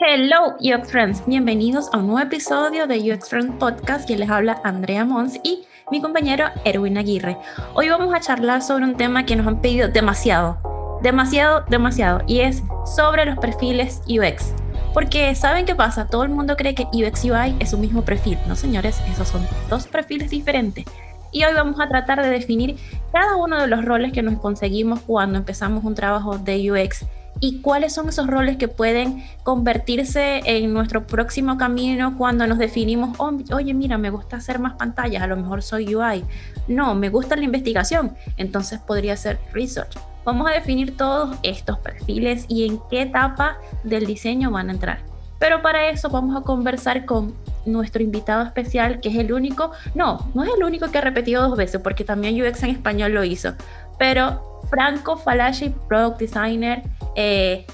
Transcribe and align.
Hello 0.00 0.54
UX 0.60 0.92
Friends, 0.92 1.26
bienvenidos 1.26 1.88
a 1.92 1.98
un 1.98 2.06
nuevo 2.06 2.20
episodio 2.20 2.86
de 2.86 3.12
UX 3.12 3.28
Friends 3.28 3.56
Podcast, 3.58 4.06
quien 4.06 4.20
les 4.20 4.30
habla 4.30 4.60
Andrea 4.62 5.04
Mons 5.04 5.40
y 5.42 5.64
mi 5.90 6.00
compañero 6.00 6.44
Erwin 6.64 6.98
Aguirre. 6.98 7.36
Hoy 7.74 7.88
vamos 7.88 8.14
a 8.14 8.20
charlar 8.20 8.62
sobre 8.62 8.84
un 8.84 8.96
tema 8.96 9.26
que 9.26 9.34
nos 9.34 9.48
han 9.48 9.60
pedido 9.60 9.88
demasiado, 9.88 11.00
demasiado, 11.02 11.64
demasiado, 11.68 12.22
y 12.28 12.42
es 12.42 12.62
sobre 12.86 13.24
los 13.24 13.38
perfiles 13.38 14.00
UX. 14.08 14.52
Porque 14.94 15.34
¿saben 15.34 15.66
qué 15.66 15.74
pasa? 15.74 16.06
Todo 16.06 16.22
el 16.22 16.28
mundo 16.28 16.56
cree 16.56 16.76
que 16.76 16.86
UX 16.92 17.24
UI 17.24 17.56
es 17.58 17.72
un 17.72 17.80
mismo 17.80 18.02
perfil. 18.02 18.38
No, 18.46 18.54
señores, 18.54 19.00
esos 19.10 19.26
son 19.26 19.44
dos 19.68 19.88
perfiles 19.88 20.30
diferentes. 20.30 20.84
Y 21.32 21.42
hoy 21.42 21.54
vamos 21.54 21.80
a 21.80 21.88
tratar 21.88 22.22
de 22.22 22.30
definir 22.30 22.76
cada 23.12 23.34
uno 23.34 23.60
de 23.60 23.66
los 23.66 23.84
roles 23.84 24.12
que 24.12 24.22
nos 24.22 24.38
conseguimos 24.38 25.00
cuando 25.00 25.38
empezamos 25.38 25.82
un 25.82 25.96
trabajo 25.96 26.38
de 26.38 26.70
UX 26.70 27.04
y 27.40 27.60
cuáles 27.60 27.94
son 27.94 28.08
esos 28.08 28.26
roles 28.26 28.56
que 28.56 28.68
pueden 28.68 29.24
convertirse 29.42 30.42
en 30.44 30.72
nuestro 30.72 31.06
próximo 31.06 31.56
camino 31.56 32.16
cuando 32.16 32.46
nos 32.46 32.58
definimos, 32.58 33.16
oh, 33.18 33.32
oye, 33.52 33.74
mira, 33.74 33.98
me 33.98 34.10
gusta 34.10 34.36
hacer 34.36 34.58
más 34.58 34.74
pantallas, 34.74 35.22
a 35.22 35.26
lo 35.26 35.36
mejor 35.36 35.62
soy 35.62 35.94
UI. 35.94 36.24
No, 36.66 36.94
me 36.94 37.08
gusta 37.08 37.36
la 37.36 37.44
investigación, 37.44 38.14
entonces 38.36 38.80
podría 38.80 39.16
ser 39.16 39.38
research. 39.52 39.96
Vamos 40.24 40.50
a 40.50 40.54
definir 40.54 40.96
todos 40.96 41.36
estos 41.42 41.78
perfiles 41.78 42.44
y 42.48 42.66
en 42.66 42.80
qué 42.90 43.02
etapa 43.02 43.58
del 43.84 44.04
diseño 44.04 44.50
van 44.50 44.68
a 44.68 44.72
entrar. 44.72 44.98
Pero 45.38 45.62
para 45.62 45.88
eso 45.88 46.10
vamos 46.10 46.36
a 46.36 46.42
conversar 46.42 47.04
con 47.06 47.34
nuestro 47.64 48.02
invitado 48.02 48.42
especial, 48.44 49.00
que 49.00 49.08
es 49.08 49.16
el 49.16 49.32
único, 49.32 49.70
no, 49.94 50.30
no 50.34 50.42
es 50.42 50.50
el 50.54 50.64
único 50.64 50.90
que 50.90 50.98
ha 50.98 51.02
repetido 51.02 51.48
dos 51.48 51.56
veces, 51.56 51.80
porque 51.80 52.04
también 52.04 52.40
UX 52.40 52.62
en 52.62 52.70
español 52.70 53.12
lo 53.12 53.24
hizo, 53.24 53.54
pero 53.98 54.60
Franco 54.68 55.16
Falashi, 55.16 55.74
Product 55.88 56.18
Designer, 56.18 56.82
eh, 57.16 57.66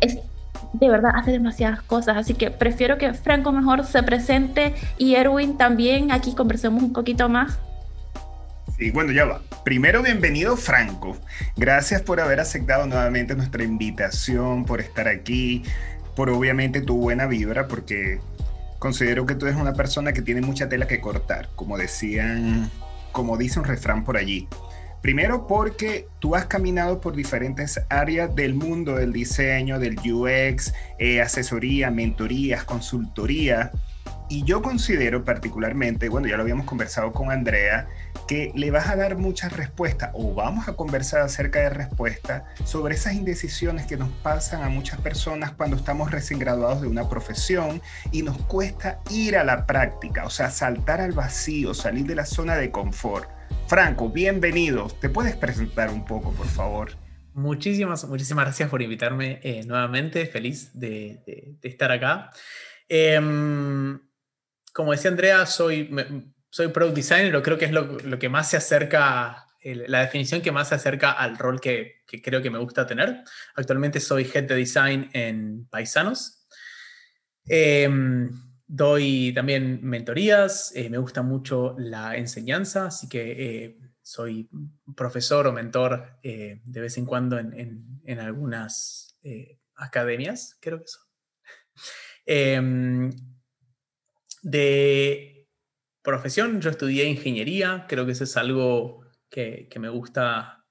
es, 0.00 0.18
de 0.72 0.88
verdad 0.88 1.12
hace 1.14 1.32
demasiadas 1.32 1.82
cosas, 1.82 2.16
así 2.16 2.34
que 2.34 2.50
prefiero 2.50 2.98
que 2.98 3.12
Franco 3.14 3.52
mejor 3.52 3.84
se 3.84 4.02
presente 4.02 4.74
y 4.96 5.14
Erwin 5.14 5.56
también, 5.56 6.12
aquí 6.12 6.34
conversemos 6.34 6.82
un 6.82 6.92
poquito 6.92 7.28
más. 7.28 7.58
Sí, 8.78 8.92
bueno, 8.92 9.10
ya 9.10 9.24
va. 9.24 9.40
Primero, 9.64 10.02
bienvenido 10.02 10.56
Franco. 10.56 11.16
Gracias 11.56 12.00
por 12.00 12.20
haber 12.20 12.38
aceptado 12.38 12.86
nuevamente 12.86 13.34
nuestra 13.34 13.64
invitación, 13.64 14.64
por 14.64 14.80
estar 14.80 15.08
aquí, 15.08 15.64
por 16.14 16.30
obviamente 16.30 16.80
tu 16.80 16.96
buena 16.96 17.26
vibra, 17.26 17.66
porque 17.66 18.20
considero 18.78 19.26
que 19.26 19.34
tú 19.34 19.46
eres 19.46 19.58
una 19.58 19.72
persona 19.72 20.12
que 20.12 20.22
tiene 20.22 20.42
mucha 20.42 20.68
tela 20.68 20.86
que 20.86 21.00
cortar, 21.00 21.48
como 21.56 21.76
decían, 21.76 22.70
como 23.10 23.36
dice 23.36 23.58
un 23.58 23.64
refrán 23.64 24.04
por 24.04 24.16
allí. 24.16 24.46
Primero 25.02 25.46
porque 25.46 26.08
tú 26.18 26.34
has 26.34 26.46
caminado 26.46 27.00
por 27.00 27.14
diferentes 27.14 27.80
áreas 27.88 28.34
del 28.34 28.54
mundo 28.54 28.96
del 28.96 29.12
diseño, 29.12 29.78
del 29.78 29.96
UX, 29.98 30.72
eh, 30.98 31.20
asesoría, 31.20 31.90
mentorías, 31.90 32.64
consultoría. 32.64 33.70
Y 34.28 34.44
yo 34.44 34.60
considero 34.60 35.24
particularmente, 35.24 36.08
bueno, 36.08 36.26
ya 36.26 36.36
lo 36.36 36.42
habíamos 36.42 36.66
conversado 36.66 37.12
con 37.12 37.30
Andrea, 37.30 37.86
que 38.26 38.52
le 38.54 38.70
vas 38.70 38.88
a 38.88 38.96
dar 38.96 39.16
muchas 39.16 39.54
respuestas 39.54 40.10
o 40.12 40.34
vamos 40.34 40.68
a 40.68 40.74
conversar 40.74 41.22
acerca 41.22 41.60
de 41.60 41.70
respuestas 41.70 42.42
sobre 42.64 42.94
esas 42.94 43.14
indecisiones 43.14 43.86
que 43.86 43.96
nos 43.96 44.10
pasan 44.22 44.62
a 44.62 44.68
muchas 44.68 45.00
personas 45.00 45.52
cuando 45.52 45.76
estamos 45.76 46.10
recién 46.10 46.38
graduados 46.38 46.82
de 46.82 46.88
una 46.88 47.08
profesión 47.08 47.80
y 48.12 48.22
nos 48.22 48.36
cuesta 48.42 49.00
ir 49.10 49.36
a 49.38 49.44
la 49.44 49.64
práctica, 49.64 50.26
o 50.26 50.30
sea, 50.30 50.50
saltar 50.50 51.00
al 51.00 51.12
vacío, 51.12 51.72
salir 51.72 52.04
de 52.04 52.16
la 52.16 52.26
zona 52.26 52.56
de 52.56 52.70
confort. 52.70 53.37
Franco, 53.68 54.08
bienvenido. 54.08 54.88
¿Te 54.98 55.10
puedes 55.10 55.36
presentar 55.36 55.90
un 55.90 56.06
poco, 56.06 56.32
por 56.32 56.46
favor? 56.46 56.92
Muchísimas, 57.34 58.02
muchísimas 58.08 58.46
gracias 58.46 58.70
por 58.70 58.80
invitarme 58.80 59.40
eh, 59.42 59.62
nuevamente. 59.66 60.24
Feliz 60.24 60.70
de, 60.72 61.58
estar 61.60 61.92
acá. 61.92 62.30
Em, 62.88 64.00
como 64.72 64.92
decía 64.92 65.10
Andrea, 65.10 65.44
soy, 65.44 65.94
soy 66.48 66.68
product 66.68 66.96
designer, 66.96 67.42
creo 67.42 67.58
que 67.58 67.66
es 67.66 67.72
lo, 67.72 68.18
que 68.18 68.30
más 68.30 68.48
se 68.48 68.56
acerca, 68.56 69.46
la 69.62 70.00
definición 70.00 70.40
que 70.40 70.50
más 70.50 70.70
se 70.70 70.76
acerca 70.76 71.12
al 71.12 71.36
rol 71.36 71.60
que, 71.60 72.04
creo 72.22 72.40
que 72.40 72.48
me 72.48 72.58
gusta 72.58 72.86
tener. 72.86 73.22
Actualmente 73.54 74.00
soy 74.00 74.30
head 74.32 74.44
de 74.44 74.54
design 74.54 75.10
en 75.12 75.68
Paisanos. 75.68 76.46
Em, 77.44 78.30
Doy 78.70 79.32
también 79.34 79.80
mentorías, 79.82 80.72
eh, 80.76 80.90
me 80.90 80.98
gusta 80.98 81.22
mucho 81.22 81.74
la 81.78 82.18
enseñanza, 82.18 82.88
así 82.88 83.08
que 83.08 83.64
eh, 83.64 83.78
soy 84.02 84.50
profesor 84.94 85.46
o 85.46 85.54
mentor 85.54 86.18
eh, 86.22 86.60
de 86.64 86.80
vez 86.82 86.98
en 86.98 87.06
cuando 87.06 87.38
en, 87.38 88.20
algunas 88.20 89.18
academias, 89.74 90.58
creo 90.60 90.80
que 90.80 90.86
son. 90.86 91.02
Em, 92.30 93.10
de 94.42 95.48
profesión, 96.02 96.60
yo 96.60 96.68
estudié 96.68 97.04
ingeniería, 97.04 97.86
creo 97.88 98.04
que 98.04 98.12
eso 98.12 98.24
es 98.24 98.36
algo 98.36 99.06
que, 99.30 99.66
que 99.70 99.78
me 99.78 99.88
gusta 99.88 100.66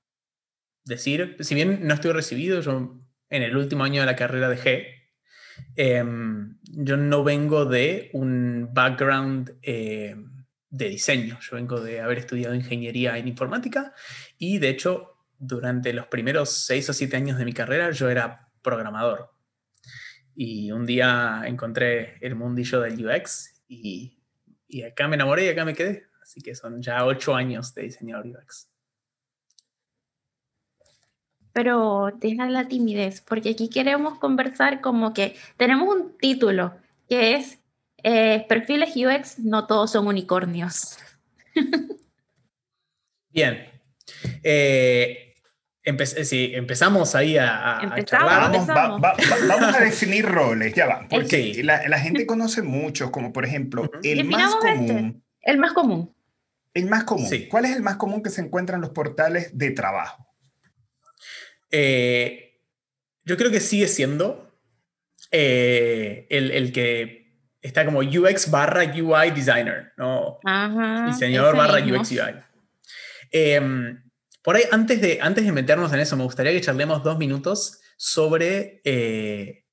decir. 0.86 1.36
Si 1.40 1.56
bien 1.56 1.88
no 1.88 1.96
estoy 1.96 2.12
recibido, 2.12 2.62
yo 2.62 3.02
en 3.32 3.42
el 3.42 3.58
último 3.58 3.84
año 3.84 4.02
de 4.02 4.06
la 4.06 4.16
carrera 4.16 4.50
dejé 4.50 4.97
Em, 5.76 6.58
yo 6.64 6.98
no 6.98 7.24
vengo 7.24 7.66
de 7.66 8.10
un 8.14 8.70
background 8.74 9.58
eh, 9.62 10.16
de 10.70 10.90
diseño, 10.90 11.40
yo 11.40 11.56
vengo 11.56 11.80
de 11.80 12.02
haber 12.02 12.20
estudiado 12.20 12.56
ingeniería 12.56 13.18
en 13.18 13.28
informática 13.28 13.94
y 14.38 14.58
de 14.58 14.70
hecho 14.70 15.14
durante 15.38 15.94
los 15.94 16.08
primeros 16.08 16.50
seis 16.50 16.90
o 16.90 16.94
siete 16.94 17.16
años 17.16 17.38
de 17.38 17.46
mi 17.46 17.54
carrera 17.54 17.92
yo 17.92 18.10
era 18.10 18.50
programador. 18.62 19.32
Y 20.36 20.72
un 20.72 20.86
día 20.86 21.44
encontré 21.46 22.18
el 22.22 22.36
mundillo 22.36 22.82
del 22.82 23.06
UX 23.06 23.64
y, 23.68 24.20
y 24.68 24.84
acá 24.84 25.08
me 25.08 25.16
enamoré 25.16 25.46
y 25.46 25.50
acá 25.50 25.66
me 25.66 25.74
quedé. 25.74 26.08
Así 26.22 26.42
que 26.42 26.54
son 26.56 26.82
ya 26.82 27.06
ocho 27.06 27.36
años 27.36 27.74
de 27.74 27.84
diseñador 27.84 28.28
UX 28.28 28.70
pero 31.58 32.12
deja 32.20 32.48
la 32.48 32.68
timidez, 32.68 33.22
porque 33.22 33.50
aquí 33.50 33.68
queremos 33.68 34.20
conversar 34.20 34.80
como 34.80 35.12
que 35.12 35.36
tenemos 35.58 35.90
un 35.90 36.16
título 36.16 36.76
que 37.10 37.34
es 37.34 37.58
eh, 38.04 38.46
Perfiles 38.48 38.96
UX, 38.96 39.40
no 39.40 39.66
todos 39.66 39.92
son 39.94 40.06
unicornios. 40.06 41.00
Bien. 43.32 43.72
Eh, 44.44 45.34
sí, 46.04 46.52
empezamos 46.54 47.16
ahí 47.16 47.40
a, 47.40 47.80
Vamos, 48.12 48.68
vamos, 48.68 49.76
a 49.76 49.80
definir 49.80 50.28
roles, 50.28 50.76
ya 50.76 50.86
va. 50.86 51.08
Porque 51.10 51.64
la, 51.64 52.00
gente 52.00 52.28
conoce 52.28 52.62
muchos, 52.62 53.10
como 53.10 53.34
por 53.34 53.46
ejemplo, 53.46 53.90
el 54.04 54.26
más 54.26 54.54
este, 54.54 54.76
común. 54.76 55.24
el 55.42 55.58
más 55.58 55.74
común. 55.74 56.16
El 56.76 56.86
más 56.86 57.04
común. 57.04 57.28
¿Cuál 57.50 57.66
es 57.66 57.76
el 57.76 57.82
más 57.82 57.96
común 57.96 58.22
que 58.22 58.30
se 58.30 58.42
encuentra 58.42 58.76
en 58.76 58.84
los 58.84 58.92
portales 58.92 59.58
de 59.58 59.72
trabajo? 59.72 60.27
Eh, 61.72 62.62
yo 63.24 63.38
creo 63.38 63.52
que 63.52 63.60
sigue 63.60 63.88
siendo 63.88 64.52
eh, 65.32 66.28
el, 66.30 66.72
que 66.72 67.42
está 67.62 67.86
como 67.86 68.00
UX 68.00 68.50
barra 68.50 68.84
UI 68.84 69.32
designer, 69.32 69.94
¿no? 69.98 70.40
Diseñador 71.08 71.58
barra 71.58 71.80
UX 71.80 72.12
UI. 72.12 72.36
Em, 73.32 74.04
por 74.42 74.56
ahí, 74.56 74.64
antes 74.72 75.02
de, 75.02 75.20
antes 75.22 75.46
de 75.46 75.52
meternos 75.52 75.92
en 75.92 76.00
eso, 76.00 76.16
me 76.16 76.24
gustaría 76.24 76.54
que 76.54 76.62
charlemos 76.62 77.04
dos 77.04 77.18
minutos 77.18 77.82
sobre 77.98 78.82
eh, 78.86 79.66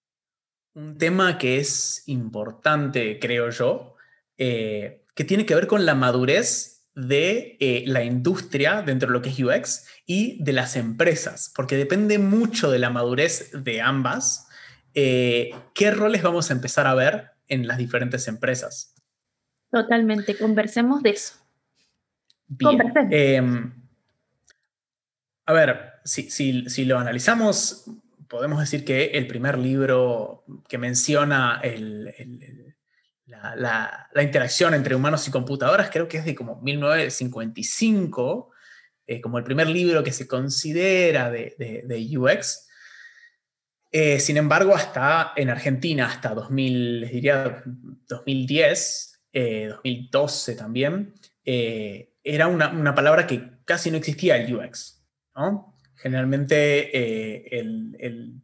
un 0.75 0.99
tema 0.99 1.38
que 1.38 1.59
es 1.59 2.03
importante, 2.06 3.19
creo 3.21 3.50
yo, 3.50 3.94
que 4.37 5.25
tiene 5.27 5.47
que 5.47 5.54
ver 5.54 5.69
con 5.69 5.87
la 5.87 5.94
madurez 5.94 6.74
de 6.94 7.56
eh, 7.59 7.84
la 7.87 8.05
industria 8.05 8.82
dentro 8.82 9.09
de 9.09 9.12
lo 9.15 9.22
que 9.22 9.31
es 9.31 9.38
UX 9.38 9.87
y 10.06 10.43
de 10.43 10.53
las 10.53 10.77
empresas, 10.77 11.53
porque 11.55 11.77
depende 11.77 12.19
mucho 12.19 12.71
de 12.71 12.78
la 12.78 12.91
madurez 12.91 13.50
de 13.53 13.81
ambas, 13.81 14.49
eh, 14.94 15.50
qué 15.75 15.91
roles 15.91 16.22
vamos 16.22 16.50
a 16.50 16.54
empezar 16.54 16.86
a 16.86 16.95
ver 16.95 17.33
en 17.48 17.66
las 17.66 17.78
diferentes 17.78 18.28
empresas. 18.28 18.95
Totalmente, 19.71 20.36
conversemos 20.39 21.03
de 21.03 21.10
eso. 21.10 21.34
Em, 23.10 23.72
a 25.47 25.53
ver, 25.53 25.95
si, 26.04 26.30
si, 26.30 26.84
lo 26.84 26.98
analizamos, 26.98 27.91
podemos 28.28 28.60
decir 28.60 28.84
que 28.84 29.07
el 29.07 29.27
primer 29.27 29.59
libro 29.59 30.45
que 30.69 30.78
menciona 30.78 31.60
el 31.63 32.77
la, 33.26 34.09
interacción 34.22 34.74
entre 34.74 34.94
humanos 34.94 35.26
y 35.28 35.30
computadoras, 35.30 35.88
creo 35.91 36.09
que 36.09 36.18
es 36.18 36.24
de 36.24 36.34
como 36.34 36.60
1955, 36.60 38.50
eh, 39.06 39.21
como 39.21 39.38
el 39.38 39.44
primer 39.44 39.68
libro 39.68 40.03
que 40.03 40.12
se 40.12 40.26
considera 40.26 41.30
de, 41.30 42.09
UX. 42.16 42.68
Eh, 43.92 44.18
sin 44.18 44.36
embargo, 44.36 44.74
hasta 44.74 45.32
en 45.36 45.50
Argentina, 45.50 46.06
hasta 46.06 46.34
2000, 46.34 47.09
diría 47.10 47.62
2010, 48.09 49.22
2012 49.32 50.53
eh, 50.53 50.56
también, 50.56 51.15
era 51.44 52.47
una, 52.48 52.94
palabra 52.94 53.26
que 53.26 53.59
casi 53.65 53.91
no 53.91 53.97
existía 53.97 54.36
el 54.36 54.54
UX. 54.54 55.03
Generalmente 55.97 57.59
el, 57.59 57.97
el 57.98 58.34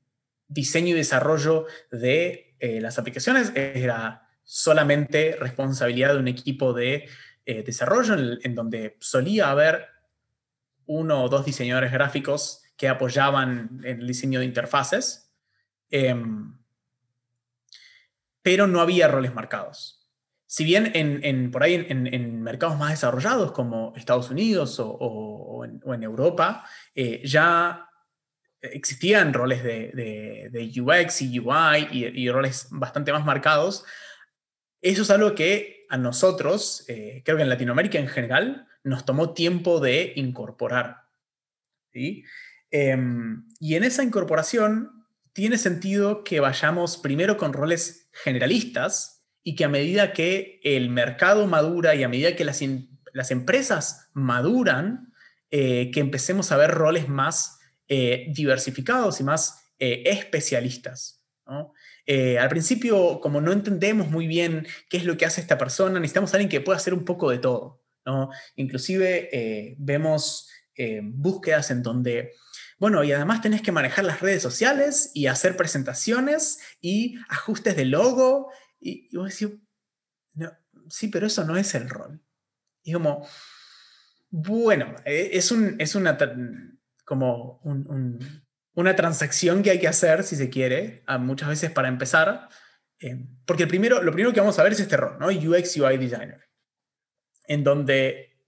diseño 0.49 0.89
y 0.89 0.93
desarrollo 0.95 1.67
de 1.91 2.57
las 2.61 2.99
aplicaciones 2.99 3.53
era 3.55 4.30
solamente 4.53 5.37
responsabilidad 5.39 6.15
de 6.15 6.19
un 6.19 6.27
equipo 6.27 6.73
de 6.73 7.09
eh, 7.47 7.63
desarrollo 7.63 8.17
en, 8.43 8.55
donde 8.57 8.97
solía 8.99 9.49
haber 9.49 9.87
uno 10.87 11.23
o 11.23 11.29
dos 11.29 11.45
diseñadores 11.45 11.93
gráficos 11.93 12.65
que 12.77 12.89
apoyaban 12.89 13.81
el 13.85 14.05
diseño 14.05 14.41
de 14.41 14.47
interfaces, 14.47 15.33
em, 15.89 16.59
pero 18.43 18.67
no 18.67 18.81
había 18.81 19.07
roles 19.07 19.33
marcados. 19.33 20.09
Si 20.47 20.65
bien 20.65 20.91
en, 20.97 21.53
por 21.53 21.63
ahí 21.63 21.87
en, 21.89 22.43
mercados 22.43 22.77
más 22.77 22.91
desarrollados 22.91 23.53
como 23.53 23.93
Estados 23.95 24.31
Unidos 24.31 24.81
o, 24.81 25.65
en, 25.65 26.03
Europa, 26.03 26.65
eh, 26.93 27.23
ya 27.25 27.89
existían 28.61 29.33
roles 29.33 29.63
de, 29.63 30.73
UX 30.77 31.23
y 31.23 31.39
UI 31.39 31.87
y, 31.93 32.29
roles 32.31 32.67
bastante 32.71 33.13
más 33.13 33.25
marcados, 33.25 33.85
eso 34.83 35.03
es 35.03 35.11
algo 35.11 35.35
que 35.35 35.87
a 35.91 35.99
nosotros, 35.99 36.85
eh, 36.89 37.23
creo 37.25 37.37
que 37.37 37.43
en 37.43 37.49
Latinoamérica 37.49 37.99
en 37.99 38.09
general, 38.09 38.67
nos 38.83 39.05
tomó 39.05 39.35
tiempo 39.35 39.81
de 39.81 40.13
incorporar. 40.17 41.09
Em, 42.71 43.49
y 43.59 43.75
en 43.75 43.85
esa 43.85 44.05
incorporación 44.05 45.05
tiene 45.33 45.59
sentido 45.59 46.23
que 46.23 46.41
vayamos 46.41 46.97
primero 46.97 47.37
con 47.37 47.53
roles 47.53 48.09
generalistas 48.13 49.25
y 49.43 49.57
que 49.57 49.65
a 49.65 49.69
medida 49.69 50.13
que 50.13 50.61
el 50.63 50.91
mercado 50.91 51.47
madura 51.47 51.95
y 51.95 52.05
a 52.05 52.09
medida 52.09 52.37
que 52.37 52.45
las, 52.45 52.61
las 53.13 53.31
empresas 53.33 54.11
maduran, 54.13 55.13
eh, 55.51 55.91
que 55.93 56.01
empecemos 56.01 56.53
a 56.53 56.57
ver 56.57 56.71
roles 56.71 57.09
más 57.09 57.59
eh, 57.89 58.27
diversificados 58.33 59.21
y 59.21 59.25
más 59.25 59.57
especialistas. 59.79 61.25
Eh, 62.07 62.39
al 62.39 62.49
principio, 62.49 63.21
como 63.21 63.41
no 63.41 63.53
entendemos 63.53 64.09
muy 64.11 64.27
bien 64.27 64.67
qué 64.89 64.97
es 64.97 65.05
lo 65.05 65.17
que 65.17 65.27
hace 65.27 65.41
esta 65.41 65.59
persona, 65.59 66.01
necesitamos 66.01 66.33
a 66.33 66.37
alguien 66.37 66.49
que 66.49 66.61
pueda 66.61 66.79
hacer 66.79 66.95
un 66.95 67.05
poco 67.05 67.31
de 67.31 67.39
todo. 67.39 67.83
¿no? 68.05 68.31
Inclusive 68.57 69.77
vemos 69.79 70.49
búsquedas 71.03 71.71
en 71.71 71.83
donde, 71.83 72.33
bueno, 72.79 73.05
y 73.05 73.13
además 73.13 73.43
tenés 73.43 73.61
que 73.61 73.73
manejar 73.73 74.05
las 74.07 74.21
redes 74.21 74.43
sociales 74.43 75.11
y 75.13 75.27
hacer 75.27 75.57
presentaciones 75.57 76.61
y 76.81 77.17
ajustes 77.29 77.77
de 77.77 77.85
logo. 77.85 78.51
Y, 78.81 79.15
vos 79.15 79.39
decís, 79.39 79.59
sí, 80.89 81.09
pero 81.09 81.27
eso 81.27 81.45
no 81.45 81.57
es 81.57 81.75
el 81.75 81.89
rol. 81.89 82.21
Y 82.83 82.93
como, 82.93 83.27
bueno, 84.31 84.95
es, 85.05 85.51
un, 85.51 85.77
es 85.79 85.95
una 85.95 86.17
como 87.05 87.61
una 88.75 88.97
transacción 88.97 89.63
que 89.63 89.71
hay 89.71 89.81
que 89.81 89.89
hacer, 89.89 90.23
si 90.25 90.37
se 90.37 90.51
quiere, 90.51 91.05
muchas 91.19 91.49
veces 91.49 91.71
para 91.71 91.89
empezar. 91.89 92.49
Eh, 93.01 93.27
porque 93.47 93.65
el 93.65 93.69
primero, 93.69 94.03
lo 94.03 94.13
primero 94.13 94.33
que 94.33 94.41
vamos 94.41 94.59
a 94.59 94.63
ver 94.63 94.73
es 94.73 94.81
este 94.81 94.97
rol, 94.97 95.19
¿no? 95.19 95.29
UX 95.29 95.77
UI 95.77 95.97
Designer, 95.97 96.49
en 97.47 97.65
donde 97.65 98.39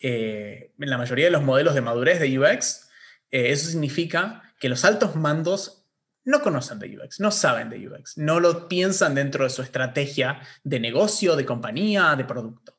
eh, 0.00 0.72
en 0.78 0.90
la 0.90 0.98
mayoría 0.98 1.26
de 1.26 1.30
los 1.30 1.42
modelos 1.42 1.74
de 1.74 1.82
madurez 1.82 2.18
de 2.18 2.38
UX, 2.38 2.88
eh, 3.30 3.50
eso 3.50 3.68
significa 3.68 4.54
que 4.58 4.68
los 4.68 4.84
altos 4.84 5.16
mandos 5.16 5.86
no 6.24 6.40
conocen 6.40 6.78
de 6.78 6.98
UX, 6.98 7.20
no 7.20 7.30
saben 7.30 7.68
de 7.68 7.86
UX, 7.86 8.16
no 8.16 8.40
lo 8.40 8.66
piensan 8.66 9.14
dentro 9.14 9.44
de 9.44 9.50
su 9.50 9.60
estrategia 9.60 10.40
de 10.62 10.80
negocio, 10.80 11.36
de 11.36 11.44
compañía, 11.44 12.14
de 12.16 12.24
producto. 12.24 12.78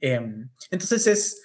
entonces 0.00 1.06
es 1.06 1.42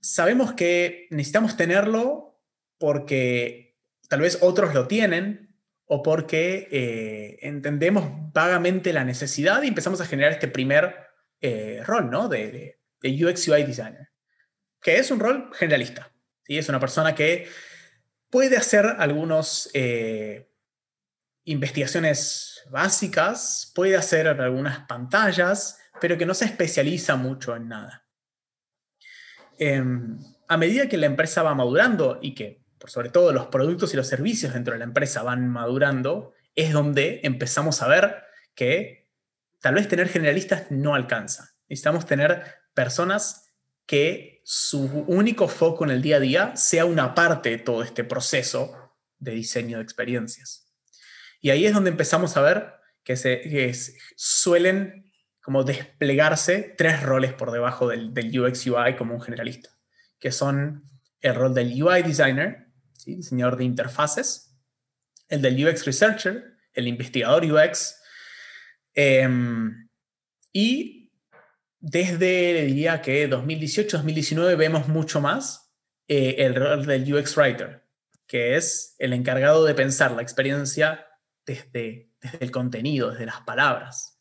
sabemos 0.00 0.54
que 0.54 1.06
necesitamos 1.10 1.56
tenerlo 1.56 2.40
porque 2.78 3.69
tal 4.10 4.20
vez 4.20 4.38
otros 4.40 4.74
lo 4.74 4.88
tienen 4.88 5.56
o 5.86 6.02
porque 6.02 6.68
eh, 6.72 7.38
entendemos 7.42 8.10
vagamente 8.32 8.92
la 8.92 9.04
necesidad 9.04 9.62
y 9.62 9.68
empezamos 9.68 10.00
a 10.00 10.04
generar 10.04 10.32
este 10.32 10.48
primer 10.48 10.96
eh, 11.40 11.80
rol 11.86 12.10
¿no? 12.10 12.28
de, 12.28 12.80
UX 13.02 13.46
UI 13.48 13.62
Designer, 13.62 14.08
que 14.82 14.98
es 14.98 15.12
un 15.12 15.20
rol 15.20 15.50
generalista. 15.54 16.12
¿sí? 16.42 16.58
Es 16.58 16.68
una 16.68 16.80
persona 16.80 17.14
que 17.14 17.48
puede 18.28 18.56
hacer 18.56 18.84
algunas 18.98 19.70
eh, 19.74 20.50
investigaciones 21.44 22.64
básicas, 22.68 23.70
puede 23.76 23.96
hacer 23.96 24.26
algunas 24.26 24.86
pantallas, 24.86 25.78
pero 26.00 26.18
que 26.18 26.26
no 26.26 26.34
se 26.34 26.46
especializa 26.46 27.14
mucho 27.14 27.54
en 27.54 27.68
nada. 27.68 28.04
Em, 29.56 30.18
a 30.48 30.56
medida 30.56 30.88
que 30.88 30.96
la 30.96 31.06
empresa 31.06 31.44
va 31.44 31.54
madurando 31.54 32.18
y 32.20 32.34
que, 32.34 32.59
por 32.80 32.90
sobre 32.90 33.10
todo, 33.10 33.32
los 33.32 33.46
productos 33.46 33.92
y 33.92 33.96
los 33.96 34.08
servicios 34.08 34.54
dentro 34.54 34.72
de 34.72 34.78
la 34.78 34.86
empresa 34.86 35.22
van 35.22 35.46
madurando, 35.48 36.32
es 36.56 36.72
donde 36.72 37.20
empezamos 37.22 37.82
a 37.82 37.88
ver 37.88 38.22
que 38.54 39.10
tal 39.60 39.74
vez 39.74 39.86
tener 39.86 40.08
generalistas 40.08 40.70
no 40.70 40.94
alcanza. 40.94 41.54
Necesitamos 41.68 42.06
tener 42.06 42.42
personas 42.72 43.52
que 43.86 44.40
su 44.44 45.04
único 45.06 45.46
foco 45.46 45.84
en 45.84 45.90
el 45.90 46.00
día 46.00 46.16
a 46.16 46.20
día 46.20 46.56
sea 46.56 46.86
una 46.86 47.14
parte 47.14 47.50
de 47.50 47.58
todo 47.58 47.82
este 47.82 48.02
proceso 48.02 48.96
de 49.18 49.32
diseño 49.32 49.76
de 49.76 49.82
experiencias. 49.82 50.72
Y 51.40 51.50
ahí 51.50 51.66
es 51.66 51.74
donde 51.74 51.90
empezamos 51.90 52.36
a 52.36 52.40
ver 52.40 52.74
que, 53.04 53.16
se, 53.16 53.94
suelen 54.16 55.12
como 55.42 55.64
desplegarse 55.64 56.74
tres 56.78 57.02
roles 57.02 57.34
por 57.34 57.50
debajo 57.50 57.88
del, 57.88 58.12
UX 58.40 58.66
UI 58.66 58.96
como 58.96 59.14
un 59.14 59.20
generalista, 59.20 59.70
que 60.18 60.32
son 60.32 60.88
el 61.20 61.34
rol 61.34 61.52
del 61.54 61.82
UI 61.82 62.02
designer, 62.02 62.69
diseñador 63.16 63.56
de 63.56 63.64
interfaces, 63.64 64.56
el 65.28 65.42
del 65.42 65.66
UX 65.66 65.84
researcher, 65.84 66.56
el 66.72 66.88
investigador 66.88 67.44
UX, 67.44 68.00
em, 68.94 69.88
y 70.52 71.12
desde, 71.78 72.64
diría 72.64 73.00
que 73.00 73.28
2018-2019 73.28 74.56
vemos 74.56 74.88
mucho 74.88 75.20
más 75.20 75.72
eh, 76.08 76.36
el 76.38 76.54
rol 76.54 76.84
del 76.84 77.12
UX 77.12 77.36
writer, 77.36 77.86
que 78.26 78.56
es 78.56 78.96
el 78.98 79.12
encargado 79.12 79.64
de 79.64 79.74
pensar 79.74 80.12
la 80.12 80.22
experiencia 80.22 81.06
desde, 81.46 82.10
desde 82.20 82.38
el 82.40 82.50
contenido, 82.50 83.10
desde 83.10 83.26
las 83.26 83.40
palabras. 83.42 84.18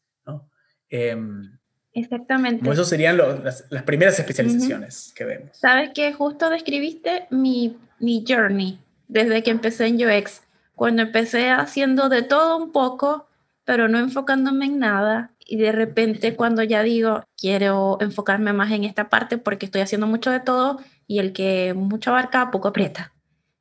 Em, 0.89 1.59
Exactamente. 1.93 2.59
Como 2.59 2.73
eso 2.73 2.83
serían 2.83 3.17
las, 3.17 3.63
primeras 3.85 4.17
especializaciones 4.19 5.11
que 5.15 5.25
vemos. 5.25 5.57
Sabes 5.57 5.91
que 5.93 6.13
justo 6.13 6.49
describiste 6.49 7.27
mi, 7.31 7.77
mi 7.99 8.23
journey 8.27 8.79
desde 9.07 9.43
que 9.43 9.51
empecé 9.51 9.87
en 9.87 9.95
UX, 9.95 10.41
cuando 10.75 11.01
empecé 11.01 11.49
haciendo 11.49 12.09
de 12.09 12.21
todo 12.21 12.57
un 12.57 12.71
poco, 12.71 13.27
pero 13.65 13.87
no 13.87 13.99
enfocándome 13.99 14.65
en 14.65 14.79
nada. 14.79 15.31
Y 15.45 15.57
de 15.57 15.71
repente 15.71 16.35
cuando 16.35 16.63
ya 16.63 16.83
digo, 16.83 17.23
quiero 17.35 17.97
enfocarme 18.01 18.53
más 18.53 18.71
en 18.71 18.83
esta 18.83 19.09
parte 19.09 19.37
porque 19.37 19.65
estoy 19.65 19.81
haciendo 19.81 20.07
mucho 20.07 20.29
de 20.31 20.39
todo 20.39 20.79
y 21.07 21.19
el 21.19 21.33
que 21.33 21.73
mucho 21.73 22.11
abarca, 22.11 22.51
poco 22.51 22.67
aprieta. 22.67 23.11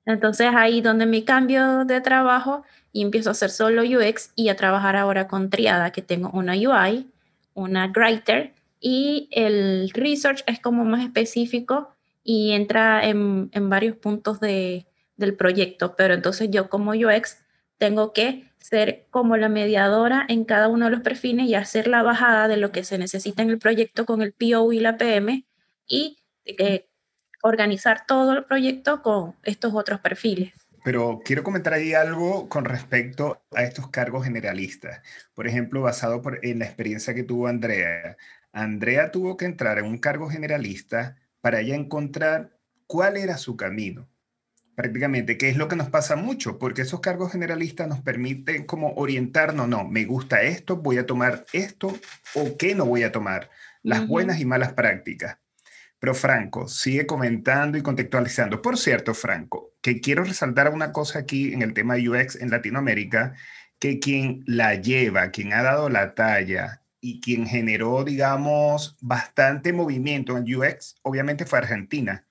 Entonces 0.05 0.49
ahí 0.55 0.81
donde 0.81 1.07
mi 1.07 1.23
cambio 1.23 1.85
de 1.85 2.01
trabajo 2.01 2.63
y 2.93 3.03
empiezo 3.03 3.31
a 3.31 3.33
hacer 3.33 3.51
solo 3.51 3.83
UX 3.83 4.33
y 4.37 4.49
a 4.51 4.57
trabajar 4.57 4.97
ahora 4.97 5.29
con 5.29 5.51
Triada, 5.51 5.93
que 5.93 6.03
tengo 6.03 6.31
una 6.31 6.55
UI 6.55 7.07
una 7.59 7.93
writer 7.95 8.55
y 8.81 9.29
el 9.33 9.91
research 9.91 10.45
es 10.47 10.61
como 10.61 10.85
más 10.85 11.05
específico 11.05 11.91
y 12.31 12.53
entra 12.53 13.09
en, 13.09 13.49
varios 13.71 13.97
puntos 13.97 14.39
de, 14.39 14.87
del 15.17 15.35
proyecto, 15.35 15.97
pero 15.97 16.13
entonces 16.13 16.51
yo 16.51 16.69
como 16.69 16.91
UX 16.91 17.39
tengo 17.79 18.13
que 18.13 18.53
ser 18.59 19.07
como 19.09 19.39
la 19.39 19.49
mediadora 19.49 20.27
en 20.29 20.45
cada 20.45 20.69
uno 20.69 20.85
de 20.85 20.91
los 20.91 21.01
perfiles 21.01 21.47
y 21.47 21.55
hacer 21.55 21.89
la 21.89 22.03
bajada 22.03 22.47
de 22.47 22.59
lo 22.59 22.71
que 22.71 22.85
se 22.85 22.99
necesita 22.99 23.41
en 23.41 23.49
el 23.49 23.59
proyecto 23.59 24.05
con 24.05 24.21
el 24.21 24.35
PO 24.35 24.75
y 24.75 24.81
la 24.81 24.99
PM 24.99 25.47
y 25.87 26.19
organizar 27.43 28.05
todo 28.07 28.35
el 28.35 28.45
proyecto 28.45 29.01
con 29.01 29.35
estos 29.43 29.73
otros 29.73 30.01
perfiles. 30.01 30.53
Pero 30.85 31.23
quiero 31.25 31.43
comentar 31.43 31.73
ahí 31.73 31.95
algo 31.95 32.51
con 32.51 32.67
respecto 32.67 33.41
a 33.55 33.63
estos 33.63 33.89
cargos 33.89 34.25
generalistas. 34.25 35.01
Por 35.33 35.47
ejemplo, 35.47 35.81
basado 35.81 36.21
en 36.43 36.59
la 36.59 36.67
experiencia 36.67 37.15
que 37.15 37.23
tuvo 37.23 37.47
Andrea. 37.47 38.19
Andrea 38.53 39.13
tuvo 39.13 39.39
que 39.39 39.47
entrar 39.47 39.79
en 39.79 39.87
un 39.87 39.97
cargo 39.97 40.29
generalista 40.29 41.17
para 41.41 41.63
ya 41.63 41.75
encontrar 41.75 42.59
cuál 42.87 43.17
era 43.17 43.37
su 43.37 43.57
camino. 43.57 44.09
Prácticamente, 44.75 45.37
que 45.37 45.49
es 45.49 45.57
lo 45.57 45.67
que 45.67 45.77
nos 45.77 45.91
pasa 45.91 46.15
mucho, 46.15 46.59
porque 46.59 46.83
esos 46.83 47.01
cargos 47.01 47.33
generalistas 47.33 47.89
nos 47.89 48.01
permiten 48.01 48.65
como 48.65 48.93
orientarnos, 48.95 49.69
no, 49.69 49.85
me 49.85 50.05
gusta 50.05 50.43
esto, 50.43 50.77
voy 50.77 50.99
a 50.99 51.07
tomar 51.07 51.45
esto 51.53 51.99
o 52.35 52.57
qué 52.57 52.75
no 52.75 52.87
voy 52.87 53.03
a 53.03 53.11
tomar, 53.11 53.51
las 53.83 54.07
buenas 54.07 54.41
y 54.41 54.45
malas 54.45 54.73
prácticas. 54.75 55.39
Pero 55.99 56.15
Franco, 56.15 56.69
sigue 56.69 57.07
comentando 57.07 57.77
y 57.77 57.83
contextualizando. 57.83 58.63
Por 58.63 58.79
cierto, 58.79 59.15
Franco, 59.15 59.73
que 59.83 60.01
quiero 60.01 60.23
resaltar 60.23 60.73
una 60.73 60.93
cosa 60.93 61.19
aquí 61.19 61.53
en 61.53 61.63
el 61.63 61.75
tema 61.75 61.97
de 61.97 62.09
UX 62.09 62.37
en 62.37 62.51
Latinoamérica, 62.51 63.35
que 63.81 63.99
quien 63.99 64.45
la 64.47 64.77
lleva, 64.77 65.31
quien 65.31 65.53
ha 65.53 65.63
dado 65.63 65.89
la 65.89 66.15
talla 66.15 66.83
y 67.01 67.21
quien 67.21 67.47
generó, 67.47 68.05
digamos, 68.05 68.97
bastante 69.01 69.73
movimiento 69.73 70.37
en 70.37 70.55
UX, 70.55 70.97
obviamente 71.03 71.47
fue 71.47 71.59
Argentina. 71.59 72.27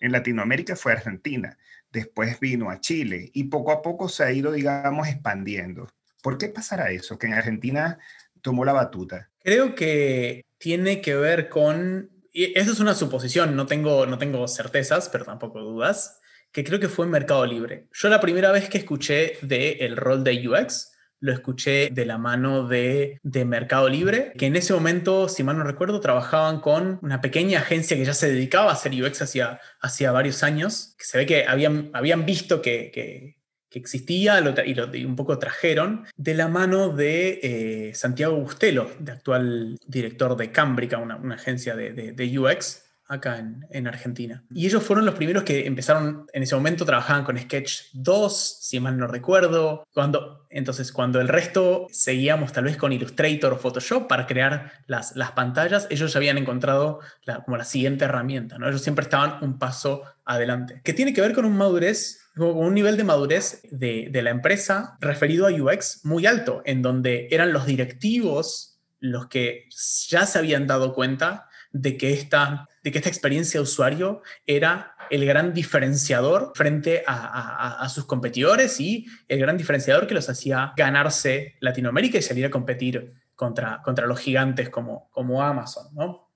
En 0.00 0.12
Latinoamérica 0.12 0.76
fue 0.76 0.92
Argentina. 0.92 1.58
Después 1.90 2.38
vino 2.40 2.70
a 2.70 2.80
Chile 2.80 3.30
y 3.32 3.44
poco 3.44 3.72
a 3.72 3.82
poco 3.82 4.08
se 4.08 4.24
ha 4.24 4.32
ido, 4.32 4.52
digamos, 4.52 5.08
expandiendo. 5.08 5.88
¿Por 6.22 6.38
qué 6.38 6.48
pasará 6.48 6.90
eso? 6.90 7.18
Que 7.18 7.26
en 7.26 7.34
Argentina 7.34 7.98
tomó 8.42 8.64
la 8.64 8.72
batuta. 8.72 9.30
Creo 9.42 9.74
que 9.74 10.44
tiene 10.58 11.00
que 11.00 11.14
ver 11.14 11.48
con, 11.48 12.10
y 12.32 12.58
eso 12.58 12.72
es 12.72 12.80
una 12.80 12.94
suposición, 12.94 13.56
no 13.56 13.66
tengo, 13.66 14.06
no 14.06 14.18
tengo 14.18 14.46
certezas, 14.48 15.08
pero 15.08 15.24
tampoco 15.24 15.60
dudas, 15.60 16.20
que 16.52 16.64
creo 16.64 16.80
que 16.80 16.88
fue 16.88 17.06
Mercado 17.06 17.44
Libre. 17.46 17.88
Yo 17.92 18.08
la 18.08 18.20
primera 18.20 18.52
vez 18.52 18.68
que 18.68 18.78
escuché 18.78 19.38
del 19.42 19.80
el 19.80 19.96
rol 19.96 20.24
de 20.24 20.48
UX, 20.48 20.92
lo 21.20 21.32
escuché 21.32 21.90
de 21.90 22.06
la 22.06 22.18
mano 22.18 22.66
de, 22.68 23.18
de, 23.22 23.44
Mercado 23.44 23.88
Libre, 23.88 24.32
que 24.36 24.46
en 24.46 24.56
ese 24.56 24.72
momento, 24.72 25.28
si 25.28 25.42
mal 25.42 25.58
no 25.58 25.64
recuerdo, 25.64 26.00
trabajaban 26.00 26.60
con 26.60 26.98
una 27.02 27.20
pequeña 27.20 27.60
agencia 27.60 27.96
que 27.96 28.04
ya 28.04 28.14
se 28.14 28.30
dedicaba 28.30 28.70
a 28.70 28.74
hacer 28.74 28.92
UX 28.92 29.22
hacía, 29.22 29.60
hacía 29.80 30.12
varios 30.12 30.42
años, 30.42 30.94
que 30.98 31.04
se 31.04 31.18
ve 31.18 31.26
que 31.26 31.44
habían, 31.46 31.90
habían 31.92 32.24
visto 32.26 32.62
que, 32.62 32.90
que, 32.92 33.36
existía 33.70 34.40
y, 34.64 34.74
lo, 34.74 34.86
un 34.86 35.14
poco 35.14 35.38
trajeron, 35.38 36.04
de 36.16 36.34
la 36.34 36.48
mano 36.48 36.88
de 36.88 37.38
eh, 37.42 37.94
Santiago 37.94 38.34
Bustelo, 38.34 38.90
de 38.98 39.12
actual 39.12 39.78
director 39.86 40.36
de 40.36 40.50
Cambrica, 40.50 40.98
una, 40.98 41.14
una 41.14 41.36
agencia 41.36 41.76
de, 41.76 41.92
de 41.92 42.38
UX 42.38 42.87
acá 43.08 43.38
en, 43.70 43.86
Argentina. 43.86 44.44
Y 44.54 44.66
ellos 44.66 44.82
fueron 44.82 45.06
los 45.06 45.14
primeros 45.14 45.42
que 45.42 45.66
empezaron, 45.66 46.26
en 46.32 46.42
ese 46.42 46.54
momento 46.54 46.84
trabajaban 46.84 47.24
con 47.24 47.38
Sketch 47.38 47.84
2, 47.94 48.58
si 48.60 48.80
mal 48.80 48.98
no 48.98 49.06
recuerdo. 49.06 49.86
Cuando, 49.92 50.46
entonces, 50.50 50.92
cuando 50.92 51.20
el 51.20 51.28
resto 51.28 51.86
seguíamos 51.90 52.52
tal 52.52 52.64
vez 52.64 52.76
con 52.76 52.92
Illustrator 52.92 53.54
o 53.54 53.58
Photoshop 53.58 54.06
para 54.06 54.26
crear 54.26 54.72
las, 54.86 55.16
las 55.16 55.32
pantallas, 55.32 55.86
ellos 55.90 56.12
ya 56.12 56.18
habían 56.18 56.38
encontrado 56.38 57.00
la, 57.24 57.42
como 57.42 57.56
la 57.56 57.64
siguiente 57.64 58.04
herramienta, 58.04 58.58
¿no? 58.58 58.68
Ellos 58.68 58.82
siempre 58.82 59.04
estaban 59.04 59.42
un 59.42 59.58
paso 59.58 60.02
adelante. 60.26 60.82
Que 60.84 60.92
tiene 60.92 61.14
que 61.14 61.22
ver 61.22 61.32
con 61.32 61.46
un 61.46 61.56
madurez 61.56 62.20
un 62.36 62.72
nivel 62.72 62.96
de 62.96 63.02
madurez 63.02 63.62
de, 63.70 64.10
de 64.12 64.22
la 64.22 64.30
empresa 64.30 64.96
referido 65.00 65.48
a 65.48 65.50
UX 65.50 66.04
muy 66.04 66.24
alto, 66.24 66.62
en 66.64 66.82
donde 66.82 67.26
eran 67.32 67.52
los 67.52 67.66
directivos 67.66 68.78
los 69.00 69.26
que 69.26 69.68
ya 70.08 70.26
se 70.26 70.38
habían 70.38 70.66
dado 70.66 70.94
cuenta 70.94 71.48
de 71.72 71.96
que 71.96 72.12
esta 72.12 72.68
de 72.82 72.92
que 72.92 72.98
esta 72.98 73.08
experiencia 73.08 73.58
de 73.58 73.62
usuario 73.62 74.22
era 74.46 74.94
el 75.10 75.24
gran 75.26 75.52
diferenciador 75.52 76.52
frente 76.54 77.02
a, 77.06 77.86
sus 77.88 78.04
competidores 78.04 78.80
y 78.80 79.06
el 79.28 79.38
gran 79.38 79.56
diferenciador 79.56 80.06
que 80.06 80.14
los 80.14 80.28
hacía 80.28 80.72
ganarse 80.76 81.56
Latinoamérica 81.60 82.18
y 82.18 82.22
salir 82.22 82.46
a 82.46 82.50
competir 82.50 83.12
contra, 83.34 83.82
contra 83.82 84.06
los 84.06 84.18
gigantes 84.18 84.68
como, 84.68 85.08
como 85.10 85.42
Amazon. 85.42 85.86
¿no? 85.94 86.30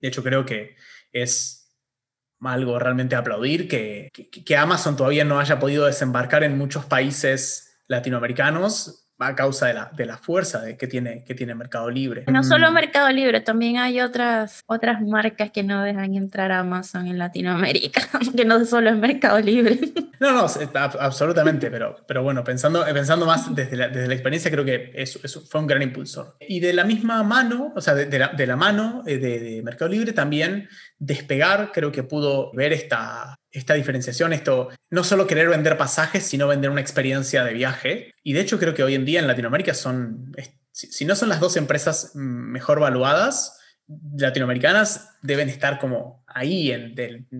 De 0.00 0.08
hecho, 0.08 0.22
creo 0.22 0.44
que 0.44 0.76
es 1.12 1.72
algo 2.40 2.78
realmente 2.78 3.16
aplaudir 3.16 3.68
que, 3.68 4.10
que 4.12 4.56
Amazon 4.56 4.96
todavía 4.96 5.24
no 5.24 5.40
haya 5.40 5.58
podido 5.58 5.86
desembarcar 5.86 6.44
en 6.44 6.58
muchos 6.58 6.84
países 6.84 7.78
latinoamericanos 7.86 9.03
a 9.18 9.34
causa 9.34 9.66
de 9.66 9.74
la, 9.74 9.90
de 9.96 10.06
la 10.06 10.16
fuerza 10.16 10.60
de, 10.60 10.76
que, 10.76 10.86
tiene, 10.86 11.24
que 11.24 11.34
tiene 11.34 11.54
Mercado 11.54 11.90
Libre. 11.90 12.24
No 12.26 12.42
solo 12.42 12.70
mm. 12.70 12.74
Mercado 12.74 13.10
Libre, 13.10 13.40
también 13.40 13.78
hay 13.78 14.00
otras, 14.00 14.62
otras 14.66 15.00
marcas 15.02 15.50
que 15.50 15.62
no 15.62 15.82
dejan 15.82 16.14
entrar 16.14 16.52
a 16.52 16.60
Amazon 16.60 17.06
en 17.06 17.18
Latinoamérica, 17.18 18.02
que 18.36 18.44
no 18.44 18.64
solo 18.64 18.90
es 18.90 18.96
Mercado 18.96 19.40
Libre. 19.40 19.78
No, 20.20 20.30
no, 20.32 20.46
absolutamente, 21.00 21.70
pero, 21.70 21.96
pero 22.06 22.22
bueno, 22.22 22.44
pensando, 22.44 22.84
pensando 22.84 23.26
más 23.26 23.54
desde 23.54 23.76
la, 23.76 23.88
desde 23.88 24.06
la 24.06 24.14
experiencia, 24.14 24.50
creo 24.50 24.64
que 24.64 24.92
eso, 24.94 25.18
eso, 25.22 25.42
fue 25.42 25.60
un 25.60 25.66
gran 25.66 25.82
impulsor. 25.82 26.36
Y 26.40 26.60
de 26.60 26.72
la 26.72 26.84
misma 26.84 27.22
mano, 27.24 27.72
o 27.74 27.80
sea, 27.80 27.94
de, 27.94 28.18
la, 28.18 28.28
de 28.28 28.46
la, 28.46 28.56
mano 28.56 29.02
eh, 29.06 29.18
de, 29.18 29.40
de 29.40 29.62
Mercado 29.62 29.90
Libre 29.90 30.12
también 30.12 30.68
despegar, 30.98 31.72
creo 31.74 31.92
que 31.92 32.04
pudo 32.04 32.52
ver 32.54 32.72
esta, 32.72 33.36
esta 33.54 33.74
diferenciación, 33.74 34.32
esto 34.32 34.68
no 34.90 35.04
solo 35.04 35.26
querer 35.26 35.48
vender 35.48 35.78
pasajes, 35.78 36.24
sino 36.24 36.48
vender 36.48 36.70
una 36.70 36.80
experiencia 36.80 37.44
de 37.44 37.54
viaje. 37.54 38.12
Y 38.22 38.32
de 38.32 38.40
hecho 38.40 38.58
creo 38.58 38.74
que 38.74 38.82
hoy 38.82 38.94
en 38.94 39.04
día 39.04 39.20
en 39.20 39.28
Latinoamérica 39.28 39.74
son, 39.74 40.34
si 40.72 41.04
no 41.04 41.14
son 41.14 41.28
las 41.28 41.40
dos 41.40 41.56
empresas 41.56 42.10
mejor 42.14 42.80
valuadas, 42.80 43.60
latinoamericanas 44.16 45.10
deben 45.22 45.48
estar 45.48 45.78
como 45.78 46.24
ahí 46.26 46.72
en 46.72 46.94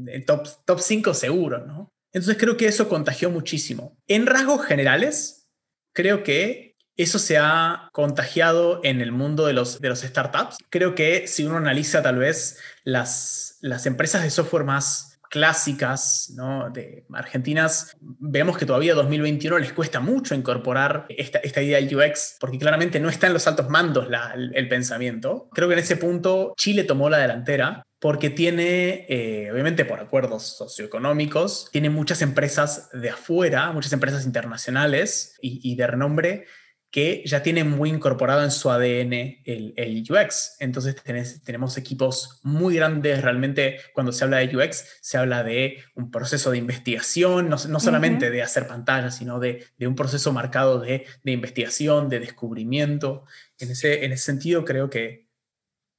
el 0.08 0.24
top, 0.24 0.46
top 0.64 0.78
5 0.80 1.14
seguro, 1.14 1.66
¿no? 1.66 1.90
Entonces 2.12 2.36
creo 2.38 2.56
que 2.56 2.66
eso 2.66 2.88
contagió 2.88 3.28
muchísimo. 3.28 3.98
En 4.06 4.26
rasgos 4.26 4.64
generales, 4.64 5.48
creo 5.92 6.22
que 6.22 6.76
eso 6.96 7.18
se 7.18 7.38
ha 7.38 7.88
contagiado 7.92 8.80
en 8.84 9.00
el 9.00 9.10
mundo 9.10 9.46
de 9.46 9.52
los, 9.52 9.80
de 9.80 9.88
los 9.88 10.02
startups. 10.02 10.58
Creo 10.70 10.94
que 10.94 11.26
si 11.26 11.44
uno 11.44 11.56
analiza 11.56 12.02
tal 12.02 12.18
vez 12.18 12.60
las, 12.84 13.58
las 13.62 13.86
empresas 13.86 14.22
de 14.22 14.30
software 14.30 14.62
más 14.62 15.13
clásicas 15.34 16.32
¿no? 16.36 16.70
de 16.70 17.06
argentinas, 17.12 17.96
vemos 18.00 18.56
que 18.56 18.66
todavía 18.66 18.94
2021 18.94 19.58
les 19.58 19.72
cuesta 19.72 19.98
mucho 19.98 20.32
incorporar 20.36 21.06
esta, 21.08 21.40
esta 21.40 21.60
idea 21.60 21.80
del 21.80 21.92
UX, 21.92 22.36
porque 22.38 22.56
claramente 22.56 23.00
no 23.00 23.08
está 23.08 23.26
en 23.26 23.32
los 23.32 23.44
altos 23.48 23.68
mandos 23.68 24.06
el, 24.36 24.68
pensamiento. 24.68 25.48
Creo 25.52 25.66
que 25.66 25.74
en 25.74 25.80
ese 25.80 25.96
punto 25.96 26.54
Chile 26.56 26.84
tomó 26.84 27.10
la 27.10 27.18
delantera 27.18 27.82
porque 27.98 28.30
tiene, 28.30 29.06
eh, 29.08 29.50
obviamente 29.50 29.84
por 29.84 29.98
acuerdos 29.98 30.56
socioeconómicos, 30.56 31.68
tiene 31.72 31.90
muchas 31.90 32.22
empresas 32.22 32.88
de 32.92 33.10
afuera, 33.10 33.72
muchas 33.72 33.92
empresas 33.92 34.24
internacionales 34.26 35.36
y, 35.42 35.58
y 35.68 35.74
de 35.74 35.86
renombre 35.88 36.46
que 36.94 37.24
ya 37.26 37.42
tiene 37.42 37.64
muy 37.64 37.90
incorporado 37.90 38.44
en 38.44 38.52
su 38.52 38.70
ADN 38.70 39.42
el, 39.44 40.04
UX. 40.08 40.54
Entonces 40.60 40.94
tenemos 41.42 41.76
equipos 41.76 42.38
muy 42.44 42.76
grandes, 42.76 43.20
realmente 43.20 43.78
cuando 43.92 44.12
se 44.12 44.22
habla 44.22 44.36
de 44.36 44.56
UX 44.56 44.98
se 45.00 45.18
habla 45.18 45.42
de 45.42 45.78
un 45.96 46.12
proceso 46.12 46.52
de 46.52 46.58
investigación, 46.58 47.48
no, 47.48 47.58
solamente 47.58 48.30
de 48.30 48.42
hacer 48.42 48.68
pantallas, 48.68 49.16
sino 49.16 49.40
de, 49.40 49.66
un 49.80 49.96
proceso 49.96 50.32
marcado 50.32 50.78
de, 50.78 51.04
investigación, 51.24 52.08
de 52.08 52.20
descubrimiento. 52.20 53.24
En 53.58 53.72
ese, 53.72 54.04
en 54.04 54.12
ese 54.12 54.26
sentido 54.26 54.64
creo 54.64 54.88
que... 54.88 55.26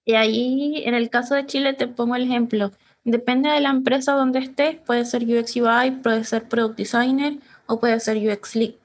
Y 0.05 0.13
ahí, 0.13 0.81
en 0.85 0.93
el 0.93 1.09
caso 1.09 1.35
de 1.35 1.45
Chile, 1.45 1.73
te 1.73 1.89
pongo 1.89 2.15
el 2.15 2.23
ejemplo. 2.23 2.71
Depende 3.03 3.49
de 3.49 3.59
la 3.59 3.71
empresa 3.71 4.13
donde 4.13 4.39
estés, 4.39 4.77
puede 4.77 5.03
ser 5.03 5.23
UX 5.23 5.57
UI, 5.57 5.91
puede 6.01 6.23
ser 6.23 6.47
Product 6.47 6.77
Designer 6.77 7.33
o 7.65 7.81
puede 7.81 7.99
ser 7.99 8.15
UX 8.15 8.55
Lead 8.55 8.75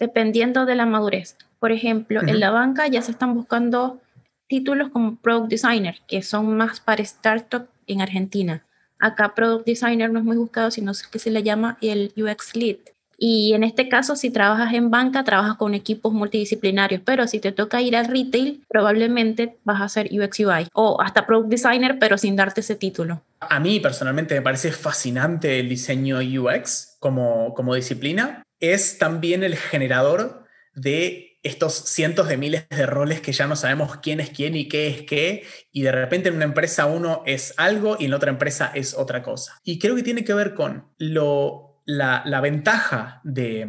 dependiendo 0.00 0.66
de 0.66 0.74
la 0.74 0.86
madurez. 0.86 1.36
Por 1.60 1.70
ejemplo, 1.70 2.22
en 2.22 2.40
la 2.40 2.50
banca 2.50 2.88
ya 2.88 3.02
se 3.02 3.12
están 3.12 3.34
buscando 3.34 4.00
títulos 4.48 4.88
como 4.88 5.16
Product 5.16 5.50
Designer, 5.50 5.96
que 6.08 6.22
son 6.22 6.56
más 6.56 6.80
para 6.80 7.02
startup 7.02 7.68
en 7.86 8.00
Argentina. 8.00 8.64
Acá 8.98 9.34
Product 9.34 9.66
Designer 9.66 10.10
no 10.10 10.18
es 10.18 10.24
muy 10.24 10.36
buscado, 10.36 10.70
sino 10.70 10.92
que 11.12 11.18
se 11.18 11.30
le 11.30 11.42
llama 11.42 11.78
el 11.80 12.12
UX 12.16 12.56
Lead. 12.56 12.78
Y 13.22 13.52
en 13.52 13.64
este 13.64 13.90
caso, 13.90 14.16
si 14.16 14.30
trabajas 14.30 14.72
en 14.72 14.90
banca, 14.90 15.24
trabajas 15.24 15.56
con 15.56 15.74
equipos 15.74 16.10
multidisciplinarios, 16.14 17.02
pero 17.04 17.26
si 17.26 17.38
te 17.38 17.52
toca 17.52 17.82
ir 17.82 17.94
al 17.94 18.06
retail, 18.06 18.64
probablemente 18.66 19.58
vas 19.62 19.82
a 19.82 19.88
ser 19.90 20.08
UX 20.10 20.40
UI 20.40 20.68
o 20.72 21.02
hasta 21.02 21.26
Product 21.26 21.50
Designer, 21.50 21.98
pero 21.98 22.16
sin 22.16 22.34
darte 22.34 22.62
ese 22.62 22.76
título. 22.76 23.20
A 23.40 23.60
mí 23.60 23.78
personalmente 23.78 24.34
me 24.34 24.40
parece 24.40 24.72
fascinante 24.72 25.60
el 25.60 25.68
diseño 25.68 26.18
UX 26.20 26.96
como, 26.98 27.52
como 27.52 27.74
disciplina 27.74 28.42
es 28.60 28.98
también 28.98 29.42
el 29.42 29.56
generador 29.56 30.44
de 30.74 31.30
estos 31.42 31.74
cientos 31.74 32.28
de 32.28 32.36
miles 32.36 32.68
de 32.68 32.86
roles 32.86 33.20
que 33.20 33.32
ya 33.32 33.46
no 33.46 33.56
sabemos 33.56 33.96
quién 33.96 34.20
es 34.20 34.30
quién 34.30 34.54
y 34.54 34.68
qué 34.68 34.88
es 34.88 35.02
qué, 35.02 35.44
y 35.72 35.82
de 35.82 35.92
repente 35.92 36.28
en 36.28 36.36
una 36.36 36.44
empresa 36.44 36.86
uno 36.86 37.22
es 37.26 37.54
algo 37.56 37.96
y 37.98 38.06
en 38.06 38.14
otra 38.14 38.30
empresa 38.30 38.70
es 38.74 38.94
otra 38.94 39.22
cosa. 39.22 39.58
Y 39.64 39.78
creo 39.78 39.96
que 39.96 40.02
tiene 40.02 40.24
que 40.24 40.34
ver 40.34 40.54
con 40.54 40.92
lo, 40.98 41.82
la, 41.86 42.40
ventaja 42.42 43.20
de, 43.24 43.68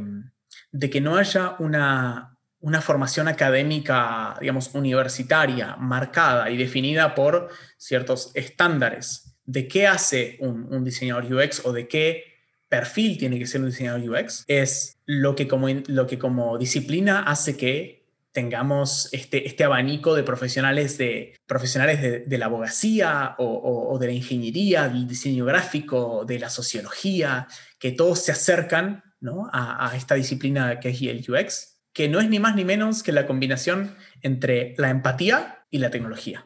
que 0.92 1.02
no 1.02 1.16
haya 1.16 1.56
una, 1.60 2.38
una 2.60 2.82
formación 2.82 3.30
académica, 3.30 4.36
digamos, 4.42 4.72
universitaria, 4.74 5.78
marcada 5.78 6.50
y 6.50 6.58
definida 6.58 7.16
por 7.16 7.50
ciertos 7.78 8.32
estándares 8.34 9.38
de 9.46 9.68
qué 9.68 9.88
hace 9.88 10.38
un, 10.42 10.74
un 10.74 10.84
diseñador 10.84 11.34
UX 11.34 11.66
o 11.66 11.72
de 11.72 11.88
qué 11.88 12.31
perfil 12.72 13.18
tiene 13.18 13.38
que 13.38 13.46
ser 13.46 13.60
un 13.60 13.68
diseñador 13.68 14.02
UX, 14.10 14.46
es 14.48 14.98
lo 15.06 15.36
que 15.36 15.46
como, 15.46 15.68
lo 15.88 16.08
que 16.08 16.18
como 16.18 16.58
disciplina 16.58 17.24
hace 17.24 17.58
que 17.58 18.08
tengamos 18.32 19.10
este, 19.12 19.46
este 19.46 19.66
abanico 19.66 20.16
de 20.16 20.24
profesionales 20.24 20.98
de, 20.98 21.36
profesionales 21.46 22.30
de, 22.30 22.38
la 22.38 22.46
abogacía 22.46 23.36
o, 23.40 23.98
de 24.00 24.08
la 24.08 24.14
ingeniería, 24.14 24.88
del 24.88 25.06
diseño 25.06 25.44
gráfico, 25.44 26.24
de 26.26 26.40
la 26.40 26.50
sociología, 26.50 27.50
que 27.78 27.92
todos 27.92 28.20
se 28.20 28.32
acercan 28.32 29.04
¿no? 29.20 29.50
a, 29.52 29.92
a 29.92 29.98
esta 29.98 30.16
disciplina 30.16 30.80
que 30.80 30.90
es 30.92 31.02
el 31.02 31.26
UX, 31.30 31.82
que 31.92 32.08
no 32.08 32.22
es 32.22 32.30
ni 32.30 32.40
más 32.40 32.56
ni 32.56 32.64
menos 32.64 33.04
que 33.04 33.12
la 33.12 33.28
combinación 33.28 33.98
entre 34.22 34.76
la 34.78 34.92
empatía 34.92 35.66
y 35.70 35.80
la 35.80 35.90
tecnología. 35.90 36.46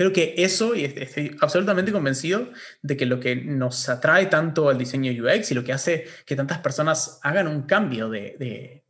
Creo 0.00 0.14
que 0.14 0.32
eso, 0.38 0.74
y 0.74 0.86
estoy 0.86 1.36
absolutamente 1.42 1.92
convencido 1.92 2.48
de 2.80 2.96
que 2.96 3.04
lo 3.04 3.20
que 3.20 3.36
nos 3.36 3.86
atrae 3.90 4.24
tanto 4.28 4.70
al 4.70 4.78
diseño 4.78 5.12
UX 5.12 5.50
y 5.50 5.54
lo 5.54 5.62
que 5.62 5.74
hace 5.74 6.06
que 6.24 6.36
tantas 6.36 6.60
personas 6.60 7.20
hagan 7.22 7.46
un 7.46 7.64
cambio 7.64 8.08
de, 8.08 8.82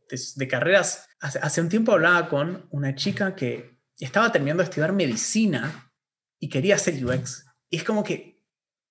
carreras. 0.49 1.09
Hace, 1.19 1.59
un 1.59 1.67
tiempo 1.67 1.91
hablaba 1.91 2.29
con 2.29 2.65
una 2.69 2.95
chica 2.95 3.35
que 3.35 3.77
estaba 3.99 4.31
terminando 4.31 4.63
de 4.63 4.69
estudiar 4.69 4.93
medicina 4.93 5.91
y 6.39 6.47
quería 6.47 6.75
hacer 6.75 7.05
UX. 7.05 7.45
Y 7.69 7.75
es 7.75 7.83
como 7.83 8.05
que 8.05 8.41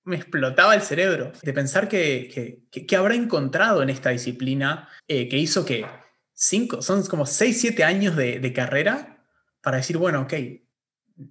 me 0.05 0.17
explotaba 0.17 0.75
el 0.75 0.83
cerebro 0.83 1.33
de 1.43 1.53
pensar 1.55 1.89
que, 1.89 2.61
que, 2.71 2.97
habrá 2.97 3.15
encontrado 3.15 3.83
en 3.83 3.89
esta 3.89 4.11
disciplina 4.11 4.91
eh, 5.09 5.27
que 5.27 5.39
hizo 5.39 5.65
que 5.65 5.87
cinco, 6.35 6.83
son 6.83 7.03
como 7.07 7.25
seis, 7.25 7.63
siete 7.63 7.83
años 7.83 8.15
de, 8.15 8.53
carrera 8.53 9.25
para 9.63 9.79
decir, 9.79 9.97
bueno, 9.97 10.21
ok, 10.21 10.35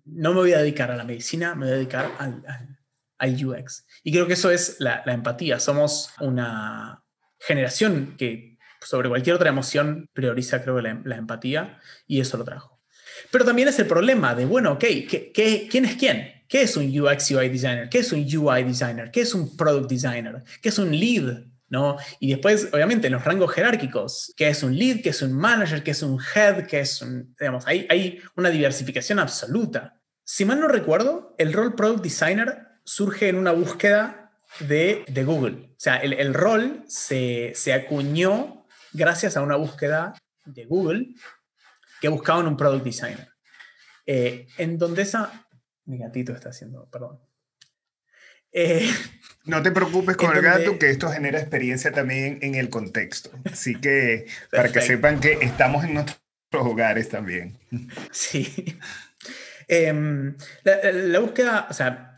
no 0.06 0.34
me 0.34 0.40
voy 0.40 0.54
a 0.54 0.60
dedicar 0.60 0.92
a 0.92 0.96
la 0.96 1.04
medicina, 1.04 1.56
me 1.56 1.66
voy 1.66 1.74
a 1.74 1.78
dedicar 1.78 2.12
al, 2.18 3.46
UX. 3.46 3.86
Y 4.04 4.12
creo 4.12 4.28
que 4.28 4.34
eso 4.34 4.50
es 4.50 4.78
la, 4.80 5.04
empatía. 5.06 5.60
Somos 5.60 6.12
una 6.20 7.04
generación 7.40 8.16
que 8.18 8.58
sobre 8.82 9.10
cualquier 9.10 9.36
otra 9.36 9.50
emoción 9.50 10.10
prioriza, 10.14 10.64
creo, 10.64 10.80
la, 10.80 11.02
la 11.04 11.18
empatía 11.18 11.80
y 12.08 12.22
eso 12.22 12.38
lo 12.38 12.46
trajo. 12.46 12.80
Pero 13.32 13.46
también 13.46 13.68
es 13.68 13.78
el 13.80 13.88
problema 13.88 14.36
de, 14.36 14.46
bueno, 14.46 14.74
ok, 14.74 14.80
¿qué, 14.80 15.68
quién 15.70 15.86
es 15.86 15.96
quién? 15.96 16.44
¿Qué 16.48 16.64
es 16.64 16.78
un 16.78 16.86
UX 16.86 17.32
UI 17.32 17.50
designer? 17.50 17.90
¿Qué 17.90 18.00
es 18.00 18.12
un 18.12 18.22
UI 18.22 18.64
designer? 18.64 19.12
¿Qué 19.12 19.22
es 19.22 19.36
un 19.36 19.56
product 19.56 19.90
designer? 19.90 20.44
¿Qué 20.62 20.70
es 20.70 20.80
un 20.80 20.98
lead? 20.98 21.44
¿No? 21.70 21.98
Y 22.20 22.32
después, 22.32 22.70
obviamente, 22.74 23.08
en 23.08 23.14
los 23.14 23.24
rangos 23.24 23.54
jerárquicos, 23.54 24.34
¿qué 24.36 24.50
es 24.50 24.64
un 24.64 24.76
lead? 24.76 25.02
¿Qué 25.04 25.10
es 25.10 25.22
un 25.22 25.34
manager? 25.34 25.84
¿Qué 25.84 25.92
es 25.92 26.02
un 26.02 26.20
head? 26.36 26.66
¿Qué 26.66 26.80
es 26.80 27.02
un...? 27.02 27.36
Digamos, 27.40 27.68
hay, 27.68 28.20
una 28.36 28.50
diversificación 28.50 29.20
absoluta. 29.20 30.02
Si 30.24 30.46
mal 30.46 30.60
no 30.60 30.68
recuerdo, 30.68 31.36
el 31.38 31.54
rol 31.54 31.76
product 31.76 32.04
designer 32.04 32.68
surge 32.84 33.30
en 33.30 33.36
una 33.36 33.52
búsqueda 33.52 34.32
de, 34.62 35.06
Google. 35.26 35.70
O 35.72 35.76
sea, 35.80 35.98
el, 35.98 36.14
el 36.14 36.34
rol 36.34 36.84
se, 36.88 37.52
se 37.54 37.74
acuñó 37.74 38.66
gracias 38.92 39.38
a 39.38 39.42
una 39.44 39.56
búsqueda 39.56 40.16
de 40.46 40.66
Google 40.66 41.14
que 42.02 42.08
buscaban 42.08 42.48
un 42.48 42.58
product 42.58 42.84
designer. 42.84 43.30
Eh, 44.06 44.48
en 44.58 44.78
donde 44.78 45.04
esa... 45.04 45.46
Mi 45.86 45.98
gatito 45.98 46.34
está 46.34 46.50
haciendo, 46.50 46.88
perdón. 46.90 47.20
Eh, 48.52 48.90
no 49.46 49.62
te 49.62 49.72
preocupes 49.72 50.18
con 50.18 50.36
el 50.36 50.42
gato, 50.42 50.78
que 50.80 50.90
esto 50.90 51.10
genera 51.10 51.40
experiencia 51.40 51.92
también 51.92 52.40
en 52.42 52.56
el 52.56 52.70
contexto. 52.70 53.32
Así 53.52 53.76
que 53.76 54.28
para 54.52 54.72
que 54.72 54.82
sepan 54.82 55.20
que 55.20 55.34
estamos 55.42 55.84
en 55.84 55.96
nuestros 55.96 56.20
hogares 56.52 57.10
también. 57.10 57.58
Sí. 58.12 58.78
Em, 59.68 60.36
la, 60.64 61.20
búsqueda, 61.20 61.68
o 61.70 61.74
sea, 61.74 62.18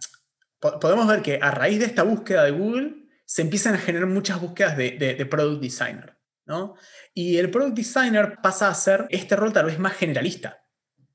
podemos 0.60 1.08
ver 1.08 1.22
que 1.22 1.40
a 1.42 1.52
raíz 1.52 1.80
de 1.80 1.86
esta 1.86 2.04
búsqueda 2.04 2.46
de 2.46 2.52
Google 2.52 2.96
se 3.26 3.42
empiezan 3.42 3.76
a 3.76 3.80
generar 3.80 4.08
muchas 4.08 4.40
búsquedas 4.40 4.78
de, 4.78 4.92
de 4.92 5.26
product 5.26 5.62
designer. 5.62 6.18
¿no? 6.46 6.76
Y 7.14 7.38
el 7.38 7.50
product 7.50 7.76
designer 7.76 8.38
pasa 8.42 8.70
a 8.70 8.74
ser 8.74 9.08
este 9.10 9.36
rol 9.36 9.54
tal 9.54 9.66
vez 9.66 9.80
más 9.80 9.94
generalista. 9.94 10.61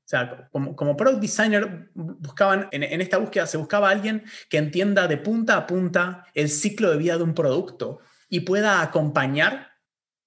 O 0.07 0.09
sea, 0.09 0.47
como, 0.53 0.73
como 0.73 0.95
product 0.95 1.19
designer 1.19 1.89
buscaban, 1.93 2.69
en, 2.71 2.81
en, 2.83 3.01
esta 3.01 3.17
búsqueda 3.17 3.45
se 3.45 3.57
buscaba 3.57 3.89
alguien 3.89 4.23
que 4.49 4.57
entienda 4.57 5.05
de 5.05 5.17
punta 5.17 5.57
a 5.57 5.67
punta 5.67 6.25
el 6.33 6.47
ciclo 6.47 6.89
de 6.89 6.97
vida 6.97 7.17
de 7.17 7.23
un 7.23 7.33
producto 7.33 7.99
y 8.29 8.39
pueda 8.39 8.81
acompañar 8.81 9.69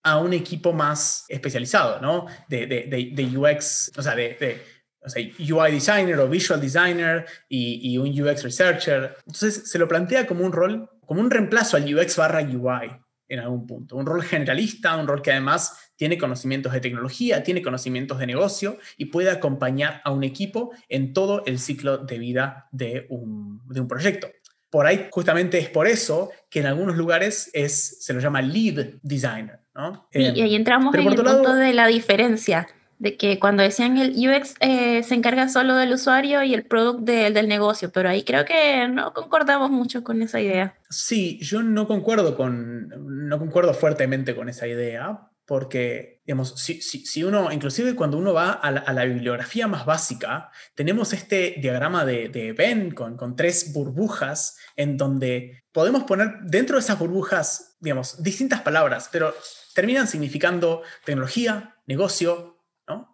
a 0.03 0.19
un 0.19 0.35
equipo 0.35 0.75
más 0.75 1.25
especializado, 1.29 1.99
¿no? 1.99 2.27
De, 2.51 2.67
de, 2.67 3.11
de, 3.15 3.39
UX, 3.39 3.91
o 3.97 4.03
sea, 4.03 4.15
de, 4.15 4.61
o 5.01 5.09
sea, 5.09 5.23
UI 5.23 5.73
designer 5.73 6.19
o 6.21 6.29
visual 6.29 6.61
designer 6.61 7.25
y, 7.49 7.95
y, 7.95 7.97
un 7.97 8.09
UX 8.09 8.43
researcher. 8.43 9.17
Entonces 9.27 9.71
se 9.71 9.79
lo 9.79 9.89
plantea 9.89 10.27
como 10.27 10.45
un 10.45 10.53
rol, 10.53 10.91
como 11.07 11.23
un 11.23 11.31
reemplazo 11.31 11.79
al 11.79 11.95
UX 11.95 12.17
barra 12.17 12.43
UI 12.43 13.00
en 13.31 13.41
algún 13.41 13.67
punto. 13.67 13.97
Un 13.97 14.05
rol 14.05 14.23
generalista, 14.23 14.97
un 14.97 15.09
rol 15.09 15.23
que 15.23 15.31
además 15.31 15.93
tiene 15.97 16.19
conocimientos 16.19 16.73
de 16.73 16.81
tecnología, 16.81 17.43
tiene 17.43 17.63
conocimientos 17.63 18.19
de 18.19 18.27
negocio 18.27 18.79
y 18.99 19.07
puede 19.07 19.31
acompañar 19.31 20.03
a 20.05 20.11
un 20.11 20.25
equipo 20.25 20.73
en 20.89 21.15
todo 21.15 21.45
el 21.47 21.59
ciclo 21.59 21.99
de 21.99 22.19
vida 22.19 22.69
de 22.73 23.07
un, 23.09 23.61
proyecto. 23.89 24.29
Por 24.69 24.87
ahí 24.87 25.09
justamente 25.11 25.59
es 25.59 25.69
por 25.69 25.87
eso 25.87 26.31
que 26.49 26.61
en 26.61 26.67
algunos 26.67 26.97
lugares 26.97 27.51
es, 27.55 28.05
se 28.05 28.13
lo 28.13 28.21
llama 28.21 28.43
lead 28.43 28.95
designer. 29.03 29.61
¿no? 29.73 30.09
y 30.13 30.41
ahí 30.41 30.57
entramos 30.57 30.95
en 30.95 31.07
el 31.07 31.15
punto 31.15 31.55
de 31.55 31.73
la 31.73 31.87
diferencia 31.87 32.67
de 33.01 33.17
que 33.17 33.39
cuando 33.39 33.63
decían 33.63 33.97
el 33.97 34.11
UX 34.11 34.55
eh, 34.61 35.03
se 35.03 35.15
encarga 35.15 35.49
solo 35.49 35.75
del 35.75 35.95
usuario 35.95 36.43
y 36.43 36.53
el 36.53 36.67
product 36.67 37.01
del 37.01 37.49
negocio, 37.49 37.91
pero 37.91 38.11
ahí 38.11 38.25
creo 38.25 38.45
que 38.45 38.87
no 38.89 39.15
concordamos 39.15 39.71
mucho 39.71 40.05
con 40.05 40.21
esa 40.21 40.39
idea. 40.39 40.77
Sí, 40.91 41.39
yo 41.41 41.63
no 41.63 41.89
concuerdo 41.89 42.37
con, 42.37 42.89
no 43.29 43.39
concuerdo 43.39 43.73
fuertemente 43.73 44.37
con 44.37 44.51
esa 44.51 44.69
idea, 44.69 45.31
porque, 45.47 46.21
digamos, 46.27 46.61
si, 46.61 46.83
si, 46.83 47.25
uno, 47.25 47.51
inclusive 47.51 47.97
cuando 47.97 48.19
uno 48.19 48.35
va 48.35 48.53
a 48.53 48.71
la, 48.71 49.05
bibliografía 49.07 49.67
más 49.67 49.87
básica, 49.87 50.51
tenemos 50.75 51.15
este 51.15 51.57
diagrama 51.59 52.05
de, 52.05 52.29
de 52.29 52.53
Venn 52.53 52.91
con, 52.91 53.17
con 53.17 53.35
tres 53.35 53.73
burbujas 53.73 54.59
en 54.77 54.99
donde 54.99 55.65
podemos 55.73 56.05
poner 56.05 56.35
dentro 56.43 56.77
de 56.77 56.81
esas 56.81 56.99
burbujas, 56.99 57.79
digamos, 57.81 58.23
distintas 58.23 58.61
palabras, 58.61 59.09
pero 59.11 59.35
terminan 59.75 60.07
significando 60.07 60.83
tecnología, 61.05 61.77
negocio, 61.87 62.60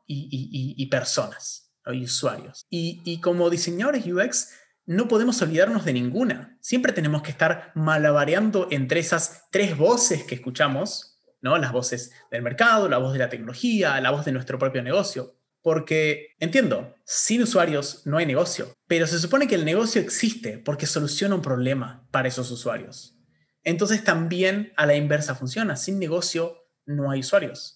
y, 0.06 0.86
personas 0.90 1.72
y 1.92 2.04
usuarios. 2.04 2.66
Y, 2.70 3.20
como 3.20 3.50
diseñadores 3.50 4.06
UX 4.06 4.50
no 4.86 5.08
podemos 5.08 5.42
olvidarnos 5.42 5.84
de 5.84 5.92
ninguna. 5.92 6.58
Siempre 6.60 6.92
tenemos 6.92 7.22
que 7.22 7.32
estar 7.32 7.72
malabareando 7.74 8.68
entre 8.70 9.00
esas 9.00 9.48
tres 9.50 9.76
voces 9.76 10.22
que 10.22 10.36
escuchamos, 10.36 11.20
¿no? 11.40 11.58
las 11.58 11.72
voces 11.72 12.12
del 12.30 12.42
mercado, 12.42 12.88
la 12.88 12.98
voz 12.98 13.12
de 13.12 13.18
la 13.18 13.28
tecnología, 13.28 14.00
la 14.00 14.12
voz 14.12 14.24
de 14.24 14.30
nuestro 14.30 14.60
propio 14.60 14.84
negocio. 14.84 15.34
Porque, 15.60 16.36
entiendo, 16.38 16.94
sin 17.04 17.42
usuarios 17.42 18.02
no 18.06 18.18
hay 18.18 18.26
negocio, 18.26 18.72
pero 18.86 19.08
se 19.08 19.18
supone 19.18 19.48
que 19.48 19.56
el 19.56 19.64
negocio 19.64 20.00
existe 20.00 20.58
porque 20.58 20.86
soluciona 20.86 21.34
un 21.34 21.42
problema 21.42 22.06
para 22.12 22.28
esos 22.28 22.52
usuarios. 22.52 23.18
Entonces 23.64 24.04
también 24.04 24.72
a 24.76 24.86
la 24.86 24.94
inversa 24.94 25.34
funciona. 25.34 25.74
Sin 25.74 25.98
negocio 25.98 26.70
no 26.84 27.10
hay 27.10 27.20
usuarios. 27.20 27.75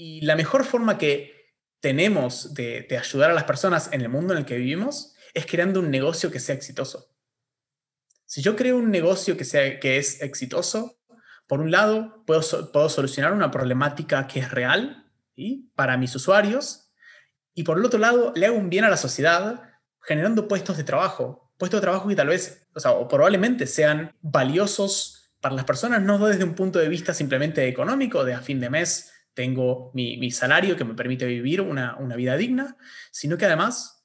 Y 0.00 0.20
la 0.20 0.36
mejor 0.36 0.64
forma 0.64 0.96
que 0.96 1.56
tenemos 1.80 2.54
de, 2.54 2.86
ayudar 2.96 3.32
a 3.32 3.34
las 3.34 3.44
personas 3.44 3.92
en 3.92 4.00
el 4.00 4.08
mundo 4.08 4.32
en 4.32 4.38
el 4.38 4.44
que 4.46 4.56
vivimos 4.56 5.16
es 5.34 5.44
creando 5.44 5.80
un 5.80 5.90
negocio 5.90 6.30
que 6.30 6.38
sea 6.38 6.54
exitoso. 6.54 7.10
Si 8.24 8.40
yo 8.40 8.54
creo 8.54 8.76
un 8.76 8.92
negocio 8.92 9.36
que, 9.36 9.44
sea, 9.44 9.80
que 9.80 9.98
es 9.98 10.22
exitoso, 10.22 11.00
por 11.48 11.60
un 11.60 11.72
lado, 11.72 12.24
puedo, 12.26 12.70
puedo 12.70 12.88
solucionar 12.88 13.32
una 13.32 13.50
problemática 13.50 14.28
que 14.28 14.38
es 14.38 14.52
real 14.52 15.10
y 15.34 15.70
para 15.74 15.96
mis 15.96 16.14
usuarios, 16.14 16.92
y 17.52 17.64
por 17.64 17.76
el 17.76 17.84
otro 17.84 17.98
lado, 17.98 18.32
le 18.36 18.46
hago 18.46 18.56
un 18.56 18.70
bien 18.70 18.84
a 18.84 18.90
la 18.90 18.96
sociedad 18.96 19.62
generando 20.00 20.46
puestos 20.46 20.76
de 20.76 20.84
trabajo, 20.84 21.52
puestos 21.58 21.80
de 21.80 21.82
trabajo 21.82 22.08
que 22.08 22.14
tal 22.14 22.28
vez, 22.28 22.68
o, 22.72 22.78
sea, 22.78 22.92
o 22.92 23.08
probablemente 23.08 23.66
sean 23.66 24.14
valiosos 24.20 25.32
para 25.40 25.56
las 25.56 25.64
personas, 25.64 26.02
no 26.02 26.24
desde 26.24 26.44
un 26.44 26.54
punto 26.54 26.78
de 26.78 26.88
vista 26.88 27.14
simplemente 27.14 27.66
económico, 27.66 28.24
de 28.24 28.34
a 28.34 28.40
fin 28.40 28.60
de 28.60 28.70
mes 28.70 29.10
tengo 29.38 29.92
mi, 29.94 30.32
salario 30.32 30.74
que 30.74 30.82
me 30.82 30.94
permite 30.94 31.24
vivir 31.24 31.60
una, 31.60 31.94
vida 32.16 32.36
digna, 32.36 32.76
sino 33.12 33.38
que 33.38 33.44
además 33.46 34.04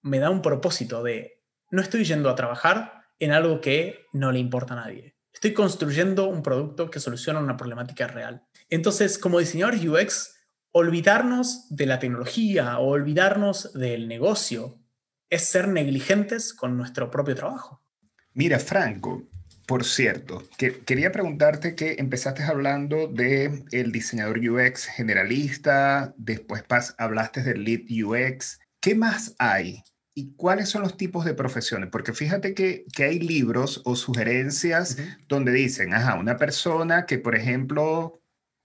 me 0.00 0.20
da 0.20 0.30
un 0.30 0.40
propósito 0.40 1.02
de 1.02 1.42
no 1.70 1.82
estoy 1.82 2.04
yendo 2.04 2.30
a 2.30 2.34
trabajar 2.34 3.02
en 3.18 3.32
algo 3.32 3.60
que 3.60 4.06
no 4.14 4.32
le 4.32 4.38
importa 4.38 4.72
a 4.72 4.78
nadie. 4.78 5.18
Estoy 5.34 5.52
construyendo 5.52 6.28
un 6.28 6.42
producto 6.42 6.90
que 6.90 6.98
soluciona 6.98 7.40
una 7.40 7.58
problemática 7.58 8.06
real. 8.06 8.46
Entonces, 8.70 9.18
como 9.18 9.38
diseñadores 9.38 9.84
UX, 9.84 10.34
olvidarnos 10.72 11.66
de 11.68 11.84
la 11.84 11.98
tecnología 11.98 12.78
o 12.78 12.88
olvidarnos 12.88 13.74
del 13.74 14.08
negocio 14.08 14.78
es 15.28 15.44
ser 15.44 15.68
negligentes 15.68 16.54
con 16.54 16.78
nuestro 16.78 17.10
propio 17.10 17.34
trabajo. 17.34 17.82
Mira, 18.32 18.58
Franco, 18.58 19.24
por 19.70 19.84
cierto, 19.84 20.42
que, 20.58 20.80
quería 20.80 21.12
preguntarte 21.12 21.76
que 21.76 21.94
empezaste 22.00 22.42
hablando 22.42 23.06
de 23.06 23.62
el 23.70 23.92
diseñador 23.92 24.40
UX 24.40 24.86
generalista, 24.86 26.12
después 26.16 26.64
hablaste 26.98 27.44
del 27.44 27.62
lead 27.62 27.82
UX. 27.88 28.58
¿Qué 28.80 28.96
más 28.96 29.36
hay? 29.38 29.84
¿Y 30.12 30.34
cuáles 30.34 30.70
son 30.70 30.82
los 30.82 30.96
tipos 30.96 31.24
de 31.24 31.34
profesiones? 31.34 31.88
Porque 31.88 32.12
fíjate 32.12 32.52
que, 32.52 32.84
que 32.92 33.04
hay 33.04 33.20
libros 33.20 33.80
o 33.84 33.94
sugerencias 33.94 34.98
donde 35.28 35.52
dicen, 35.52 35.94
ajá, 35.94 36.16
una 36.16 36.36
persona 36.36 37.06
que, 37.06 37.18
por 37.18 37.36
ejemplo, 37.36 38.20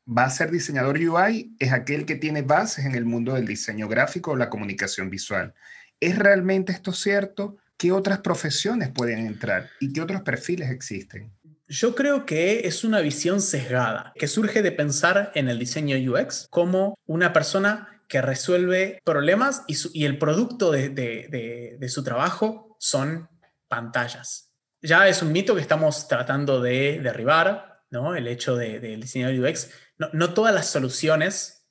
va 0.09 0.23
a 0.23 0.31
ser 0.31 0.49
diseñador 0.49 0.97
UI 0.97 1.55
es 1.59 1.71
aquel 1.71 2.07
que 2.07 2.15
tiene 2.15 2.41
bases 2.41 2.83
en 2.83 2.95
el 2.95 3.05
mundo 3.05 3.35
del 3.35 3.45
diseño 3.45 3.87
gráfico 3.87 4.31
o 4.31 4.35
la 4.37 4.49
comunicación 4.49 5.11
visual. 5.11 5.53
¿Es 5.99 6.17
realmente 6.17 6.71
esto 6.71 6.93
cierto? 6.93 7.57
¿Qué 7.77 7.91
otras 7.91 8.19
profesiones 8.19 8.89
pueden 8.89 9.25
entrar 9.25 9.69
y 9.79 9.93
qué 9.93 10.01
otros 10.01 10.21
perfiles 10.21 10.69
existen? 10.69 11.33
Yo 11.67 11.95
creo 11.95 12.25
que 12.25 12.67
es 12.67 12.83
una 12.83 12.99
visión 12.99 13.41
sesgada, 13.41 14.13
que 14.15 14.27
surge 14.27 14.61
de 14.61 14.71
pensar 14.71 15.31
en 15.33 15.49
el 15.49 15.57
diseño 15.57 15.97
UX 15.97 16.47
como 16.49 16.95
una 17.05 17.33
persona 17.33 18.03
que 18.07 18.21
resuelve 18.21 19.01
problemas 19.03 19.63
y, 19.67 20.05
el 20.05 20.19
producto 20.19 20.71
de, 20.71 21.87
su 21.89 22.03
trabajo 22.03 22.77
son 22.79 23.29
pantallas. 23.67 24.53
Ya 24.81 25.07
es 25.07 25.23
un 25.23 25.31
mito 25.31 25.55
que 25.55 25.61
estamos 25.61 26.07
tratando 26.07 26.61
de 26.61 26.99
derribar, 27.01 27.83
¿no? 27.89 28.15
El 28.15 28.27
hecho 28.27 28.55
del 28.55 29.01
diseño 29.01 29.29
UX. 29.29 29.71
No, 30.13 30.33
todas 30.35 30.53
las 30.53 30.67
soluciones 30.67 31.65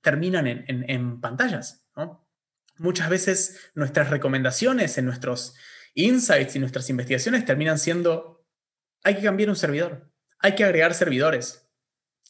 terminan 0.00 0.46
en, 0.46 0.64
en 0.88 1.20
pantallas, 1.20 1.84
¿no? 1.94 2.26
Muchas 2.80 3.10
veces 3.10 3.70
nuestras 3.74 4.08
recomendaciones 4.08 4.96
en 4.96 5.04
nuestros 5.04 5.54
insights 5.94 6.56
y 6.56 6.58
nuestras 6.58 6.88
investigaciones 6.88 7.44
terminan 7.44 7.78
siendo, 7.78 8.42
hay 9.04 9.16
que 9.16 9.22
cambiar 9.22 9.50
un 9.50 9.56
servidor, 9.56 10.10
hay 10.38 10.54
que 10.54 10.64
agregar 10.64 10.94
servidores. 10.94 11.68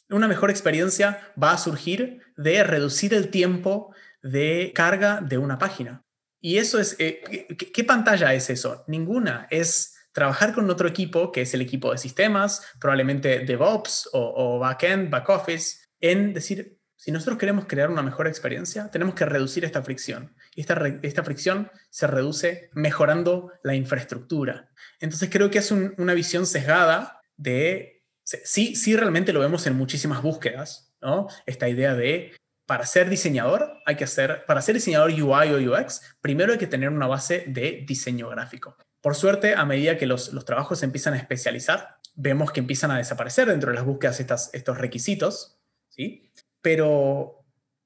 Una 0.09 0.27
mejor 0.27 0.49
experiencia 0.49 1.33
va 1.41 1.53
a 1.53 1.57
surgir 1.57 2.21
de 2.35 2.63
reducir 2.65 3.13
el 3.13 3.29
tiempo 3.29 3.95
de 4.21 4.73
carga 4.75 5.21
de 5.21 5.37
una 5.37 5.57
página. 5.57 6.03
Y 6.41 6.57
eso 6.57 6.79
es, 6.79 6.97
eh, 6.99 7.47
¿qué, 7.57 7.83
pantalla 7.85 8.33
es 8.33 8.49
eso? 8.49 8.83
Ninguna. 8.87 9.47
Es 9.51 9.95
trabajar 10.11 10.53
con 10.53 10.69
otro 10.69 10.89
equipo, 10.89 11.31
que 11.31 11.43
es 11.43 11.53
el 11.53 11.61
equipo 11.61 11.93
de 11.93 11.97
sistemas, 11.97 12.67
probablemente 12.79 13.45
DevOps 13.45 14.09
o, 14.11 14.33
o 14.35 14.59
backend, 14.59 15.09
back 15.09 15.29
office, 15.29 15.77
en 16.01 16.33
decir, 16.33 16.77
si 16.97 17.11
nosotros 17.11 17.37
queremos 17.37 17.65
crear 17.67 17.89
una 17.89 18.03
mejor 18.03 18.27
experiencia, 18.27 18.91
tenemos 18.91 19.15
que 19.15 19.25
reducir 19.25 19.63
esta 19.63 19.81
fricción. 19.81 20.35
Y 20.53 20.61
esta, 20.61 20.81
esta 21.01 21.23
fricción 21.23 21.71
se 21.89 22.07
reduce 22.07 22.69
mejorando 22.73 23.51
la 23.63 23.75
infraestructura. 23.75 24.69
Entonces 24.99 25.29
creo 25.31 25.49
que 25.49 25.59
es 25.59 25.71
una 25.71 26.13
visión 26.13 26.45
sesgada 26.45 27.21
de, 27.37 28.03
sí, 28.23 28.75
sí 28.75 28.95
realmente 28.95 29.33
lo 29.33 29.39
vemos 29.39 29.65
en 29.67 29.75
muchísimas 29.75 30.21
búsquedas, 30.21 30.93
¿no? 31.01 31.27
Esta 31.45 31.69
idea 31.69 31.95
de, 31.95 32.35
para 32.65 32.85
ser 32.85 33.09
diseñador, 33.09 33.79
hay 33.85 33.95
que 33.95 34.03
hacer, 34.03 34.45
para 34.45 34.61
ser 34.61 34.75
diseñador 34.75 35.11
UI 35.11 35.53
o 35.53 35.73
UX, 35.73 36.01
primero 36.21 36.53
hay 36.53 36.59
que 36.59 36.67
tener 36.67 36.89
una 36.89 37.07
base 37.07 37.45
de 37.47 37.83
diseño 37.87 38.29
gráfico. 38.29 38.75
Por 39.01 39.15
suerte, 39.15 39.55
a 39.55 39.65
medida 39.65 39.97
que 39.97 40.05
los, 40.05 40.31
los 40.33 40.45
trabajos 40.45 40.79
se 40.79 40.85
empiezan 40.85 41.13
a 41.13 41.17
especializar, 41.17 41.97
vemos 42.15 42.51
que 42.51 42.59
empiezan 42.59 42.91
a 42.91 42.97
desaparecer 42.97 43.47
dentro 43.47 43.71
de 43.71 43.75
las 43.75 43.85
búsquedas 43.85 44.19
estas, 44.19 44.53
estos 44.53 44.77
requisitos, 44.77 45.59
¿sí? 45.89 46.31
Pero 46.61 47.40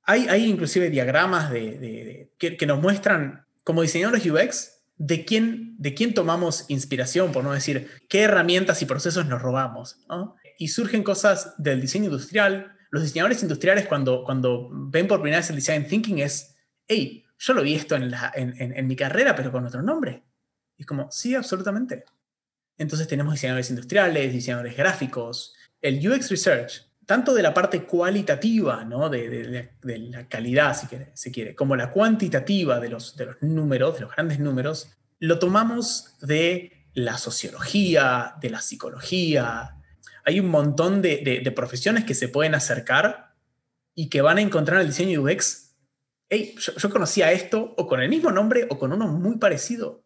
hay, 0.05 0.45
inclusive 0.45 0.89
diagramas 0.89 1.51
que, 1.51 2.65
nos 2.67 2.81
muestran, 2.81 3.45
como 3.63 3.81
diseñadores 3.81 4.25
UX, 4.25 4.83
de 4.97 5.25
quién, 5.25 5.75
de 5.77 5.93
quién 5.93 6.13
tomamos 6.13 6.65
inspiración, 6.69 7.31
por 7.31 7.43
no 7.43 7.51
decir 7.51 7.89
qué 8.07 8.21
herramientas 8.21 8.81
y 8.81 8.85
procesos 8.85 9.25
nos 9.25 9.41
robamos. 9.41 9.99
Y 10.57 10.69
surgen 10.69 11.03
cosas 11.03 11.55
del 11.57 11.81
diseño 11.81 12.05
industrial. 12.05 12.71
Los 12.91 13.03
diseñadores 13.03 13.41
industriales 13.41 13.87
cuando, 13.87 14.23
cuando 14.23 14.69
ven 14.71 15.07
por 15.07 15.21
primera 15.21 15.41
vez 15.41 15.49
el 15.49 15.57
design 15.57 15.87
thinking 15.87 16.19
es, 16.19 16.55
hey, 16.87 17.25
yo 17.37 17.53
lo 17.53 17.63
vi 17.63 17.75
esto 17.75 17.95
en, 17.95 18.13
en 18.35 18.87
mi 18.87 18.95
carrera, 18.95 19.35
pero 19.35 19.51
con 19.51 19.65
otro 19.65 19.81
nombre. 19.81 20.23
Y 20.77 20.83
es 20.83 20.85
como, 20.85 21.11
sí, 21.11 21.35
absolutamente. 21.35 22.05
Entonces 22.77 23.07
tenemos 23.07 23.33
diseñadores 23.33 23.69
industriales, 23.69 24.33
diseñadores 24.33 24.77
gráficos. 24.77 25.55
El 25.81 26.07
UX 26.07 26.29
Research, 26.29 26.89
tanto 27.05 27.33
de 27.33 27.43
la 27.43 27.53
parte 27.53 27.83
cualitativa, 27.83 28.83
¿no? 28.83 29.09
de, 29.09 29.69
la 29.83 30.27
calidad, 30.27 30.75
si 30.75 30.87
quiere, 30.87 31.13
quiere, 31.33 31.55
como 31.55 31.75
la 31.75 31.91
cuantitativa 31.91 32.79
de 32.79 32.89
los, 32.89 33.15
de 33.15 33.25
los 33.27 33.41
números, 33.41 33.95
de 33.95 34.01
los 34.01 34.11
grandes 34.11 34.39
números, 34.39 34.89
lo 35.19 35.39
tomamos 35.39 36.15
de 36.21 36.87
la 36.93 37.17
sociología, 37.17 38.35
de 38.41 38.49
la 38.49 38.61
psicología. 38.61 39.77
Hay 40.23 40.39
un 40.39 40.47
montón 40.47 41.01
de, 41.01 41.53
profesiones 41.55 42.05
que 42.05 42.15
se 42.15 42.27
pueden 42.27 42.55
acercar 42.55 43.35
y 43.93 44.09
que 44.09 44.21
van 44.21 44.37
a 44.37 44.41
encontrar 44.41 44.81
el 44.81 44.87
diseño 44.87 45.21
UX. 45.21 45.75
Hey, 46.29 46.55
yo, 46.57 46.73
yo 46.73 46.89
conocía 46.89 47.31
esto 47.31 47.75
o 47.77 47.87
con 47.87 48.01
el 48.01 48.09
mismo 48.09 48.31
nombre 48.31 48.67
o 48.69 48.79
con 48.79 48.91
uno 48.91 49.07
muy 49.07 49.37
parecido. 49.37 50.05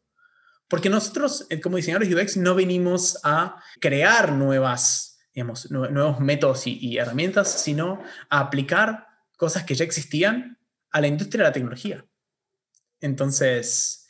Porque 0.67 0.89
nosotros, 0.89 1.47
eh, 1.49 1.59
como 1.59 1.77
diseñadores 1.77 2.13
UX, 2.13 2.37
no 2.37 2.55
venimos 2.55 3.19
a 3.23 3.61
crear 3.81 4.31
nuevas, 4.31 5.18
digamos, 5.39 5.71
nuevos 5.71 6.19
métodos 6.19 6.67
y, 6.67 6.97
herramientas, 6.97 7.61
sino 7.61 8.03
a 8.29 8.41
aplicar 8.41 9.07
cosas 9.37 9.63
que 9.63 9.73
ya 9.73 9.85
existían 9.85 10.59
a 10.91 10.99
la 10.99 11.07
industria 11.07 11.43
de 11.43 11.49
la 11.49 11.53
tecnología. 11.53 12.05
Entonces, 12.99 14.09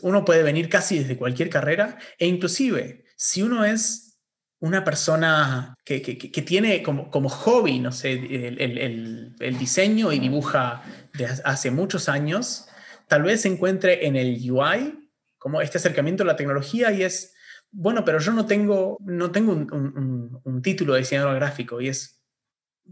uno 0.00 0.24
puede 0.24 0.42
venir 0.42 0.70
casi 0.70 0.98
desde 0.98 1.18
cualquier 1.18 1.50
carrera 1.50 1.98
e 2.18 2.26
inclusive 2.26 3.04
si 3.16 3.42
uno 3.42 3.66
es 3.66 4.18
una 4.58 4.82
persona 4.82 5.74
que, 5.84 6.00
tiene 6.46 6.82
como, 6.82 7.10
como, 7.10 7.28
hobby, 7.28 7.78
no 7.78 7.92
sé, 7.92 8.12
el, 8.12 9.34
el, 9.38 9.58
diseño 9.58 10.10
y 10.10 10.18
dibuja 10.18 10.82
desde 11.12 11.42
hace 11.44 11.70
muchos 11.70 12.08
años, 12.08 12.66
tal 13.08 13.24
vez 13.24 13.42
se 13.42 13.48
encuentre 13.48 14.06
en 14.06 14.16
el 14.16 14.38
UI 14.50 15.10
como 15.36 15.60
este 15.60 15.76
acercamiento 15.76 16.22
a 16.22 16.26
la 16.26 16.36
tecnología 16.36 16.92
y 16.92 17.02
es, 17.02 17.35
bueno, 17.70 18.04
pero 18.04 18.18
yo 18.18 18.32
no 18.32 18.46
tengo, 18.46 18.96
no 19.00 19.30
tengo 19.30 19.52
un, 19.52 20.60
título 20.62 20.94
de 20.94 21.00
diseñador 21.00 21.34
gráfico 21.34 21.80
y 21.80 21.88
es, 21.88 22.22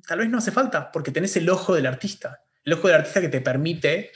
tal 0.06 0.18
vez 0.18 0.28
no 0.28 0.38
hace 0.38 0.52
falta 0.52 0.92
porque 0.92 1.10
tenés 1.10 1.36
el 1.36 1.48
ojo 1.48 1.74
del 1.74 1.86
artista, 1.86 2.42
el 2.64 2.74
ojo 2.74 2.88
del 2.88 2.98
artista 2.98 3.20
que 3.20 3.28
te 3.28 3.40
permite, 3.40 4.10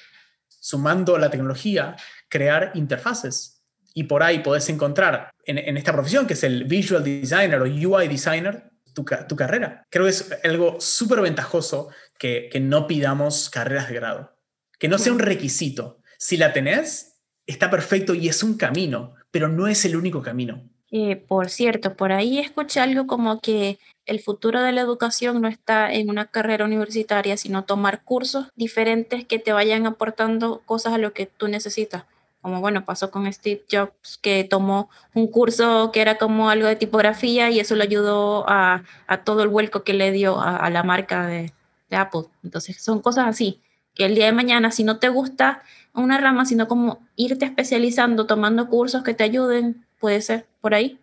sumando 0.49 1.19
la 1.19 1.31
tecnología, 1.31 1.97
crear 2.29 2.73
interfaces. 2.75 3.63
Y 3.95 4.05
por 4.05 4.23
ahí 4.23 4.41
podés 4.41 4.69
encontrar 4.69 5.31
en, 5.45 5.77
esta 5.77 5.93
profesión, 5.93 6.27
que 6.27 6.35
es 6.35 6.45
el 6.45 6.65
visual 6.65 7.03
designer 7.03 7.61
o 7.61 7.65
UI 7.65 8.07
designer, 8.07 8.71
tu, 8.95 9.05
tu 9.27 9.37
carrera. 9.37 9.87
Creo 9.91 10.05
que 10.05 10.11
es 10.11 10.31
algo 10.45 10.81
súper 10.81 11.21
ventajoso 11.21 11.89
que, 12.19 12.49
que 12.53 12.61
no 12.61 12.87
pidamos 12.87 13.51
carreras 13.51 13.89
de 13.89 13.95
grado, 13.95 14.37
que 14.79 14.89
no 14.89 14.99
sea 14.99 15.13
un 15.13 15.19
requisito. 15.19 16.01
Si 16.19 16.37
la 16.37 16.53
tenés, 16.53 17.23
está 17.47 17.71
perfecto 17.71 18.15
y 18.15 18.29
es 18.29 18.43
un 18.43 18.57
camino, 18.57 19.15
pero 19.31 19.49
no 19.49 19.67
es 19.69 19.85
el 19.85 19.97
único 19.97 20.23
camino. 20.23 20.63
Eh, 20.91 21.17
por 21.17 21.51
cierto, 21.51 21.95
por 21.97 22.13
ahí 22.13 22.39
escuché 22.39 22.81
algo 22.81 23.07
como 23.07 23.41
que 23.41 23.79
el 24.07 24.21
futuro 24.21 24.63
de 24.63 24.73
la 24.73 24.81
educación 24.81 25.43
no 25.43 25.49
está 25.49 25.93
en 25.93 26.09
una 26.09 26.27
carrera 26.27 26.65
universitaria, 26.65 27.37
sino 27.37 27.65
tomar 27.65 28.05
cursos 28.05 28.47
diferentes 28.57 29.27
que 29.27 29.39
te 29.39 29.53
vayan 29.53 29.87
aportando 29.87 30.63
cosas 30.65 30.95
a 30.95 30.99
lo 30.99 31.13
que 31.13 31.27
tú 31.27 31.47
necesitas. 31.49 32.05
Como 32.41 32.61
bueno, 32.61 32.87
pasó 32.87 33.11
con 33.11 33.31
Steve 33.31 33.65
Jobs, 33.71 34.17
que 34.23 34.45
tomó 34.45 34.89
un 35.13 35.27
curso 35.27 35.91
que 35.93 36.01
era 36.01 36.17
como 36.17 36.49
algo 36.49 36.67
de 36.67 36.77
tipografía 36.77 37.51
y 37.51 37.61
eso 37.61 37.75
le 37.75 37.85
ayudó 37.85 38.47
a, 38.49 38.85
todo 39.25 39.43
el 39.43 39.49
vuelco 39.49 39.83
que 39.83 39.93
le 39.93 40.11
dio 40.13 40.41
a, 40.41 40.71
la 40.71 40.83
marca 40.85 41.27
de, 41.27 41.53
de 41.91 41.97
Apple. 41.97 42.23
Entonces, 42.43 42.81
son 42.81 43.03
cosas 43.03 43.27
así, 43.27 43.61
que 43.95 44.07
el 44.07 44.15
día 44.15 44.27
de 44.27 44.33
mañana, 44.33 44.71
si 44.71 44.85
no 44.85 44.99
te 44.99 45.11
gusta 45.11 45.63
una 45.95 46.21
rama, 46.21 46.45
sino 46.45 46.69
como 46.69 47.07
irte 47.17 47.45
especializando, 47.45 48.27
tomando 48.27 48.69
cursos 48.69 49.03
que 49.03 49.15
te 49.15 49.25
ayuden, 49.25 49.87
puede 49.99 50.21
ser 50.21 50.47
por 50.61 50.75
ahí. 50.75 50.99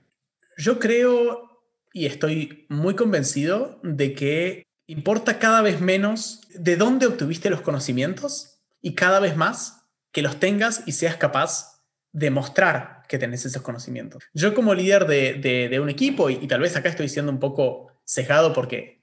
Yo 0.57 0.79
creo 0.79 1.45
y 1.95 2.05
estoy 2.07 2.65
muy 2.67 2.95
convencido 2.95 3.79
de 3.81 4.13
que 4.13 4.63
importa 4.85 5.39
cada 5.39 5.61
vez 5.61 5.79
menos 5.79 6.41
de 6.53 6.75
dónde 6.75 7.07
obtuviste 7.07 7.49
los 7.49 7.61
conocimientos 7.61 8.59
y 8.81 8.95
cada 8.95 9.21
vez 9.21 9.37
más 9.37 9.87
que 10.11 10.21
los 10.21 10.37
tengas 10.37 10.83
y 10.85 10.91
seas 10.91 11.15
capaz 11.15 11.81
de 12.11 12.31
mostrar 12.31 13.03
que 13.07 13.17
tenés 13.17 13.45
esos 13.45 13.61
conocimientos. 13.61 14.23
Yo 14.33 14.53
como 14.53 14.73
líder 14.73 15.07
de, 15.07 15.79
un 15.81 15.89
equipo, 15.89 16.29
y, 16.29 16.33
y, 16.35 16.47
tal 16.47 16.59
vez 16.59 16.75
acá 16.75 16.89
estoy 16.89 17.07
siendo 17.07 17.31
un 17.31 17.39
poco 17.39 17.91
cejado 18.03 18.51
porque 18.51 19.01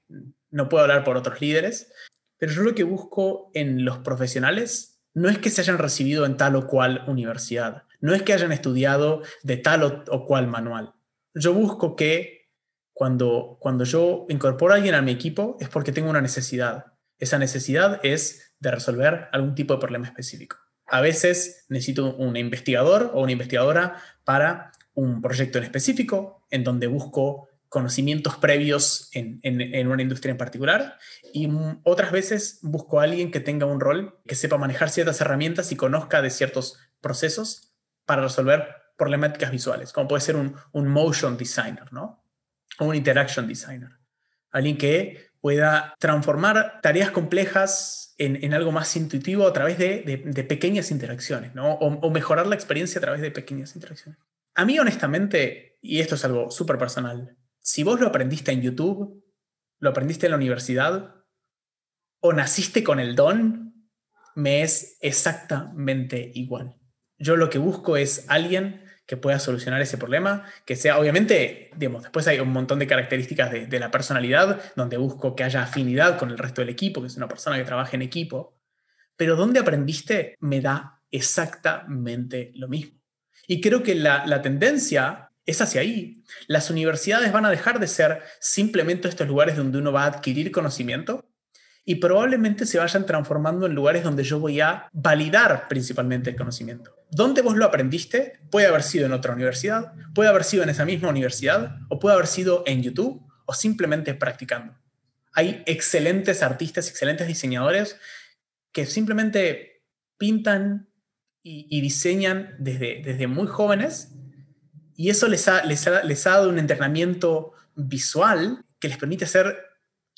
no 0.51 0.69
puedo 0.69 0.83
hablar 0.83 1.03
por 1.03 1.17
otros 1.17 1.41
líderes, 1.41 1.91
pero 2.37 2.51
yo 2.51 2.61
lo 2.61 2.75
que 2.75 2.83
busco 2.83 3.49
en 3.55 3.85
los 3.85 3.99
profesionales 3.99 4.92
no 5.13 5.29
es 5.29 5.37
que 5.37 5.49
se 5.49 5.61
hayan 5.61 5.77
recibido 5.77 6.25
en 6.25 6.37
tal 6.37 6.55
o 6.55 6.67
cual 6.67 7.03
universidad, 7.07 7.83
no 8.01 8.13
es 8.13 8.23
que 8.23 8.33
hayan 8.33 8.51
estudiado 8.51 9.21
de 9.43 9.57
tal 9.57 10.05
o, 10.09 10.25
cual 10.25 10.47
manual. 10.47 10.93
Yo 11.33 11.53
busco 11.53 11.95
que 11.95 12.49
cuando, 12.93 13.57
cuando 13.59 13.85
yo 13.85 14.25
incorporo 14.29 14.73
a 14.73 14.77
alguien 14.77 14.95
a 14.95 15.01
mi 15.01 15.11
equipo 15.11 15.57
es 15.59 15.69
porque 15.69 15.91
tengo 15.91 16.09
una 16.09 16.21
necesidad. 16.21 16.85
Esa 17.17 17.37
necesidad 17.37 17.99
es 18.03 18.55
de 18.59 18.71
resolver 18.71 19.29
algún 19.31 19.55
tipo 19.55 19.73
de 19.73 19.79
problema 19.79 20.07
específico. 20.07 20.57
A 20.85 21.01
veces 21.01 21.65
necesito 21.69 22.15
un 22.15 22.35
investigador 22.35 23.11
o 23.13 23.21
una 23.21 23.31
investigadora 23.31 23.97
para 24.25 24.71
un 24.93 25.21
proyecto 25.21 25.57
en 25.57 25.63
específico, 25.63 26.45
en 26.51 26.63
donde 26.63 26.87
busco 26.87 27.47
conocimientos 27.73 28.35
previos 28.35 29.09
en, 29.13 29.87
una 29.87 30.03
industria 30.03 30.29
en 30.29 30.37
particular 30.37 30.99
y 31.33 31.49
otras 31.81 32.11
veces 32.11 32.59
busco 32.61 32.99
a 32.99 33.03
alguien 33.05 33.31
que 33.31 33.39
tenga 33.39 33.65
un 33.65 33.79
rol, 33.79 34.19
que 34.27 34.35
sepa 34.35 34.59
manejar 34.59 34.91
ciertas 34.91 35.19
herramientas 35.21 35.71
y 35.71 35.75
conozca 35.75 36.21
de 36.21 36.29
ciertos 36.29 36.77
procesos 37.01 37.73
para 38.05 38.21
resolver 38.21 38.67
problemáticas 38.95 39.49
visuales, 39.49 39.91
como 39.91 40.07
puede 40.07 40.21
ser 40.21 40.35
un, 40.35 40.53
motion 40.87 41.35
designer, 41.35 41.91
¿no? 41.91 42.23
O 42.77 42.85
un 42.85 42.93
interaction 42.93 43.47
designer. 43.47 43.89
Alguien 44.51 44.77
que 44.77 45.31
pueda 45.41 45.95
transformar 45.97 46.79
tareas 46.83 47.09
complejas 47.09 48.13
en, 48.19 48.53
algo 48.53 48.71
más 48.71 48.95
intuitivo 48.95 49.47
a 49.47 49.53
través 49.53 49.79
de, 49.79 50.21
de, 50.23 50.43
pequeñas 50.43 50.91
interacciones, 50.91 51.55
¿no? 51.55 51.73
O, 51.73 51.87
o 51.87 52.11
mejorar 52.11 52.45
la 52.45 52.53
experiencia 52.53 52.99
a 52.99 53.01
través 53.01 53.21
de 53.21 53.31
pequeñas 53.31 53.73
interacciones. 53.73 54.19
A 54.53 54.63
mí, 54.63 54.77
honestamente, 54.77 55.79
y 55.81 56.01
esto 56.01 56.13
es 56.13 56.23
algo 56.23 56.51
súper 56.51 56.77
personal, 56.77 57.35
si 57.63 57.83
vos 57.83 57.99
lo 57.99 58.07
aprendiste 58.07 58.51
en 58.51 58.61
YouTube, 58.61 59.23
lo 59.79 59.89
aprendiste 59.89 60.27
en 60.27 60.31
la 60.31 60.37
universidad, 60.37 61.15
o 62.19 62.33
naciste 62.33 62.83
con 62.83 62.99
el 62.99 63.15
don, 63.15 63.89
me 64.35 64.63
es 64.63 64.97
exactamente 65.01 66.31
igual. 66.35 66.75
Yo 67.17 67.37
lo 67.37 67.49
que 67.49 67.57
busco 67.57 67.95
es 67.95 68.25
alguien 68.27 68.83
que 69.05 69.17
pueda 69.17 69.39
solucionar 69.39 69.81
ese 69.81 69.97
problema, 69.97 70.45
que 70.65 70.75
sea, 70.75 70.99
obviamente, 70.99 71.71
digamos, 71.77 72.03
después 72.03 72.27
hay 72.27 72.39
un 72.39 72.51
montón 72.51 72.79
de 72.79 72.87
características 72.87 73.51
de, 73.51 73.79
la 73.79 73.91
personalidad, 73.91 74.61
donde 74.75 74.97
busco 74.97 75.35
que 75.35 75.43
haya 75.43 75.63
afinidad 75.63 76.17
con 76.17 76.31
el 76.31 76.37
resto 76.37 76.61
del 76.61 76.69
equipo, 76.69 77.01
que 77.01 77.07
es 77.07 77.17
una 77.17 77.27
persona 77.27 77.57
que 77.57 77.65
trabaja 77.65 77.95
en 77.95 78.01
equipo, 78.01 78.57
pero 79.15 79.35
donde 79.35 79.59
aprendiste 79.59 80.35
me 80.39 80.59
da 80.59 81.01
exactamente 81.11 82.51
lo 82.55 82.67
mismo. 82.67 82.99
Y 83.47 83.61
creo 83.61 83.83
que 83.83 83.95
la 83.95 84.41
tendencia 84.41 85.32
es 85.45 85.61
hacia 85.61 85.81
ahí. 85.81 86.23
Las 86.47 86.69
universidades 86.69 87.31
van 87.31 87.45
a 87.45 87.49
dejar 87.49 87.79
de 87.79 87.87
ser 87.87 88.21
simplemente 88.39 89.07
estos 89.07 89.27
lugares 89.27 89.57
donde 89.57 89.77
uno 89.77 89.91
va 89.91 90.03
a 90.03 90.07
adquirir 90.07 90.51
conocimiento 90.51 91.25
y 91.85 91.95
probablemente 91.95 92.65
se 92.65 92.77
vayan 92.77 93.05
transformando 93.05 93.65
en 93.65 93.75
lugares 93.75 94.03
donde 94.03 94.23
yo 94.23 94.39
voy 94.39 94.61
a 94.61 94.87
validar 94.93 95.67
principalmente 95.67 96.29
el 96.29 96.35
conocimiento. 96.35 96.95
¿Dónde 97.11 97.41
vos 97.41 97.57
lo 97.57 97.65
aprendiste? 97.65 98.39
Puede 98.49 98.67
haber 98.67 98.83
sido 98.83 99.05
en 99.05 99.11
otra 99.11 99.33
universidad, 99.33 99.93
puede 100.15 100.29
haber 100.29 100.45
sido 100.45 100.63
en 100.63 100.69
esa 100.69 100.85
misma 100.85 101.09
universidad, 101.09 101.77
o 101.89 101.99
puede 101.99 102.15
haber 102.15 102.27
sido 102.27 102.63
en 102.65 102.81
YouTube, 102.81 103.21
o 103.45 103.53
simplemente 103.53 104.13
practicando. 104.13 104.73
Hay 105.33 105.61
excelentes 105.65 106.41
artistas, 106.41 106.89
excelentes 106.89 107.27
diseñadores 107.27 107.97
que 108.71 108.85
simplemente 108.85 109.83
pintan 110.17 110.89
y, 111.45 111.81
diseñan 111.81 112.55
desde, 112.57 113.01
desde 113.03 113.27
muy 113.27 113.47
jóvenes 113.47 114.12
y 114.95 115.09
eso 115.09 115.27
les 115.27 115.47
ha, 115.47 115.63
les, 115.63 115.89
les 116.03 116.27
ha 116.27 116.31
dado 116.31 116.49
un 116.49 116.59
entrenamiento 116.59 117.53
visual 117.75 118.63
que 118.79 118.87
les 118.87 118.97
permite 118.97 119.25
hacer 119.25 119.57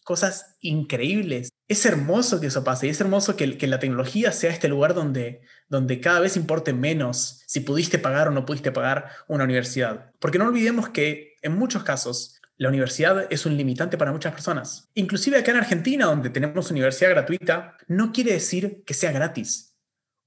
cosas 0.04 0.56
increíbles. 0.62 1.50
Es 1.68 1.86
hermoso 1.86 2.40
que 2.40 2.48
eso 2.48 2.64
pase 2.64 2.88
y 2.88 2.92
es 2.92 3.02
hermoso 3.02 3.36
que, 3.36 3.58
que, 3.58 3.68
la 3.68 3.80
tecnología 3.80 4.32
sea 4.32 4.52
este 4.52 4.68
lugar 4.68 4.94
donde, 4.94 5.42
donde 5.68 6.00
cada 6.00 6.20
vez 6.20 6.38
importe 6.38 6.74
menos 6.74 7.42
si 7.48 7.62
pudiste 7.62 7.98
pagar 7.98 8.28
o 8.28 8.32
no 8.32 8.46
pudiste 8.46 8.72
pagar 8.72 9.10
una 9.28 9.44
universidad. 9.44 10.12
Porque 10.20 10.38
no 10.38 10.46
olvidemos 10.46 10.90
que 10.90 11.36
en 11.42 11.58
muchos 11.58 11.84
casos 11.84 12.40
la 12.58 12.70
universidad 12.70 13.28
es 13.30 13.46
un 13.46 13.58
limitante 13.58 13.98
para 13.98 14.12
muchas 14.12 14.34
personas. 14.34 14.90
Inclusive 14.94 15.38
acá 15.38 15.52
en 15.52 15.58
Argentina, 15.58 16.06
donde 16.06 16.30
tenemos 16.30 16.72
universidad 16.72 17.10
gratuita, 17.10 17.78
no 17.88 18.12
quiere 18.12 18.34
decir 18.34 18.84
que 18.86 18.94
sea 18.94 19.12
gratis. 19.12 19.75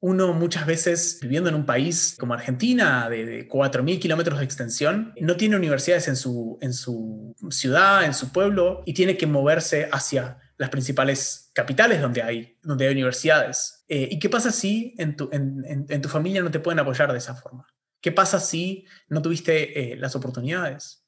Uno 0.01 0.33
muchas 0.33 0.65
veces, 0.65 1.19
viviendo 1.21 1.49
en 1.49 1.57
un 1.57 1.67
país 1.67 2.15
como 2.21 2.33
Argentina, 2.33 3.11
de, 3.11 3.49
4.000 3.49 3.99
kilómetros 3.99 4.39
de 4.39 4.45
extensión, 4.45 5.13
no 5.21 5.37
tiene 5.37 5.57
universidades 5.57 6.07
en 6.07 6.15
su, 6.15 6.57
en 6.61 6.73
su 6.73 7.35
ciudad, 7.51 8.05
en 8.05 8.15
su 8.15 8.31
pueblo, 8.31 8.83
y 8.87 8.95
tiene 8.95 9.17
que 9.17 9.27
moverse 9.27 9.89
hacia 9.91 10.39
las 10.57 10.71
principales 10.71 11.51
capitales 11.53 12.01
donde 12.01 12.23
hay, 12.23 12.59
donde 12.63 12.87
hay 12.87 12.93
universidades. 12.93 13.85
Eh, 13.89 14.09
¿Y 14.11 14.21
qué 14.21 14.29
pasa 14.29 14.53
si 14.53 14.95
en 14.99 15.17
tu, 15.17 15.29
en, 15.33 16.01
tu, 16.01 16.09
familia 16.09 16.43
no 16.43 16.51
te 16.51 16.61
pueden 16.61 16.79
apoyar 16.79 17.11
de 17.11 17.19
esa 17.19 17.35
forma? 17.35 17.67
¿Qué 18.01 18.13
pasa 18.13 18.39
si 18.39 18.87
no 19.09 19.21
tuviste 19.21 19.93
eh, 19.93 19.97
las 19.97 20.15
oportunidades? 20.15 21.05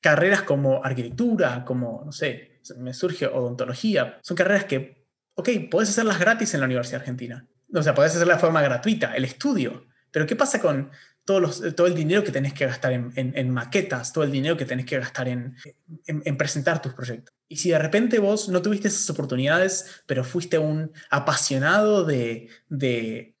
Carreras 0.00 0.42
como 0.42 0.84
arquitectura, 0.84 1.64
como, 1.64 2.04
no 2.04 2.12
sé, 2.12 2.60
me 2.76 2.94
surge 2.94 3.26
odontología, 3.26 4.20
son 4.22 4.36
carreras 4.36 4.66
que, 4.66 5.04
ok, 5.34 5.48
puedes 5.68 5.90
hacerlas 5.90 6.20
gratis 6.20 6.54
en 6.54 6.60
la 6.60 6.66
Universidad 6.66 7.00
Argentina 7.00 7.49
o 7.72 7.82
sea, 7.82 7.94
podés 7.94 8.12
hacerlo 8.14 8.34
de 8.34 8.40
forma 8.40 8.62
gratuita, 8.62 9.14
el 9.14 9.24
estudio. 9.24 9.86
Pero 10.10 10.26
¿qué 10.26 10.36
pasa 10.36 10.60
con 10.60 10.90
todo 11.24 11.86
el 11.86 11.94
dinero 11.94 12.24
que 12.24 12.32
tenés 12.32 12.52
que 12.52 12.66
gastar 12.66 12.92
en, 12.92 13.50
maquetas, 13.50 14.12
todo 14.12 14.24
el 14.24 14.32
dinero 14.32 14.56
que 14.56 14.64
tenés 14.64 14.86
que 14.86 14.98
gastar 14.98 15.28
en, 15.28 15.56
presentar 16.36 16.82
tus 16.82 16.92
proyectos? 16.92 17.34
Y 17.48 17.56
si 17.56 17.70
de 17.70 17.78
repente 17.78 18.18
vos 18.18 18.48
no 18.48 18.62
tuviste 18.62 18.88
esas 18.88 19.08
oportunidades, 19.10 20.02
pero 20.06 20.24
fuiste 20.24 20.58
un 20.58 20.92
apasionado 21.10 22.04
de, 22.04 22.48
de, 22.68 23.36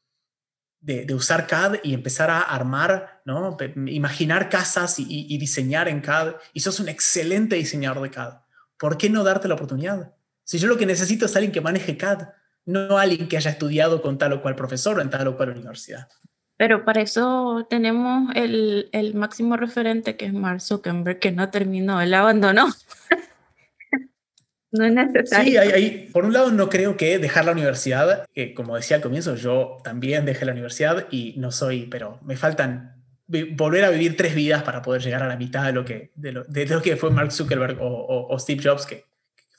de, 0.80 1.14
usar 1.14 1.46
CAD 1.46 1.76
y 1.82 1.94
empezar 1.94 2.30
a 2.30 2.42
armar, 2.42 3.22
¿no? 3.24 3.56
imaginar 3.86 4.48
casas 4.48 4.98
y, 5.00 5.06
y 5.08 5.38
diseñar 5.38 5.88
en 5.88 6.00
CAD, 6.00 6.34
y 6.52 6.60
sos 6.60 6.78
un 6.78 6.88
excelente 6.88 7.56
diseñador 7.56 8.02
de 8.02 8.10
CAD, 8.10 8.34
¿por 8.78 8.96
qué 8.96 9.10
no 9.10 9.24
darte 9.24 9.48
la 9.48 9.54
oportunidad? 9.54 10.14
Si 10.44 10.58
yo 10.58 10.68
lo 10.68 10.76
que 10.76 10.86
necesito 10.86 11.26
es 11.26 11.34
alguien 11.34 11.52
que 11.52 11.60
maneje 11.60 11.96
CAD, 11.96 12.28
no 12.70 12.98
alguien 12.98 13.28
que 13.28 13.36
haya 13.36 13.50
estudiado 13.50 14.02
con 14.02 14.18
tal 14.18 14.32
o 14.34 14.42
cual 14.42 14.56
profesor 14.56 14.98
o 14.98 15.02
en 15.02 15.10
tal 15.10 15.28
o 15.28 15.36
cual 15.36 15.50
universidad. 15.50 16.08
Pero 16.56 16.84
para 16.84 17.00
eso 17.00 17.66
tenemos 17.70 18.30
el, 18.34 18.90
el 18.92 19.14
máximo 19.14 19.56
referente 19.56 20.16
que 20.16 20.26
es 20.26 20.32
Mark 20.34 20.60
Zuckerberg, 20.60 21.18
que 21.18 21.32
no 21.32 21.48
terminó, 21.50 22.02
él 22.02 22.12
abandonó. 22.12 22.68
no 24.72 24.84
es 24.84 24.92
necesario. 24.92 25.62
Sí, 25.62 26.10
por 26.12 26.26
un 26.26 26.34
lado 26.34 26.50
no 26.50 26.68
creo 26.68 26.98
que 26.98 27.18
dejar 27.18 27.46
la 27.46 27.52
universidad, 27.52 28.26
que 28.34 28.52
como 28.52 28.76
decía 28.76 28.98
al 28.98 29.02
comienzo, 29.02 29.36
yo 29.36 29.78
también 29.82 30.26
dejé 30.26 30.44
la 30.44 30.52
universidad 30.52 31.06
y 31.10 31.34
no 31.38 31.50
soy, 31.50 31.86
pero 31.86 32.18
me 32.22 32.36
faltan 32.36 33.02
volver 33.26 33.84
a 33.84 33.90
vivir 33.90 34.16
tres 34.16 34.34
vidas 34.34 34.62
para 34.62 34.82
poder 34.82 35.00
llegar 35.00 35.22
a 35.22 35.28
la 35.28 35.36
mitad 35.36 35.64
de 35.64 35.72
lo 35.72 35.84
que, 35.86 36.10
de 36.14 36.32
lo, 36.32 36.44
de 36.44 36.66
lo 36.66 36.82
que 36.82 36.96
fue 36.96 37.10
Mark 37.10 37.32
Zuckerberg 37.32 37.80
o, 37.80 38.26
o 38.28 38.38
Steve 38.38 38.60
Jobs, 38.62 38.84
que 38.84 39.09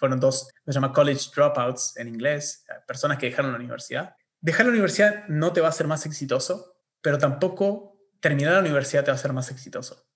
fueron 0.02 0.20
dos, 0.20 0.50
se 0.66 0.72
llama 0.72 0.92
college 0.92 1.30
dropouts 1.34 1.96
en 1.96 2.08
inglés, 2.08 2.66
eh, 2.68 2.74
personas 2.88 3.20
que 3.20 3.28
dejaron 3.28 3.52
la 3.52 3.60
universidad. 3.60 4.16
Dejar 4.40 4.66
la 4.66 4.72
universidad 4.72 5.28
no 5.28 5.54
te 5.54 5.62
va 5.62 5.68
a 5.68 5.70
hacer 5.70 5.86
más 5.86 6.08
exitoso, 6.08 6.74
pero 7.04 7.20
tampoco 7.20 8.00
terminar 8.20 8.54
la 8.54 8.62
universidad 8.62 9.04
te 9.04 9.12
va 9.12 9.16
a 9.16 9.20
hacer 9.20 9.32
más 9.32 9.52
exitoso. 9.52 10.08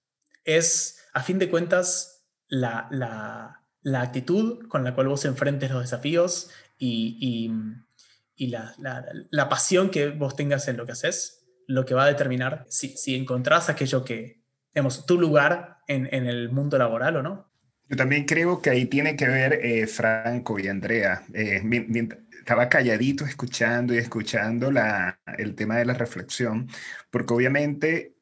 Es, 0.43 1.05
a 1.13 1.21
fin 1.21 1.37
de 1.37 1.51
cuentas, 1.51 2.25
la, 2.47 2.87
la, 2.89 3.63
la 3.83 4.01
actitud 4.01 4.67
con 4.69 4.83
la 4.83 4.95
cual 4.95 5.07
vos 5.07 5.23
enfrentes 5.23 5.69
los 5.69 5.83
desafíos 5.83 6.49
y, 6.79 7.19
y, 7.21 8.45
y 8.45 8.49
la, 8.49 8.73
la, 9.29 9.49
pasión 9.49 9.91
que 9.91 10.09
vos 10.09 10.35
tengas 10.35 10.67
en 10.67 10.77
lo 10.77 10.87
que 10.87 10.93
haces, 10.93 11.45
lo 11.67 11.85
que 11.85 11.93
va 11.93 12.05
a 12.05 12.07
determinar 12.07 12.65
si, 12.69 12.97
si 12.97 13.13
encontrás 13.13 13.69
aquello 13.69 14.03
que, 14.03 14.41
digamos, 14.73 15.05
tu 15.05 15.19
lugar 15.19 15.77
en, 15.87 16.09
en 16.11 16.25
el 16.25 16.49
mundo 16.49 16.79
laboral 16.79 17.17
o 17.17 17.21
no. 17.21 17.51
Yo 17.87 17.95
también 17.95 18.25
creo 18.25 18.61
que 18.61 18.71
ahí 18.71 18.85
tiene 18.85 19.15
que 19.15 19.27
ver 19.27 19.59
eh, 19.63 19.85
Franco 19.87 20.59
y 20.59 20.67
Andrea. 20.67 21.23
Eh, 21.33 21.61
estaba 22.39 22.69
calladito 22.69 23.25
escuchando 23.25 23.93
y 23.93 23.97
escuchando 23.97 24.71
la, 24.71 25.19
el 25.37 25.55
tema 25.55 25.77
de 25.77 25.85
la 25.85 25.93
reflexión, 25.93 26.67
porque 27.09 27.33
obviamente 27.33 28.15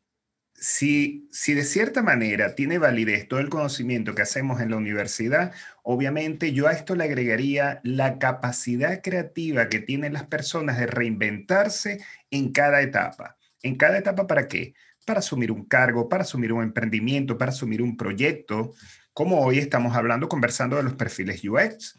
si, 0.54 1.28
si 1.32 1.54
de 1.54 1.66
cierta 1.66 2.02
manera 2.02 2.56
tiene 2.56 2.78
validez 2.78 3.28
todo 3.28 3.42
el 3.42 3.50
conocimiento 3.50 4.16
que 4.16 4.22
hacemos 4.22 4.62
en 4.62 4.72
la 4.72 4.78
universidad, 4.78 5.54
obviamente 5.84 6.54
yo 6.54 6.68
a 6.68 6.72
esto 6.72 6.96
le 6.96 7.04
agregaría 7.04 7.82
la 7.84 8.18
capacidad 8.18 9.02
creativa 9.02 9.68
que 9.68 9.80
tienen 9.80 10.14
las 10.14 10.26
personas 10.26 10.80
de 10.80 10.88
reinventarse 10.88 12.00
en 12.32 12.54
cada 12.54 12.82
etapa. 12.82 13.38
¿En 13.62 13.76
cada 13.76 13.98
etapa 13.98 14.26
para 14.26 14.48
qué? 14.48 14.74
Para 15.06 15.20
asumir 15.20 15.52
un 15.52 15.66
cargo, 15.66 16.08
para 16.08 16.24
asumir 16.24 16.54
un 16.54 16.64
emprendimiento, 16.64 17.38
para 17.38 17.52
asumir 17.52 17.82
un 17.82 17.98
proyecto 17.98 18.74
como 19.14 19.42
hoy 19.42 19.60
estamos 19.60 19.96
hablando, 19.96 20.30
conversando 20.30 20.78
de 20.78 20.84
los 20.84 20.96
perfiles 20.96 21.42
UX, 21.44 21.98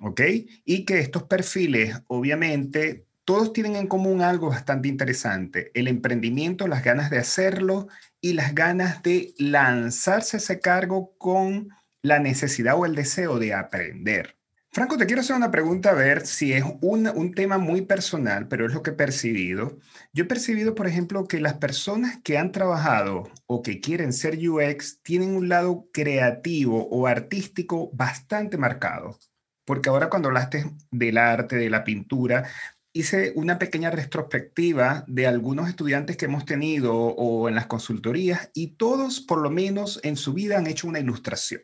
¿ok? 0.00 0.20
Y 0.64 0.84
que 0.84 0.98
estos 0.98 1.24
perfiles, 1.24 2.02
obviamente, 2.06 3.06
todos 3.24 3.52
tienen 3.52 3.76
en 3.76 3.86
común 3.86 4.22
algo 4.22 4.48
bastante 4.48 4.88
interesante, 4.88 5.70
el 5.74 5.88
emprendimiento, 5.88 6.66
las 6.66 6.82
ganas 6.82 7.10
de 7.10 7.18
hacerlo 7.18 7.88
y 8.20 8.32
las 8.32 8.54
ganas 8.54 9.02
de 9.02 9.34
lanzarse 9.38 10.38
ese 10.38 10.60
cargo 10.60 11.14
con 11.16 11.68
la 12.02 12.18
necesidad 12.18 12.76
o 12.76 12.86
el 12.86 12.94
deseo 12.94 13.38
de 13.38 13.54
aprender. 13.54 14.39
Franco, 14.72 14.96
te 14.96 15.06
quiero 15.06 15.22
hacer 15.22 15.34
una 15.34 15.50
pregunta 15.50 15.90
a 15.90 15.94
ver 15.94 16.24
si 16.24 16.52
es 16.52 16.62
un, 16.80 17.32
tema 17.34 17.58
muy 17.58 17.82
personal, 17.82 18.46
pero 18.46 18.66
es 18.66 18.72
lo 18.72 18.84
que 18.84 18.90
he 18.90 18.92
percibido. 18.92 19.78
Yo 20.12 20.24
he 20.24 20.26
percibido, 20.28 20.76
por 20.76 20.86
ejemplo, 20.86 21.26
que 21.26 21.40
las 21.40 21.54
personas 21.54 22.20
que 22.22 22.38
han 22.38 22.52
trabajado 22.52 23.24
o 23.46 23.62
que 23.62 23.80
quieren 23.80 24.12
ser 24.12 24.38
UX 24.48 25.02
tienen 25.02 25.34
un 25.34 25.48
lado 25.48 25.88
creativo 25.92 26.86
o 26.88 27.08
artístico 27.08 27.90
bastante 27.94 28.58
marcado. 28.58 29.18
Porque 29.64 29.88
ahora 29.88 30.08
cuando 30.08 30.28
hablaste 30.28 30.70
del 30.92 31.18
arte, 31.18 31.56
de 31.56 31.68
la 31.68 31.82
pintura, 31.82 32.48
hice 32.92 33.32
una 33.34 33.58
pequeña 33.58 33.90
retrospectiva 33.90 35.04
de 35.08 35.26
algunos 35.26 35.68
estudiantes 35.68 36.16
que 36.16 36.26
hemos 36.26 36.44
tenido 36.44 36.94
o 36.94 37.48
en 37.48 37.56
las 37.56 37.66
consultorías 37.66 38.50
y 38.54 38.76
todos, 38.76 39.20
por 39.20 39.40
lo 39.40 39.50
menos 39.50 39.98
en 40.04 40.16
su 40.16 40.32
vida, 40.32 40.58
han 40.58 40.68
hecho 40.68 40.86
una 40.86 41.00
ilustración. 41.00 41.62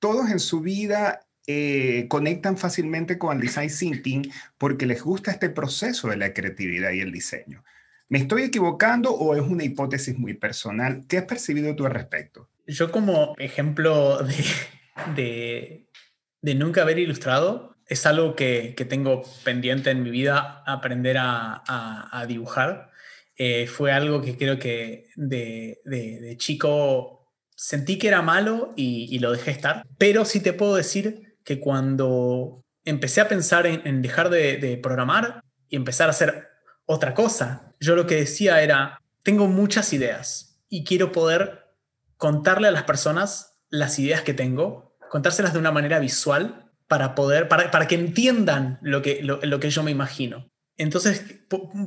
Todos 0.00 0.30
en 0.30 0.40
su 0.40 0.60
vida 0.60 1.20
eh, 1.46 2.06
conectan 2.08 2.56
fácilmente 2.56 3.18
con 3.18 3.36
el 3.36 3.42
design 3.42 3.68
thinking 3.68 4.32
porque 4.58 4.86
les 4.86 5.02
gusta 5.02 5.32
este 5.32 5.50
proceso 5.50 6.08
de 6.08 6.16
la 6.16 6.32
creatividad 6.32 6.92
y 6.92 7.00
el 7.00 7.10
diseño. 7.10 7.64
¿Me 8.08 8.18
estoy 8.18 8.42
equivocando 8.42 9.10
o 9.10 9.34
es 9.34 9.42
una 9.42 9.64
hipótesis 9.64 10.16
muy 10.18 10.34
personal? 10.34 11.04
¿Qué 11.08 11.18
has 11.18 11.24
percibido 11.24 11.74
tú 11.74 11.86
al 11.86 11.92
respecto? 11.92 12.48
Yo 12.66 12.92
como 12.92 13.34
ejemplo 13.38 14.18
de, 15.16 15.88
de, 16.42 16.54
nunca 16.54 16.82
haber 16.82 16.98
ilustrado, 16.98 17.76
es 17.86 18.06
algo 18.06 18.36
que, 18.36 18.74
que, 18.76 18.84
tengo 18.84 19.24
pendiente 19.44 19.90
en 19.90 20.02
mi 20.02 20.10
vida, 20.10 20.62
aprender 20.66 21.16
a, 21.18 21.62
a, 21.66 22.26
dibujar. 22.26 22.90
Eh, 23.36 23.66
fue 23.66 23.92
algo 23.92 24.20
que 24.20 24.36
creo 24.36 24.58
que 24.58 25.08
de, 25.16 25.80
de, 25.84 26.36
chico 26.36 27.32
sentí 27.56 27.98
que 27.98 28.08
era 28.08 28.22
malo 28.22 28.74
y, 28.76 29.08
y, 29.10 29.18
lo 29.18 29.32
dejé 29.32 29.50
estar, 29.50 29.84
pero 29.98 30.24
sí 30.24 30.40
te 30.40 30.52
puedo 30.52 30.76
decir 30.76 31.31
que 31.44 31.60
cuando 31.60 32.64
empecé 32.84 33.20
a 33.20 33.28
pensar 33.28 33.66
en, 33.66 34.02
dejar 34.02 34.30
de, 34.30 34.78
programar 34.82 35.42
y 35.68 35.76
empezar 35.76 36.08
a 36.08 36.10
hacer 36.10 36.48
otra 36.86 37.14
cosa, 37.14 37.74
yo 37.80 37.94
lo 37.94 38.06
que 38.06 38.16
decía 38.16 38.62
era, 38.62 39.00
tengo 39.22 39.46
muchas 39.46 39.92
ideas 39.92 40.60
y 40.68 40.84
quiero 40.84 41.12
poder 41.12 41.66
contarle 42.16 42.68
a 42.68 42.72
las 42.72 42.84
personas 42.84 43.58
las 43.68 43.98
ideas 43.98 44.22
que 44.22 44.34
tengo, 44.34 44.96
contárselas 45.10 45.52
de 45.52 45.58
una 45.58 45.72
manera 45.72 45.98
visual 45.98 46.70
para 46.88 47.14
poder, 47.14 47.48
para, 47.48 47.70
para 47.70 47.88
que 47.88 47.94
entiendan 47.94 48.78
lo 48.82 49.02
que, 49.02 49.22
lo, 49.22 49.60
que 49.60 49.70
yo 49.70 49.82
me 49.82 49.90
imagino. 49.90 50.50
Entonces, 50.76 51.24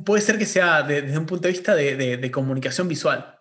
puede 0.04 0.22
ser 0.22 0.38
que 0.38 0.46
sea 0.46 0.82
desde 0.82 1.18
un 1.18 1.26
punto 1.26 1.48
de 1.48 1.52
vista 1.52 1.74
de, 1.74 1.96
de 2.16 2.30
comunicación 2.30 2.88
visual. 2.88 3.35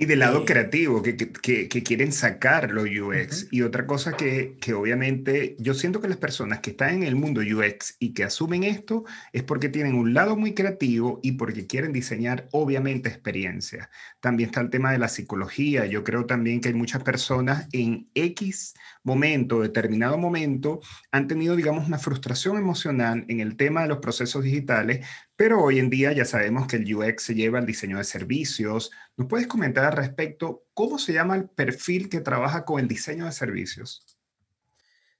Y 0.00 0.06
del 0.06 0.20
lado 0.20 0.40
eh, 0.40 0.44
creativo, 0.46 1.02
que, 1.02 1.14
que, 1.14 1.68
que, 1.68 1.82
quieren 1.82 2.10
sacar 2.10 2.70
los 2.70 2.84
UX. 2.86 3.48
Y 3.50 3.60
otra 3.60 3.86
cosa 3.86 4.16
que, 4.16 4.56
que 4.58 4.72
obviamente 4.72 5.56
yo 5.58 5.74
siento 5.74 6.00
que 6.00 6.08
las 6.08 6.16
personas 6.16 6.60
que 6.60 6.70
están 6.70 6.94
en 6.94 7.02
el 7.02 7.16
mundo 7.16 7.42
UX 7.42 7.96
y 7.98 8.14
que 8.14 8.24
asumen 8.24 8.64
esto 8.64 9.04
es 9.34 9.42
porque 9.42 9.68
tienen 9.68 9.94
un 9.94 10.14
lado 10.14 10.36
muy 10.36 10.54
creativo 10.54 11.20
y 11.22 11.32
porque 11.32 11.66
quieren 11.66 11.92
diseñar 11.92 12.48
obviamente 12.50 13.10
experiencias. 13.10 13.90
También 14.20 14.48
está 14.48 14.62
el 14.62 14.70
tema 14.70 14.90
de 14.90 14.98
la 14.98 15.08
psicología. 15.08 15.84
Yo 15.84 16.02
creo 16.02 16.24
también 16.24 16.62
que 16.62 16.68
hay 16.68 16.74
muchas 16.74 17.02
personas 17.02 17.68
en 17.72 18.08
X 18.14 18.72
momento, 19.02 19.60
determinado 19.60 20.18
momento, 20.18 20.80
han 21.10 21.26
tenido, 21.26 21.56
digamos, 21.56 21.86
una 21.86 21.98
frustración 21.98 22.56
emocional 22.58 23.24
en 23.28 23.40
el 23.40 23.56
tema 23.56 23.82
de 23.82 23.88
los 23.88 23.98
procesos 23.98 24.44
digitales, 24.44 25.06
pero 25.36 25.62
hoy 25.62 25.78
en 25.78 25.90
día 25.90 26.12
ya 26.12 26.24
sabemos 26.24 26.66
que 26.66 26.76
el 26.76 26.94
UX 26.94 27.22
se 27.22 27.34
lleva 27.34 27.58
al 27.58 27.66
diseño 27.66 27.98
de 27.98 28.04
servicios. 28.04 28.90
¿Nos 29.16 29.28
puedes 29.28 29.46
comentar 29.46 29.84
al 29.84 29.96
respecto 29.96 30.64
cómo 30.74 30.98
se 30.98 31.12
llama 31.12 31.36
el 31.36 31.48
perfil 31.48 32.08
que 32.08 32.20
trabaja 32.20 32.64
con 32.64 32.80
el 32.80 32.88
diseño 32.88 33.24
de 33.24 33.32
servicios? 33.32 34.04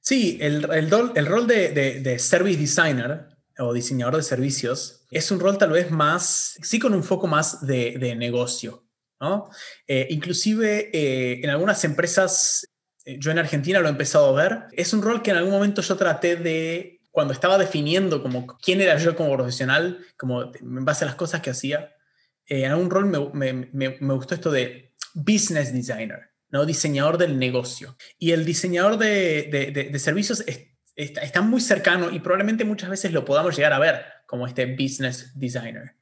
Sí, 0.00 0.38
el, 0.40 0.68
el, 0.72 0.90
rol 1.26 1.46
de, 1.46 2.16
service 2.18 2.58
designer 2.58 3.28
o 3.58 3.72
diseñador 3.74 4.16
de 4.16 4.22
servicios 4.22 5.04
es 5.10 5.30
un 5.30 5.40
rol 5.40 5.58
tal 5.58 5.70
vez 5.70 5.90
más, 5.90 6.58
sí 6.62 6.78
con 6.78 6.94
un 6.94 7.04
foco 7.04 7.26
más 7.26 7.66
de, 7.66 8.14
negocio. 8.16 8.84
¿no? 9.20 9.50
Eh, 9.86 10.06
inclusive 10.10 10.90
eh, 10.94 11.40
en 11.44 11.50
algunas 11.50 11.84
empresas 11.84 12.66
yo 13.18 13.30
en 13.30 13.38
Argentina 13.38 13.80
lo 13.80 13.88
he 13.88 13.90
empezado 13.90 14.28
a 14.28 14.42
ver. 14.42 14.58
Es 14.72 14.92
un 14.92 15.02
rol 15.02 15.22
que 15.22 15.30
en 15.30 15.38
algún 15.38 15.52
momento 15.52 15.82
yo 15.82 15.96
traté 15.96 16.36
de, 16.36 17.00
cuando 17.10 17.32
estaba 17.32 17.58
definiendo 17.58 18.22
como 18.22 18.46
quién 18.58 18.80
era 18.80 18.96
yo 18.98 19.16
como 19.16 19.34
profesional, 19.34 19.98
como 20.16 20.52
en 20.54 20.84
base 20.84 21.04
a 21.04 21.06
las 21.06 21.16
cosas 21.16 21.40
que 21.40 21.50
hacía, 21.50 21.94
eh, 22.46 22.64
en 22.64 22.72
algún 22.72 22.90
rol 22.90 23.06
me, 23.06 23.52
me, 23.52 23.98
me, 24.00 24.14
gustó 24.14 24.34
esto 24.34 24.50
de 24.50 24.94
business 25.14 25.72
designer, 25.72 26.30
¿no? 26.50 26.64
diseñador 26.64 27.18
del 27.18 27.38
negocio. 27.38 27.96
Y 28.18 28.32
el 28.32 28.44
diseñador 28.44 28.98
de, 28.98 29.48
de, 29.50 29.88
de, 29.90 29.98
servicios 29.98 30.44
está, 30.96 31.20
está 31.22 31.40
muy 31.40 31.60
cercano 31.60 32.10
y 32.10 32.20
probablemente 32.20 32.64
muchas 32.64 32.90
veces 32.90 33.12
lo 33.12 33.24
podamos 33.24 33.56
llegar 33.56 33.72
a 33.72 33.78
ver 33.78 34.04
como 34.26 34.46
este 34.46 34.66
business 34.66 35.32
designer. 35.34 35.96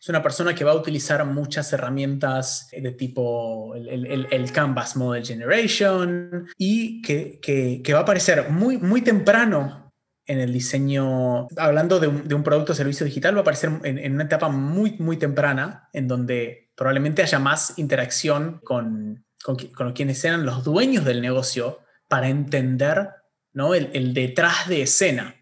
Es 0.00 0.08
una 0.08 0.22
persona 0.22 0.54
que 0.54 0.64
va 0.64 0.72
a 0.72 0.76
utilizar 0.76 1.24
muchas 1.24 1.72
herramientas 1.72 2.68
de 2.72 2.92
tipo 2.92 3.74
el, 3.74 4.52
Canvas 4.52 4.96
Model 4.96 5.24
Generation 5.24 6.46
y 6.58 7.02
que, 7.02 7.82
va 7.92 7.98
a 7.98 8.02
aparecer 8.02 8.50
muy, 8.50 8.78
muy 8.78 9.02
temprano 9.02 9.92
en 10.26 10.38
el 10.38 10.52
diseño, 10.52 11.48
hablando 11.56 11.98
de 11.98 12.08
un, 12.08 12.42
producto 12.42 12.72
o 12.72 12.74
servicio 12.76 13.04
digital, 13.04 13.34
va 13.34 13.40
a 13.40 13.42
aparecer 13.42 13.70
en, 13.82 14.14
una 14.14 14.24
etapa 14.24 14.48
muy, 14.48 14.92
muy 14.98 15.16
temprana, 15.16 15.88
en 15.92 16.06
donde 16.06 16.70
probablemente 16.76 17.22
haya 17.22 17.38
más 17.38 17.78
interacción 17.78 18.60
con, 18.62 19.24
con, 19.42 19.92
quienes 19.92 20.18
sean 20.18 20.46
los 20.46 20.64
dueños 20.64 21.04
del 21.04 21.20
negocio 21.20 21.80
para 22.08 22.28
entender 22.28 23.10
¿no? 23.52 23.74
el, 23.74 24.14
detrás 24.14 24.68
de 24.68 24.82
escena. 24.82 25.34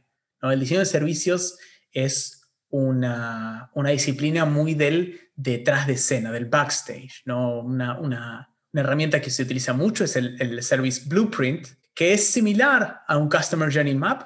¿no? 0.42 0.50
El 0.50 0.60
diseño 0.60 0.80
de 0.80 0.86
servicios 0.86 1.58
es 1.92 2.39
una, 2.70 3.70
disciplina 3.90 4.44
muy 4.44 4.74
del 4.74 5.20
detrás 5.34 5.86
de 5.86 5.94
escena, 5.94 6.32
del 6.32 6.46
backstage, 6.46 7.22
¿no? 7.24 7.60
Una, 7.60 8.46
herramienta 8.72 9.20
que 9.20 9.30
se 9.30 9.42
utiliza 9.42 9.72
mucho 9.72 10.04
es 10.04 10.16
el, 10.16 10.62
Service 10.62 11.02
Blueprint, 11.06 11.66
que 11.94 12.12
es 12.12 12.26
similar 12.28 13.02
a 13.06 13.16
un 13.16 13.28
Customer 13.28 13.72
Journey 13.72 13.94
Map, 13.94 14.22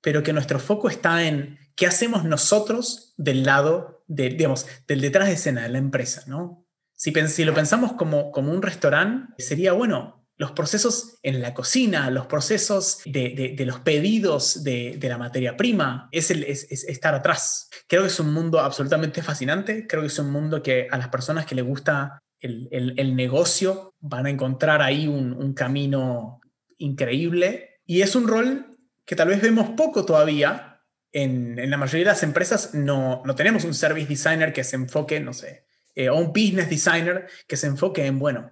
pero 0.00 0.22
que 0.22 0.32
nuestro 0.32 0.58
foco 0.58 0.88
está 0.88 1.26
en 1.26 1.58
qué 1.74 1.86
hacemos 1.86 2.24
nosotros 2.24 3.14
del 3.16 3.42
lado, 3.44 4.04
de, 4.06 4.30
digamos, 4.30 4.66
del 4.86 5.00
detrás 5.00 5.26
de 5.28 5.34
escena 5.34 5.62
de 5.62 5.68
la 5.68 5.78
empresa, 5.78 6.22
¿no? 6.26 6.64
Si, 6.94 7.12
si 7.12 7.44
lo 7.44 7.52
pensamos 7.52 7.92
como, 7.92 8.30
como 8.30 8.52
un 8.52 8.62
restaurante, 8.62 9.42
sería, 9.42 9.72
bueno, 9.72 10.25
los 10.36 10.52
procesos 10.52 11.18
en 11.22 11.40
la 11.40 11.54
cocina, 11.54 12.10
los 12.10 12.26
procesos 12.26 13.00
de, 13.06 13.56
los 13.64 13.80
pedidos 13.80 14.62
de, 14.62 14.98
la 15.02 15.18
materia 15.18 15.56
prima, 15.56 16.08
es, 16.12 16.30
estar 16.30 17.14
atrás. 17.14 17.70
Creo 17.86 18.02
que 18.02 18.08
es 18.08 18.20
un 18.20 18.32
mundo 18.32 18.60
absolutamente 18.60 19.22
fascinante, 19.22 19.86
creo 19.86 20.02
que 20.02 20.08
es 20.08 20.18
un 20.18 20.30
mundo 20.30 20.62
que 20.62 20.88
a 20.90 20.98
las 20.98 21.08
personas 21.08 21.46
que 21.46 21.54
les 21.54 21.64
gusta 21.64 22.22
el, 22.40 23.16
negocio 23.16 23.94
van 23.98 24.26
a 24.26 24.30
encontrar 24.30 24.82
ahí 24.82 25.08
un, 25.08 25.54
camino 25.54 26.40
increíble 26.78 27.80
y 27.86 28.02
es 28.02 28.14
un 28.14 28.28
rol 28.28 28.78
que 29.06 29.16
tal 29.16 29.28
vez 29.28 29.40
vemos 29.40 29.70
poco 29.70 30.04
todavía. 30.04 30.82
En, 31.12 31.70
la 31.70 31.78
mayoría 31.78 32.04
de 32.04 32.12
las 32.12 32.22
empresas 32.22 32.74
no, 32.74 33.22
tenemos 33.36 33.64
un 33.64 33.72
service 33.72 34.08
designer 34.08 34.52
que 34.52 34.64
se 34.64 34.76
enfoque, 34.76 35.18
no 35.18 35.32
sé, 35.32 35.64
eh, 35.94 36.10
o 36.10 36.16
un 36.16 36.28
business 36.28 36.68
designer 36.68 37.26
que 37.48 37.56
se 37.56 37.68
enfoque 37.68 38.04
en, 38.04 38.18
bueno, 38.18 38.50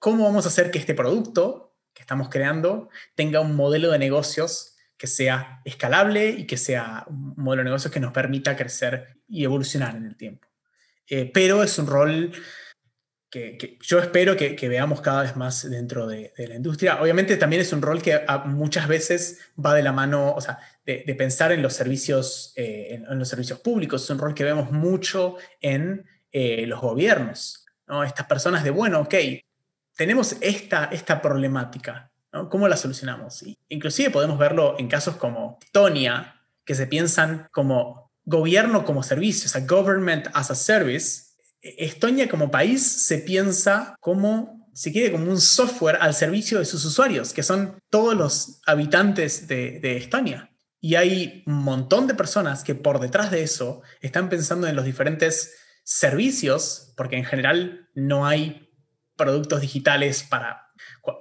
cómo 0.00 0.24
vamos 0.24 0.46
a 0.46 0.48
hacer 0.48 0.72
que 0.72 0.78
este 0.78 0.94
producto 0.94 1.76
que 1.94 2.02
estamos 2.02 2.28
creando 2.28 2.88
tenga 3.14 3.40
un 3.40 3.54
modelo 3.54 3.92
de 3.92 3.98
negocios 3.98 4.76
que 4.96 5.06
sea 5.06 5.60
escalable 5.64 6.30
y 6.30 6.46
que 6.46 6.56
sea 6.56 7.04
un 7.06 7.34
modelo 7.36 7.60
de 7.60 7.66
negocios 7.66 7.92
que 7.92 8.00
nos 8.00 8.12
permita 8.12 8.56
crecer 8.56 9.18
y 9.28 9.44
evolucionar 9.44 9.94
en 9.94 10.06
el 10.06 10.16
tiempo. 10.16 10.48
Eh, 11.08 11.30
pero 11.32 11.62
es 11.62 11.78
un 11.78 11.86
rol 11.86 12.32
que, 13.30 13.78
yo 13.80 13.98
espero 13.98 14.36
que, 14.36 14.68
veamos 14.68 15.00
cada 15.00 15.22
vez 15.22 15.36
más 15.36 15.68
dentro 15.70 16.06
de, 16.06 16.32
la 16.36 16.54
industria. 16.54 17.00
Obviamente 17.00 17.36
también 17.36 17.62
es 17.62 17.72
un 17.72 17.80
rol 17.80 18.02
que 18.02 18.20
muchas 18.46 18.88
veces 18.88 19.38
va 19.64 19.74
de 19.74 19.82
la 19.82 19.92
mano, 19.92 20.34
o 20.34 20.40
sea, 20.40 20.58
de, 20.84 21.14
pensar 21.16 21.52
en 21.52 21.62
los 21.62 21.74
servicios, 21.74 22.52
eh, 22.56 23.02
en, 23.08 23.18
los 23.18 23.28
servicios 23.28 23.60
públicos. 23.60 24.02
Es 24.02 24.10
un 24.10 24.18
rol 24.18 24.34
que 24.34 24.44
vemos 24.44 24.72
mucho 24.72 25.36
en 25.60 26.06
eh, 26.32 26.66
los 26.66 26.80
gobiernos. 26.80 27.66
¿no? 27.86 28.02
Estas 28.02 28.26
personas 28.26 28.64
de, 28.64 28.70
bueno, 28.70 29.00
ok, 29.00 29.14
tenemos 30.00 30.36
esta, 30.40 30.86
esta 30.86 31.20
problemática, 31.20 32.10
¿no? 32.32 32.48
¿Cómo 32.48 32.66
la 32.68 32.78
solucionamos? 32.78 33.44
inclusive 33.68 34.08
podemos 34.08 34.38
verlo 34.38 34.76
en 34.78 34.88
casos 34.88 35.16
como 35.16 35.58
Estonia, 35.62 36.40
que 36.64 36.74
se 36.74 36.86
piensan 36.86 37.48
como 37.52 38.10
gobierno 38.24 38.86
como 38.86 39.02
servicio, 39.02 39.44
o 39.44 39.50
sea, 39.50 39.66
government 39.66 40.28
as 40.32 40.50
a 40.50 40.54
service. 40.54 41.34
Estonia 41.60 42.30
como 42.30 42.50
país 42.50 42.80
se 42.82 43.18
piensa 43.18 43.94
como, 44.00 44.70
si 44.72 44.90
quiere, 44.90 45.12
como 45.12 45.30
un 45.30 45.38
software 45.38 45.98
al 46.00 46.14
servicio 46.14 46.60
de 46.60 46.64
sus 46.64 46.82
usuarios, 46.86 47.34
que 47.34 47.42
son 47.42 47.76
todos 47.90 48.16
los 48.16 48.62
habitantes 48.64 49.48
de, 49.48 49.80
de 49.80 49.98
Estonia. 49.98 50.50
Y 50.80 50.94
hay 50.94 51.42
un 51.46 51.62
montón 51.62 52.06
de 52.06 52.14
personas 52.14 52.64
que 52.64 52.74
por 52.74 53.00
detrás 53.00 53.30
de 53.30 53.42
eso 53.42 53.82
están 54.00 54.30
pensando 54.30 54.66
en 54.66 54.76
los 54.76 54.86
diferentes 54.86 55.56
servicios, 55.84 56.94
porque 56.96 57.18
en 57.18 57.26
general 57.26 57.90
no 57.94 58.26
hay 58.26 58.69
productos 59.20 59.60
digitales 59.60 60.22
para... 60.22 60.72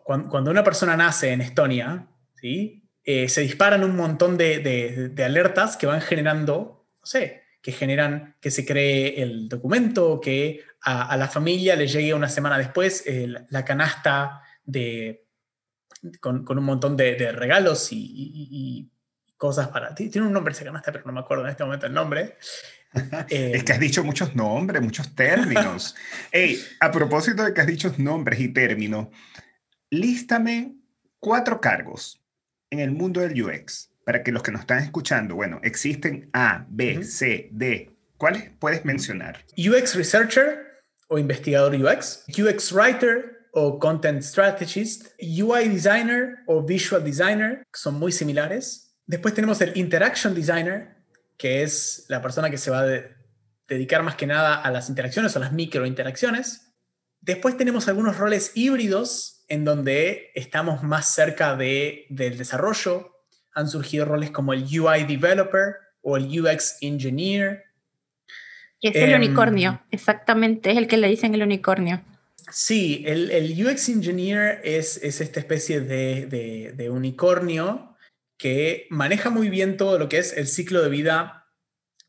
Cuando 0.04 0.50
una 0.50 0.64
persona 0.64 0.96
nace 0.96 1.34
en 1.34 1.42
Estonia, 1.42 2.08
¿sí? 2.40 2.90
Eh, 3.04 3.28
se 3.28 3.42
disparan 3.42 3.84
un 3.84 3.96
montón 3.96 4.38
de, 4.38 5.14
alertas 5.26 5.76
que 5.76 5.86
van 5.86 6.00
generando, 6.00 6.88
no 7.00 7.06
sé, 7.06 7.44
que 7.62 7.74
generan 7.74 8.38
que 8.40 8.52
se 8.52 8.66
cree 8.66 9.22
el 9.22 9.50
documento, 9.50 10.22
que 10.22 10.64
a, 10.82 11.18
la 11.18 11.28
familia 11.28 11.76
le 11.76 11.88
llegue 11.88 12.14
una 12.14 12.30
semana 12.30 12.58
después 12.58 13.04
la 13.50 13.66
canasta 13.66 14.44
de, 14.64 15.28
con, 16.22 16.46
un 16.48 16.64
montón 16.64 16.96
de, 16.96 17.32
regalos 17.34 17.90
y, 17.92 18.90
cosas 19.36 19.70
para... 19.70 19.96
Tiene 19.96 20.28
un 20.28 20.34
nombre 20.34 20.54
esa 20.54 20.66
canasta, 20.66 20.92
pero 20.92 21.06
no 21.06 21.14
me 21.14 21.22
acuerdo 21.22 21.46
en 21.46 21.52
este 21.52 21.64
momento 21.64 21.86
el 21.86 21.94
nombre. 21.94 22.38
es 23.30 23.64
que 23.64 23.74
has 23.74 23.80
dicho 23.80 24.04
muchos 24.04 24.36
nombres, 24.36 24.82
muchos 24.82 25.14
términos. 25.16 25.96
hey, 26.32 26.62
a 26.80 26.92
propósito 26.92 27.44
de 27.44 27.54
que 27.54 27.62
has 27.62 27.68
dicho 27.68 27.94
nombres 27.98 28.40
y 28.40 28.50
términos, 28.50 29.08
lístame 29.90 30.76
cuatro 31.20 31.62
cargos 31.62 32.22
en 32.70 32.80
el 32.80 32.92
mundo 32.92 33.22
del 33.22 33.42
UX 33.42 33.92
para 34.06 34.24
que 34.24 34.32
los 34.32 34.42
que 34.42 34.52
nos 34.52 34.62
están 34.62 34.80
escuchando, 34.80 35.36
bueno, 35.36 35.60
existen 35.64 36.30
A, 36.34 36.66
B, 36.70 37.04
C, 37.04 37.50
D. 37.52 37.96
¿Cuáles 38.18 38.50
puedes 38.60 38.84
mencionar? 38.84 39.46
UX 39.56 39.96
Researcher 39.96 40.66
o 41.08 41.18
investigador 41.18 41.76
UX, 41.76 42.26
UX 42.28 42.72
Writer 42.72 43.48
o 43.54 43.80
Content 43.80 44.22
Strategist, 44.22 45.08
UI 45.22 45.70
Designer 45.70 46.40
o 46.48 46.62
Visual 46.64 47.04
Designer, 47.04 47.64
que 47.72 47.80
son 47.80 47.96
muy 47.96 48.12
similares. 48.12 48.96
Después 49.06 49.34
tenemos 49.34 49.60
el 49.62 49.76
Interaction 49.78 50.36
Designer, 50.36 50.99
que 51.40 51.64
es 51.64 52.06
la 52.10 52.22
persona 52.22 52.52
que 52.52 52.58
se 52.58 52.70
va 52.70 52.82
a 52.82 53.02
dedicar 53.68 54.04
más 54.04 54.16
que 54.16 54.28
nada 54.28 54.56
a 54.62 54.70
las 54.72 54.90
interacciones 54.90 55.36
o 55.36 55.40
las 55.40 55.54
microinteracciones. 55.54 56.74
Después 57.22 57.58
tenemos 57.58 57.88
algunos 57.88 58.18
roles 58.18 58.52
híbridos 58.56 59.46
en 59.48 59.64
donde 59.64 60.32
estamos 60.36 60.84
más 60.84 61.14
cerca 61.14 61.56
de, 61.56 62.06
del 62.10 62.38
desarrollo. 62.38 63.16
Han 63.54 63.70
surgido 63.70 64.04
roles 64.04 64.32
como 64.32 64.52
el 64.52 64.64
UI 64.64 65.06
Developer 65.06 65.76
o 66.02 66.18
el 66.18 66.26
UX 66.28 66.78
Engineer. 66.82 67.64
Que 68.82 68.90
es 68.90 68.96
el 68.96 69.14
em, 69.14 69.22
unicornio, 69.22 69.82
exactamente, 69.92 70.72
es 70.72 70.78
el 70.78 70.88
que 70.88 70.98
le 70.98 71.08
dicen 71.08 71.34
el 71.36 71.44
unicornio. 71.44 72.02
Sí, 72.52 73.04
el, 73.08 73.32
el 73.32 73.66
UX 73.66 73.88
Engineer 73.88 74.60
es, 74.66 75.02
es 75.04 75.22
esta 75.22 75.40
especie 75.40 75.80
de, 75.80 76.26
de, 76.26 76.74
de 76.76 76.90
unicornio 76.90 77.89
que 78.40 78.88
maneja 78.90 79.30
muy 79.30 79.50
bien 79.50 79.78
todo 79.78 80.00
lo 80.00 80.10
que 80.10 80.18
es 80.18 80.36
el 80.36 80.48
ciclo 80.48 80.82
de 80.82 80.90
vida 80.90 81.46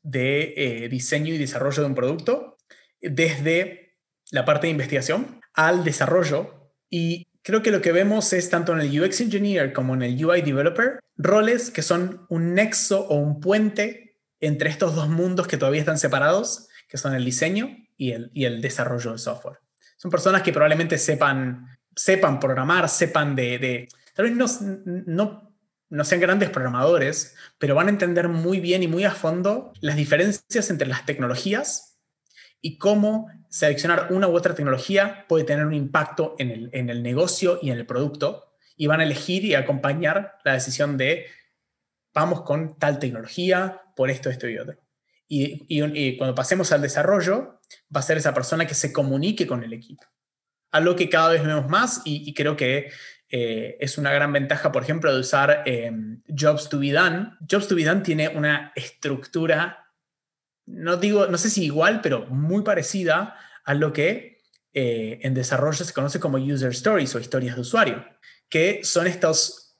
de 0.02 0.54
eh, 0.56 0.88
diseño 0.88 1.34
y 1.34 1.38
desarrollo 1.38 1.82
de 1.82 1.88
un 1.88 1.94
producto, 1.94 2.56
desde 3.02 3.98
la 4.30 4.46
parte 4.46 4.66
de 4.66 4.70
investigación 4.70 5.40
al 5.52 5.84
desarrollo 5.84 6.72
y 6.88 7.26
creo 7.42 7.62
que 7.62 7.72
lo 7.72 7.82
que 7.82 7.92
vemos 7.92 8.32
es 8.32 8.48
tanto 8.48 8.72
en 8.72 8.80
el 8.80 9.00
UX 9.00 9.20
Engineer 9.20 9.72
como 9.72 9.94
en 9.94 10.02
el 10.02 10.24
UI 10.24 10.42
Developer, 10.42 11.00
roles 11.16 11.70
que 11.70 11.82
son 11.82 12.26
un 12.28 12.54
nexo 12.54 13.06
o 13.08 13.16
un 13.16 13.40
puente 13.40 14.16
entre 14.38 14.70
estos 14.70 14.94
dos 14.94 15.08
mundos 15.08 15.48
que 15.48 15.56
todavía 15.56 15.80
están 15.80 15.98
separados, 15.98 16.68
que 16.88 16.96
son 16.96 17.14
el 17.14 17.24
diseño 17.24 17.76
y 17.96 18.12
el, 18.12 18.30
y 18.32 18.44
el 18.44 18.62
desarrollo 18.62 19.12
de 19.12 19.18
software. 19.18 19.58
Son 19.96 20.10
personas 20.10 20.42
que 20.42 20.52
probablemente 20.52 20.96
sepan, 20.96 21.66
sepan 21.94 22.38
programar, 22.38 22.88
sepan 22.88 23.34
de... 23.34 23.88
tal 24.14 24.30
vez 24.30 24.60
no, 25.06 25.49
no 25.90 26.04
sean 26.04 26.20
grandes 26.20 26.50
programadores, 26.50 27.36
pero 27.58 27.74
van 27.74 27.88
a 27.88 27.90
entender 27.90 28.28
muy 28.28 28.60
bien 28.60 28.82
y 28.82 28.88
muy 28.88 29.04
a 29.04 29.10
fondo 29.10 29.72
las 29.80 29.96
diferencias 29.96 30.70
entre 30.70 30.88
las 30.88 31.04
tecnologías 31.04 31.98
y 32.62 32.78
cómo 32.78 33.28
seleccionar 33.48 34.08
una 34.10 34.28
u 34.28 34.36
otra 34.36 34.54
tecnología 34.54 35.26
puede 35.28 35.44
tener 35.44 35.66
un 35.66 35.74
impacto 35.74 36.36
en 36.38 36.50
el, 36.50 36.70
en 36.72 36.90
el 36.90 37.02
negocio 37.02 37.58
y 37.60 37.70
en 37.70 37.78
el 37.78 37.86
producto. 37.86 38.46
Y 38.76 38.86
van 38.86 39.00
a 39.00 39.04
elegir 39.04 39.44
y 39.44 39.54
acompañar 39.54 40.38
la 40.44 40.54
decisión 40.54 40.96
de 40.96 41.26
vamos 42.14 42.42
con 42.42 42.78
tal 42.78 42.98
tecnología 42.98 43.82
por 43.96 44.10
esto, 44.10 44.30
esto 44.30 44.48
y 44.48 44.58
otro. 44.58 44.78
Y, 45.28 45.64
y, 45.68 46.16
cuando 46.16 46.34
pasemos 46.34 46.72
al 46.72 46.82
desarrollo, 46.82 47.60
va 47.94 48.00
a 48.00 48.02
ser 48.02 48.16
esa 48.18 48.34
persona 48.34 48.66
que 48.66 48.74
se 48.74 48.92
comunique 48.92 49.46
con 49.46 49.62
el 49.62 49.72
equipo. 49.72 50.02
Algo 50.72 50.96
que 50.96 51.08
cada 51.08 51.28
vez 51.28 51.44
vemos 51.44 51.68
más 51.68 52.02
y, 52.04 52.34
creo 52.34 52.56
que 52.56 52.90
eh, 53.30 53.76
es 53.80 53.96
una 53.96 54.12
gran 54.12 54.32
ventaja, 54.32 54.72
por 54.72 54.82
ejemplo, 54.82 55.14
de 55.14 55.20
usar 55.20 55.62
eh, 55.64 55.92
Jobs 56.28 56.68
to 56.68 56.78
be 56.78 56.92
done. 56.92 57.32
Jobs 57.48 57.68
to 57.68 57.76
be 57.76 57.84
done 57.84 58.00
tiene 58.00 58.28
una 58.28 58.72
estructura 58.74 59.80
no 60.70 60.96
digo, 60.96 61.26
no 61.26 61.38
sé 61.38 61.50
si 61.50 61.64
igual, 61.64 62.00
pero 62.00 62.26
muy 62.26 62.62
parecida 62.62 63.36
a 63.64 63.74
lo 63.74 63.92
que 63.92 64.38
eh, 64.72 65.18
en 65.22 65.34
desarrollo 65.34 65.84
se 65.84 65.92
conoce 65.92 66.20
como 66.20 66.38
user 66.38 66.70
stories 66.70 67.14
o 67.14 67.20
historias 67.20 67.56
de 67.56 67.62
usuario, 67.62 68.04
que 68.48 68.80
son 68.84 69.06
estos, 69.06 69.78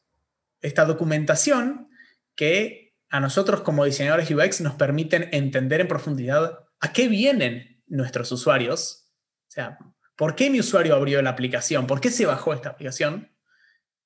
esta 0.61 0.85
documentación 0.85 1.89
que 2.35 2.97
a 3.09 3.21
nosotros 3.21 3.61
como 3.63 3.85
diseñadores 3.85 4.31
UX 4.31 4.61
nos 4.61 4.75
permiten 4.75 5.29
entender 5.33 5.81
en 5.81 5.89
profundidad 5.89 6.61
a 6.81 6.93
qué 6.93 7.09
vienen 7.09 7.83
nuestros 7.87 8.31
usuarios. 8.33 9.11
O 9.49 9.53
sea, 9.53 9.79
¿por 10.17 10.35
qué 10.35 10.51
mi 10.51 10.61
usuario 10.61 10.95
abrió 10.95 11.21
la 11.23 11.31
aplicación? 11.31 11.87
¿Por 11.87 12.01
qué 12.01 12.11
se 12.11 12.27
bajó 12.27 12.53
esta 12.53 12.71
aplicación? 12.71 13.31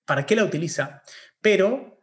¿Para 0.04 0.26
qué 0.26 0.36
la 0.36 0.44
utiliza? 0.44 1.02
Pero 1.40 1.98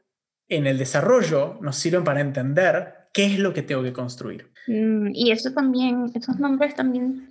en 0.49 0.67
el 0.67 0.77
desarrollo 0.77 1.57
nos 1.61 1.77
sirven 1.77 2.03
para 2.03 2.21
entender 2.21 3.07
qué 3.13 3.25
es 3.25 3.39
lo 3.39 3.53
que 3.53 3.61
tengo 3.61 3.83
que 3.83 3.93
construir. 3.93 4.51
Mm, 4.67 5.09
y 5.13 5.31
eso 5.31 5.51
también, 5.51 6.11
esos 6.13 6.37
nombres 6.39 6.75
también 6.75 7.29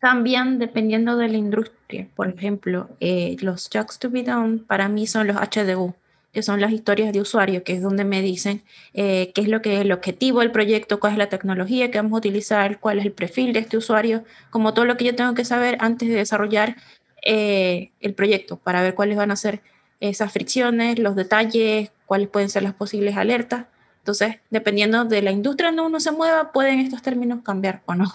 cambian 0.00 0.58
dependiendo 0.58 1.16
de 1.16 1.28
la 1.28 1.36
industria. 1.36 2.08
Por 2.14 2.28
ejemplo, 2.28 2.90
eh, 3.00 3.36
los 3.40 3.70
Jobs 3.72 3.98
to 3.98 4.10
be 4.10 4.22
done 4.22 4.58
para 4.58 4.88
mí 4.88 5.06
son 5.06 5.26
los 5.26 5.36
HDU, 5.36 5.94
que 6.32 6.42
son 6.42 6.60
las 6.60 6.72
historias 6.72 7.12
de 7.12 7.20
usuario, 7.20 7.64
que 7.64 7.72
es 7.72 7.82
donde 7.82 8.04
me 8.04 8.20
dicen 8.20 8.62
eh, 8.92 9.32
qué 9.34 9.40
es 9.40 9.48
lo 9.48 9.62
que 9.62 9.76
es 9.76 9.80
el 9.80 9.92
objetivo 9.92 10.40
del 10.40 10.50
proyecto, 10.50 11.00
cuál 11.00 11.14
es 11.14 11.18
la 11.18 11.28
tecnología 11.28 11.90
que 11.90 11.98
vamos 11.98 12.12
a 12.12 12.18
utilizar, 12.18 12.80
cuál 12.80 12.98
es 12.98 13.06
el 13.06 13.12
perfil 13.12 13.52
de 13.52 13.60
este 13.60 13.78
usuario, 13.78 14.24
como 14.50 14.74
todo 14.74 14.84
lo 14.84 14.96
que 14.96 15.04
yo 15.04 15.14
tengo 15.14 15.32
que 15.34 15.44
saber 15.44 15.76
antes 15.80 16.08
de 16.08 16.16
desarrollar 16.16 16.76
eh, 17.24 17.92
el 18.00 18.14
proyecto, 18.14 18.58
para 18.58 18.82
ver 18.82 18.94
cuáles 18.94 19.16
van 19.16 19.30
a 19.30 19.36
ser 19.36 19.62
esas 20.00 20.32
fricciones, 20.32 20.98
los 20.98 21.16
detalles, 21.16 21.90
cuáles 22.06 22.28
pueden 22.28 22.50
ser 22.50 22.62
las 22.62 22.74
posibles 22.74 23.16
alertas. 23.16 23.66
Entonces, 23.98 24.36
dependiendo 24.50 25.04
de 25.04 25.22
la 25.22 25.30
industria 25.30 25.68
donde 25.68 25.82
uno 25.82 26.00
se 26.00 26.12
mueva, 26.12 26.52
pueden 26.52 26.80
estos 26.80 27.02
términos 27.02 27.40
cambiar 27.42 27.82
o 27.86 27.94
no. 27.94 28.12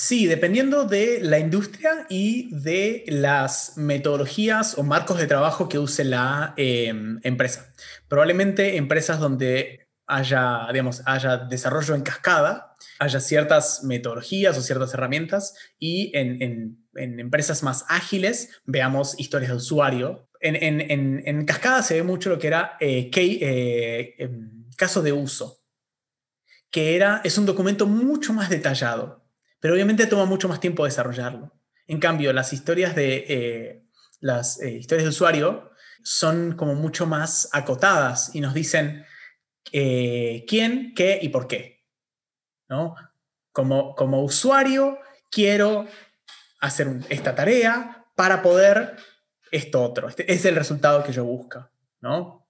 Sí, 0.00 0.26
dependiendo 0.26 0.84
de 0.84 1.18
la 1.20 1.40
industria 1.40 2.06
y 2.08 2.54
de 2.54 3.04
las 3.08 3.76
metodologías 3.76 4.78
o 4.78 4.84
marcos 4.84 5.18
de 5.18 5.26
trabajo 5.26 5.68
que 5.68 5.80
use 5.80 6.04
la 6.04 6.54
em, 6.56 7.18
empresa. 7.24 7.72
Probablemente 8.06 8.76
empresas 8.76 9.18
donde 9.18 9.88
haya, 10.06 10.68
digamos, 10.72 11.02
haya 11.04 11.38
desarrollo 11.38 11.96
en 11.96 12.02
cascada, 12.02 12.76
haya 13.00 13.18
ciertas 13.18 13.82
metodologías 13.82 14.56
o 14.56 14.62
ciertas 14.62 14.94
herramientas 14.94 15.54
y 15.80 16.16
en, 16.16 16.78
empresas 16.94 17.64
más 17.64 17.84
ágiles 17.88 18.50
veamos 18.66 19.18
historias 19.18 19.50
de 19.50 19.56
usuario. 19.56 20.27
En, 20.40 21.44
cascada 21.44 21.82
se 21.82 21.94
ve 21.94 22.02
mucho 22.02 22.30
lo 22.30 22.38
que 22.38 22.46
era 22.46 22.76
eh, 22.80 23.10
eh 23.14 24.14
em, 24.18 24.70
caso 24.76 25.02
de 25.02 25.12
uso, 25.12 25.64
que 26.70 26.94
era, 26.94 27.20
es 27.24 27.38
un 27.38 27.46
documento 27.46 27.86
mucho 27.86 28.32
más 28.32 28.48
detallado, 28.48 29.24
pero 29.60 29.74
obviamente 29.74 30.06
toma 30.06 30.24
mucho 30.24 30.48
más 30.48 30.60
tiempo 30.60 30.84
desarrollarlo. 30.84 31.52
En 31.86 31.98
cambio, 31.98 32.32
las 32.32 32.52
historias 32.52 32.94
de, 32.94 33.24
eh, 33.28 33.84
las, 34.20 34.60
eh, 34.60 34.70
historias 34.70 35.04
de 35.04 35.10
usuario 35.10 35.70
son 36.02 36.54
como 36.56 36.74
mucho 36.74 37.06
más 37.06 37.48
acotadas 37.52 38.34
y 38.34 38.40
nos 38.40 38.54
dicen 38.54 39.04
quién, 39.64 40.94
qué 40.94 41.18
y 41.20 41.28
por 41.30 41.48
qué. 41.48 41.84
¿no? 42.68 42.94
Como, 43.52 43.94
como 43.94 44.22
usuario, 44.22 44.98
quiero 45.30 45.86
hacer 46.60 46.88
esta 47.08 47.34
tarea 47.34 48.06
para 48.14 48.42
poder 48.42 48.96
esto 49.50 49.82
otro. 49.82 50.08
Este 50.08 50.32
es 50.32 50.44
el 50.44 50.56
resultado 50.56 51.02
que 51.02 51.12
yo 51.12 51.24
busco. 51.24 51.68
¿no? 52.00 52.46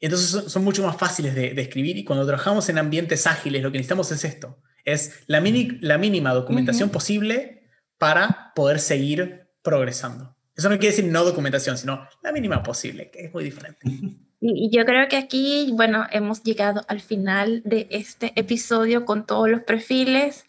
Entonces 0.00 0.50
son, 0.50 0.64
mucho 0.64 0.82
más 0.82 0.96
fáciles 0.96 1.34
de, 1.34 1.60
escribir 1.60 1.96
y 1.98 2.04
cuando 2.04 2.26
trabajamos 2.26 2.68
en 2.68 2.78
ambientes 2.78 3.26
ágiles 3.26 3.62
lo 3.62 3.70
que 3.70 3.78
necesitamos 3.78 4.10
es 4.12 4.24
esto, 4.24 4.58
es 4.84 5.22
la, 5.26 5.42
la 5.80 5.98
mínima 5.98 6.32
documentación 6.32 6.90
posible 6.90 7.68
para 7.98 8.52
poder 8.54 8.78
seguir 8.78 9.48
progresando. 9.62 10.36
Eso 10.54 10.70
no 10.70 10.78
quiere 10.78 10.96
decir 10.96 11.10
no 11.10 11.24
documentación, 11.24 11.76
sino 11.76 12.08
la 12.22 12.32
mínima 12.32 12.62
posible, 12.62 13.10
que 13.10 13.26
es 13.26 13.34
muy 13.34 13.44
diferente. 13.44 13.80
Y 14.38 14.70
yo 14.70 14.84
creo 14.84 15.08
que 15.08 15.16
aquí, 15.16 15.72
bueno, 15.72 16.06
hemos 16.12 16.42
llegado 16.42 16.84
al 16.88 17.00
final 17.00 17.62
de 17.64 17.88
este 17.90 18.32
episodio 18.36 19.06
con 19.06 19.24
todos 19.26 19.48
los 19.48 19.62
perfiles 19.62 20.44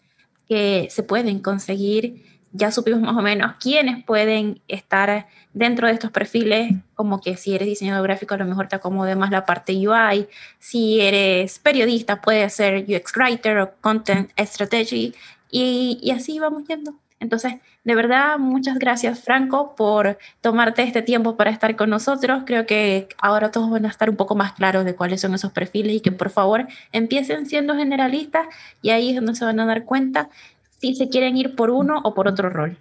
que 0.46 0.88
se 0.90 1.02
pueden 1.02 1.40
conseguir 1.40 2.37
ya 2.58 2.72
supimos 2.72 3.00
más 3.00 3.16
o 3.16 3.22
menos 3.22 3.52
quiénes 3.60 4.04
pueden 4.04 4.60
estar 4.68 5.26
dentro 5.54 5.86
de 5.86 5.94
estos 5.94 6.10
perfiles, 6.10 6.72
como 6.94 7.20
que 7.20 7.36
si 7.36 7.54
eres 7.54 7.68
diseñador 7.68 8.02
gráfico 8.02 8.34
a 8.34 8.38
lo 8.38 8.44
mejor 8.44 8.68
te 8.68 8.76
acomode 8.76 9.14
más 9.16 9.30
la 9.30 9.46
parte 9.46 9.72
UI, 9.72 10.28
si 10.58 11.00
eres 11.00 11.58
periodista 11.60 12.20
puede 12.20 12.50
ser 12.50 12.84
UX 12.88 13.16
Writer 13.16 13.58
o 13.58 13.70
Content 13.80 14.30
Strategy 14.38 15.14
y, 15.50 15.98
y 16.02 16.10
así 16.10 16.38
vamos 16.38 16.64
yendo. 16.68 16.94
Entonces, 17.20 17.54
de 17.82 17.94
verdad, 17.96 18.38
muchas 18.38 18.78
gracias 18.78 19.20
Franco 19.20 19.74
por 19.74 20.18
tomarte 20.40 20.82
este 20.82 21.02
tiempo 21.02 21.36
para 21.36 21.50
estar 21.50 21.74
con 21.74 21.90
nosotros. 21.90 22.42
Creo 22.46 22.64
que 22.64 23.08
ahora 23.20 23.50
todos 23.50 23.70
van 23.70 23.86
a 23.86 23.88
estar 23.88 24.08
un 24.08 24.16
poco 24.16 24.36
más 24.36 24.52
claros 24.52 24.84
de 24.84 24.94
cuáles 24.94 25.20
son 25.20 25.34
esos 25.34 25.50
perfiles 25.50 25.96
y 25.96 26.00
que 26.00 26.12
por 26.12 26.30
favor 26.30 26.68
empiecen 26.92 27.46
siendo 27.46 27.74
generalistas 27.74 28.46
y 28.82 28.90
ahí 28.90 29.10
es 29.10 29.16
donde 29.16 29.34
se 29.34 29.44
van 29.44 29.58
a 29.58 29.66
dar 29.66 29.84
cuenta 29.84 30.28
si 30.80 30.94
se 30.94 31.08
quieren 31.08 31.36
ir 31.36 31.54
por 31.56 31.70
uno 31.70 32.00
o 32.04 32.14
por 32.14 32.28
otro 32.28 32.50
rol. 32.50 32.78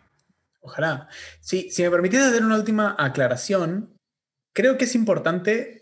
Ojalá. 0.61 1.07
Sí, 1.39 1.69
si 1.71 1.83
me 1.83 1.91
permitís 1.91 2.19
hacer 2.19 2.43
una 2.43 2.57
última 2.57 2.95
aclaración, 2.97 3.97
creo 4.53 4.77
que 4.77 4.85
es 4.85 4.95
importante 4.95 5.81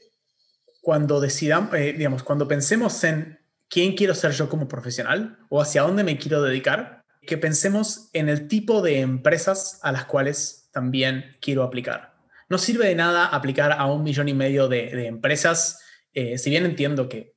cuando 0.82 1.20
decidamos, 1.20 1.74
eh, 1.74 1.94
digamos, 1.94 2.24
cuando 2.24 2.48
pensemos 2.48 3.04
en 3.04 3.40
quién 3.68 3.96
quiero 3.96 4.14
ser 4.14 4.32
yo 4.32 4.48
como 4.50 4.68
profesional 4.68 5.40
o 5.50 5.62
hacia 5.62 5.82
dónde 5.82 6.04
me 6.04 6.18
quiero 6.18 6.44
dedicar, 6.44 7.02
que 7.26 7.38
pensemos 7.38 8.10
en 8.14 8.30
el 8.30 8.48
tipo 8.48 8.82
de 8.82 9.00
empresas 9.00 9.80
a 9.82 9.92
las 9.92 10.06
cuales 10.06 10.70
también 10.72 11.38
quiero 11.42 11.64
aplicar. 11.64 12.14
No 12.50 12.60
sirve 12.60 12.88
de 12.88 12.96
nada 12.96 13.26
aplicar 13.26 13.72
a 13.72 13.86
un 13.88 14.04
millón 14.04 14.30
y 14.30 14.34
medio 14.34 14.68
de, 14.68 15.08
empresas, 15.08 15.80
eh, 16.14 16.38
si 16.38 16.52
bien 16.52 16.66
entiendo 16.66 17.10
que 17.10 17.35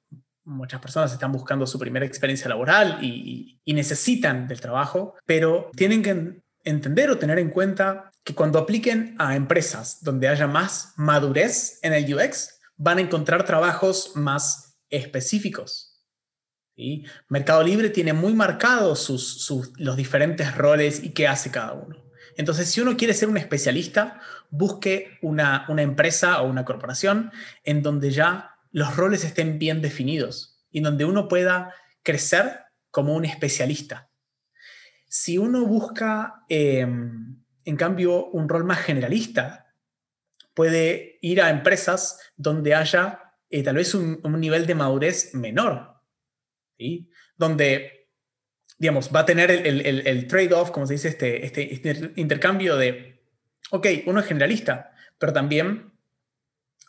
muchas 0.49 0.81
personas 0.81 1.13
están 1.13 1.31
buscando 1.31 1.67
su 1.67 1.79
primera 1.79 2.07
experiencia 2.07 2.49
laboral 2.49 2.99
y, 3.03 3.61
necesitan 3.67 4.49
del 4.49 4.61
trabajo, 4.61 5.15
pero 5.25 5.71
tienen 5.77 6.03
que 6.03 6.43
entender 6.65 7.11
o 7.11 7.19
tener 7.19 7.39
en 7.39 7.51
cuenta 7.51 8.11
que 8.25 8.35
cuando 8.35 8.59
apliquen 8.59 9.15
a 9.19 9.37
empresas 9.37 10.03
donde 10.03 10.27
haya 10.27 10.47
más 10.47 10.95
madurez 10.97 11.79
en 11.83 11.93
el 11.93 12.13
UX, 12.13 12.59
van 12.77 12.99
a 12.99 13.03
encontrar 13.03 13.45
trabajos 13.45 14.13
más 14.17 14.79
específicos. 14.91 16.03
Mercado 17.29 17.63
Libre 17.63 17.91
tiene 17.91 18.13
muy 18.13 18.35
marcados 18.35 19.01
sus, 19.01 19.73
los 19.77 19.97
diferentes 19.97 20.57
roles 20.57 21.03
y 21.03 21.11
qué 21.11 21.29
hace 21.29 21.51
cada 21.51 21.75
uno. 21.75 21.97
Entonces, 22.37 22.71
si 22.71 22.81
uno 22.81 22.97
quiere 22.97 23.15
ser 23.15 23.29
un 23.29 23.37
especialista, 23.37 24.21
busque 24.49 25.19
una, 25.23 25.67
una 25.69 25.83
empresa 25.83 26.41
o 26.41 26.49
una 26.49 26.65
corporación 26.65 27.33
en 27.65 27.83
donde 27.83 28.13
ya 28.13 28.58
los 28.71 28.97
roles 28.97 29.25
estén 29.25 29.59
bien 29.59 29.81
definidos 29.81 30.65
y 30.71 30.81
donde 30.81 31.05
uno 31.05 31.29
pueda 31.29 31.75
crecer 32.03 32.61
como 32.91 33.15
un 33.15 33.25
especialista. 33.25 34.11
Si 35.09 35.39
uno 35.39 35.65
busca, 35.67 36.45
em, 36.49 37.43
en 37.65 37.77
cambio, 37.77 38.27
un 38.27 38.49
rol 38.49 38.65
más 38.65 38.81
generalista, 38.81 39.75
puede 40.55 41.19
ir 41.23 41.41
a 41.41 41.51
empresas 41.51 42.19
donde 42.37 42.75
haya 42.75 43.23
eh, 43.51 43.63
tal 43.63 43.77
vez 43.77 43.95
un, 43.95 44.21
nivel 44.39 44.67
de 44.67 44.75
madurez 44.75 45.35
menor, 45.35 46.03
donde 47.37 47.99
digamos, 48.79 49.11
va 49.15 49.21
a 49.21 49.27
tener 49.27 49.51
el, 49.51 50.27
trade-off, 50.29 50.71
como 50.71 50.87
se 50.87 50.95
dice, 50.95 51.09
este, 51.09 51.45
este, 51.45 51.73
este, 51.73 52.13
intercambio 52.15 52.77
de, 52.77 53.21
ok, 53.71 53.87
uno 54.07 54.21
es 54.21 54.27
generalista, 54.27 54.93
pero 55.19 55.33
también 55.33 55.93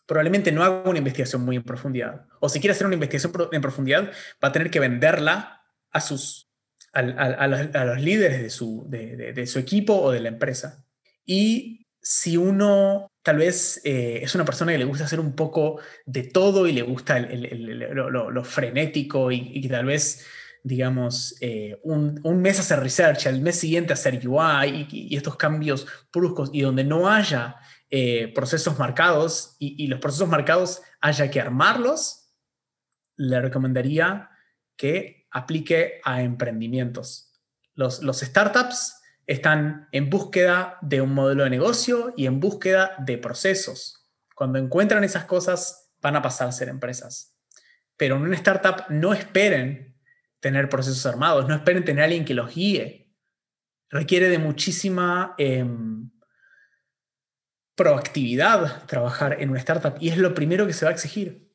probablemente 0.09 0.51
no 0.51 0.63
haga 0.63 0.89
una 0.89 0.97
investigación 0.97 1.43
muy 1.45 1.55
en 1.55 1.61
profundidad. 1.61 2.25
O 2.39 2.49
si 2.49 2.59
quiere 2.59 2.71
hacer 2.71 2.87
una 2.87 2.95
investigación 2.95 3.31
en 3.51 3.61
profundidad, 3.61 4.11
va 4.43 4.47
a 4.47 4.51
tener 4.51 4.71
que 4.71 4.79
venderla 4.79 5.61
a, 5.91 6.01
sus, 6.01 6.49
a, 6.93 7.03
los, 7.47 8.01
líderes 8.01 8.41
de 8.41 8.49
su, 8.49 8.87
de, 8.89 9.45
su 9.45 9.59
equipo 9.59 9.93
o 10.01 10.11
de 10.11 10.19
la 10.19 10.29
empresa. 10.29 10.83
Y 11.27 11.85
si 12.01 12.37
uno 12.37 13.11
tal 13.21 13.37
vez 13.37 13.81
eh, 13.83 14.21
es 14.23 14.33
una 14.33 14.45
persona 14.45 14.71
que 14.71 14.79
le 14.79 14.85
gusta 14.85 15.05
hacer 15.05 15.19
un 15.19 15.35
poco 15.35 15.79
de 16.07 16.23
todo 16.23 16.65
y 16.65 16.71
le 16.71 16.81
gusta 16.81 17.19
lo, 17.19 18.43
frenético 18.43 19.31
y, 19.31 19.67
tal 19.67 19.85
vez, 19.85 20.25
digamos, 20.63 21.35
eh, 21.41 21.79
un, 21.83 22.21
mes 22.41 22.59
hacer 22.59 22.79
research, 22.79 23.27
al 23.27 23.41
mes 23.41 23.59
siguiente 23.59 23.93
hacer 23.93 24.27
UI 24.27 24.87
y, 24.91 25.09
y, 25.13 25.15
estos 25.15 25.35
cambios 25.35 25.87
bruscos 26.11 26.49
y 26.53 26.61
donde 26.61 26.83
no 26.83 27.09
haya 27.09 27.57
eh, 27.91 28.31
procesos 28.35 28.77
marcados 28.77 29.55
y, 29.57 29.87
los 29.87 29.99
procesos 29.99 30.29
marcados 30.29 30.81
haya 31.01 31.31
que 31.31 31.41
armarlos, 31.41 32.29
le 33.15 33.41
recomendaría 33.41 34.29
que 34.77 35.27
aplique 35.31 35.99
a 36.03 36.21
emprendimientos. 36.21 37.33
Los, 37.73 38.03
los 38.03 38.19
startups 38.19 39.01
están 39.25 39.87
en 39.91 40.09
búsqueda 40.09 40.77
de 40.81 41.01
un 41.01 41.13
modelo 41.13 41.43
de 41.43 41.49
negocio 41.49 42.13
y 42.15 42.27
en 42.27 42.39
búsqueda 42.39 42.95
de 42.99 43.17
procesos. 43.17 44.07
Cuando 44.35 44.59
encuentran 44.59 45.03
esas 45.03 45.25
cosas, 45.25 45.91
van 45.99 46.15
a 46.15 46.21
pasar 46.21 46.47
a 46.47 46.51
ser 46.51 46.69
empresas. 46.69 47.35
Pero 47.97 48.17
en 48.17 48.21
una 48.21 48.35
startup 48.35 48.85
no 48.89 49.13
esperen 49.13 49.98
tener 50.39 50.69
procesos 50.69 51.05
armados, 51.05 51.47
no 51.47 51.55
esperen 51.55 51.85
tener 51.85 52.01
a 52.01 52.05
alguien 52.05 52.25
que 52.25 52.33
los 52.33 52.53
guíe. 52.53 53.11
Requiere 53.89 54.29
de 54.29 54.39
muchísima... 54.39 55.35
Em, 55.37 56.09
proactividad 57.79 58.85
trabajar 58.87 59.37
en 59.39 59.51
una 59.51 59.59
startup 59.59 59.95
y 60.01 60.09
es 60.09 60.17
lo 60.17 60.33
primero 60.33 60.67
que 60.67 60.73
se 60.73 60.83
va 60.83 60.91
a 60.91 60.93
exigir. 60.93 61.49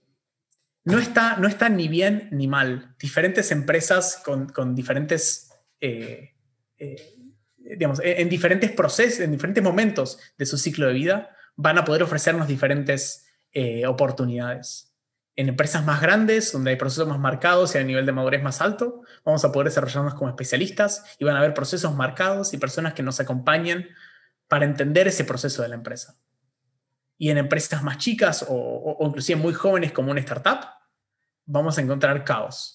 No 0.83 0.99
está, 0.99 1.37
no 1.37 1.47
ni 1.69 1.87
bien 1.87 2.29
ni 2.33 2.49
mal. 2.49 2.97
Diferentes 2.99 3.53
empresas 3.53 4.23
con, 4.25 4.49
con 4.49 4.75
diferentes, 4.75 5.51
eh, 5.83 6.33
eh, 6.79 7.15
digamos, 7.59 8.01
en 8.03 8.31
diferentes 8.31 8.73
procesos, 8.73 9.21
en 9.21 9.33
diferentes 9.33 9.63
momentos 9.63 10.19
de 10.39 10.47
su 10.47 10.57
ciclo 10.57 10.87
de 10.87 10.95
vida, 10.95 11.37
van 11.57 11.77
a 11.77 11.85
poder 11.85 12.03
ofrecernos 12.03 12.49
diferentes 12.49 13.27
eh, 13.53 13.87
oportunidades. 13.87 14.94
En 15.37 15.49
empresas 15.49 15.85
más 15.85 16.01
grandes, 16.01 16.53
donde 16.53 16.71
hay 16.71 16.77
procesos 16.77 17.09
más 17.09 17.19
marcados 17.19 17.75
y 17.75 17.79
a 17.79 17.85
nivel 17.85 18.07
de 18.07 18.13
madurez 18.13 18.43
más 18.43 18.61
alto, 18.61 19.03
vamos 19.25 19.45
a 19.45 19.51
poder 19.51 19.69
desarrollarnos 19.69 20.15
como 20.15 20.31
especialistas 20.31 21.05
y 21.19 21.25
van 21.25 21.35
a 21.35 21.41
haber 21.41 21.55
procesos 21.55 21.95
marcados 21.95 22.55
y 22.55 22.59
personas 22.59 22.95
que 22.95 23.03
nos 23.03 23.19
acompañen 23.19 23.89
para 24.49 24.65
entender 24.65 25.09
ese 25.09 25.25
proceso 25.25 25.63
de 25.63 25.69
la 25.69 25.75
empresa. 25.75 26.17
Y 27.19 27.31
en 27.31 27.39
empresas 27.39 27.83
más 27.83 27.99
chicas 27.99 28.45
o, 28.49 28.97
inclusive 29.01 29.41
muy 29.41 29.55
jóvenes 29.55 29.93
como 29.93 30.11
una 30.11 30.21
startup, 30.21 30.67
vamos 31.47 31.79
a 31.79 31.81
encontrar 31.81 32.25
caos. 32.25 32.75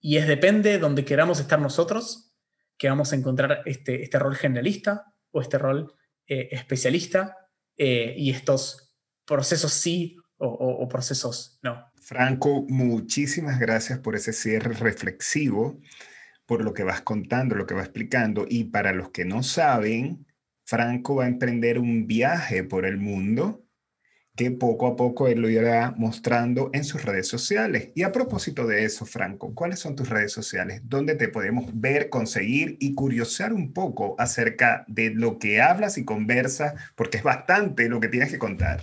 Y 0.00 0.16
es 0.16 0.26
depende 0.26 0.70
de 0.70 0.78
donde 0.78 1.04
queramos 1.04 1.40
estar 1.40 1.60
nosotros 1.60 2.32
que 2.76 2.88
vamos 2.88 3.12
a 3.12 3.16
encontrar 3.16 3.62
este, 3.64 4.02
este 4.02 4.18
rol 4.18 4.36
generalista 4.36 5.12
o 5.30 5.40
este 5.40 5.58
rol 5.58 5.94
eh, 6.26 6.48
especialista 6.52 7.36
eh, 7.76 8.14
y 8.16 8.30
estos 8.30 8.94
procesos 9.24 9.72
sí 9.72 10.16
o, 10.44 10.88
procesos 10.88 11.58
no. 11.62 11.86
Franco, 11.94 12.66
muchísimas 12.68 13.60
gracias 13.60 13.98
por 14.00 14.16
ese 14.16 14.32
cierre 14.32 14.74
reflexivo, 14.74 15.80
por 16.46 16.64
lo 16.64 16.74
que 16.74 16.82
vas 16.82 17.00
contando, 17.00 17.54
lo 17.54 17.66
que 17.66 17.74
vas 17.74 17.84
explicando. 17.84 18.44
Y 18.48 18.64
para 18.64 18.92
los 18.92 19.10
que 19.10 19.24
no 19.24 19.42
saben, 19.42 20.26
Franco 20.64 21.16
va 21.16 21.24
a 21.24 21.28
emprender 21.28 21.78
un 21.78 22.06
viaje 22.06 22.64
por 22.64 22.86
el 22.86 22.98
mundo 22.98 23.62
que 24.34 24.50
poco 24.50 24.86
a 24.86 24.96
poco 24.96 25.28
él 25.28 25.40
lo 25.40 25.50
irá 25.50 25.92
mostrando 25.96 26.70
en 26.72 26.84
sus 26.84 27.04
redes 27.04 27.28
sociales. 27.28 27.90
Y 27.94 28.02
a 28.02 28.12
propósito 28.12 28.66
de 28.66 28.84
eso, 28.84 29.04
Franco, 29.04 29.54
¿cuáles 29.54 29.78
son 29.78 29.94
tus 29.94 30.08
redes 30.08 30.32
sociales? 30.32 30.80
¿Dónde 30.84 31.16
te 31.16 31.28
podemos 31.28 31.66
ver, 31.74 32.08
conseguir 32.08 32.76
y 32.80 32.94
curiosear 32.94 33.52
un 33.52 33.72
poco 33.72 34.16
acerca 34.18 34.84
de 34.88 35.10
lo 35.10 35.38
que 35.38 35.60
hablas 35.60 35.98
y 35.98 36.04
conversas? 36.04 36.74
Porque 36.94 37.18
es 37.18 37.22
bastante 37.22 37.88
lo 37.88 38.00
que 38.00 38.08
tienes 38.08 38.30
que 38.30 38.38
contar. 38.38 38.82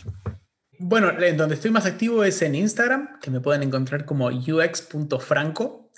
Bueno, 0.81 1.11
en 1.21 1.35
donde 1.35 1.55
estoy 1.55 1.71
más 1.71 1.85
activo 1.85 2.23
es 2.23 2.41
en 2.41 2.55
Instagram, 2.55 3.19
que 3.19 3.29
me 3.29 3.41
pueden 3.41 3.63
encontrar 3.63 4.05
como 4.05 4.27
ux.franco. 4.27 5.91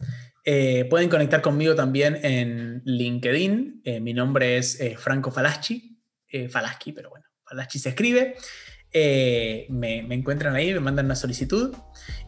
Eh, 0.43 0.87
pueden 0.89 1.07
conectar 1.07 1.43
conmigo 1.43 1.75
también 1.75 2.17
en 2.23 2.81
LinkedIn. 2.83 3.83
Eh, 3.85 3.99
mi 3.99 4.15
nombre 4.15 4.57
es 4.57 4.81
eh, 4.81 4.95
Franco 4.97 5.29
Falaschi. 5.31 5.99
Falaschi, 6.49 6.93
pero 6.93 7.09
bueno, 7.09 7.25
Falaschi 7.43 7.77
se 7.77 7.89
escribe. 7.89 8.35
Me, 9.69 9.99
encuentran 9.99 10.55
ahí, 10.55 10.73
me 10.73 10.79
mandan 10.79 11.05
una 11.05 11.15
solicitud. 11.15 11.75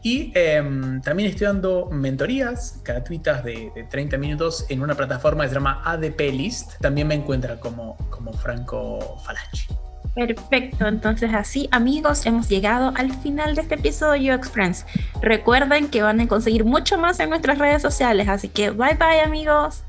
Y 0.04 0.30
em, 0.36 1.00
también 1.00 1.30
estoy 1.30 1.46
dando 1.46 1.88
mentorías 1.90 2.82
gratuitas 2.84 3.42
de, 3.42 3.72
30 3.90 4.16
minutos 4.18 4.66
en 4.68 4.82
una 4.82 4.94
plataforma 4.94 5.42
que 5.42 5.48
se 5.48 5.54
llama 5.54 5.82
ADP 5.84 6.20
List. 6.32 6.80
También 6.80 7.08
me 7.08 7.14
encuentran 7.14 7.58
como, 7.58 7.96
como 8.10 8.32
Franco 8.32 9.18
Falaschi. 9.24 9.66
Perfecto, 10.14 10.86
entonces 10.86 11.34
así 11.34 11.68
amigos 11.72 12.24
hemos 12.24 12.48
llegado 12.48 12.92
al 12.94 13.12
final 13.12 13.56
de 13.56 13.62
este 13.62 13.74
episodio 13.74 14.32
de 14.32 14.38
UX 14.38 14.48
Friends. 14.48 14.86
Recuerden 15.20 15.88
que 15.88 16.02
van 16.02 16.20
a 16.20 16.28
conseguir 16.28 16.64
mucho 16.64 16.98
más 16.98 17.18
en 17.18 17.30
nuestras 17.30 17.58
redes 17.58 17.82
sociales, 17.82 18.28
así 18.28 18.48
que 18.48 18.70
bye 18.70 18.94
bye 18.94 19.20
amigos. 19.20 19.82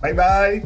Bye 0.00 0.12
bye. 0.12 0.64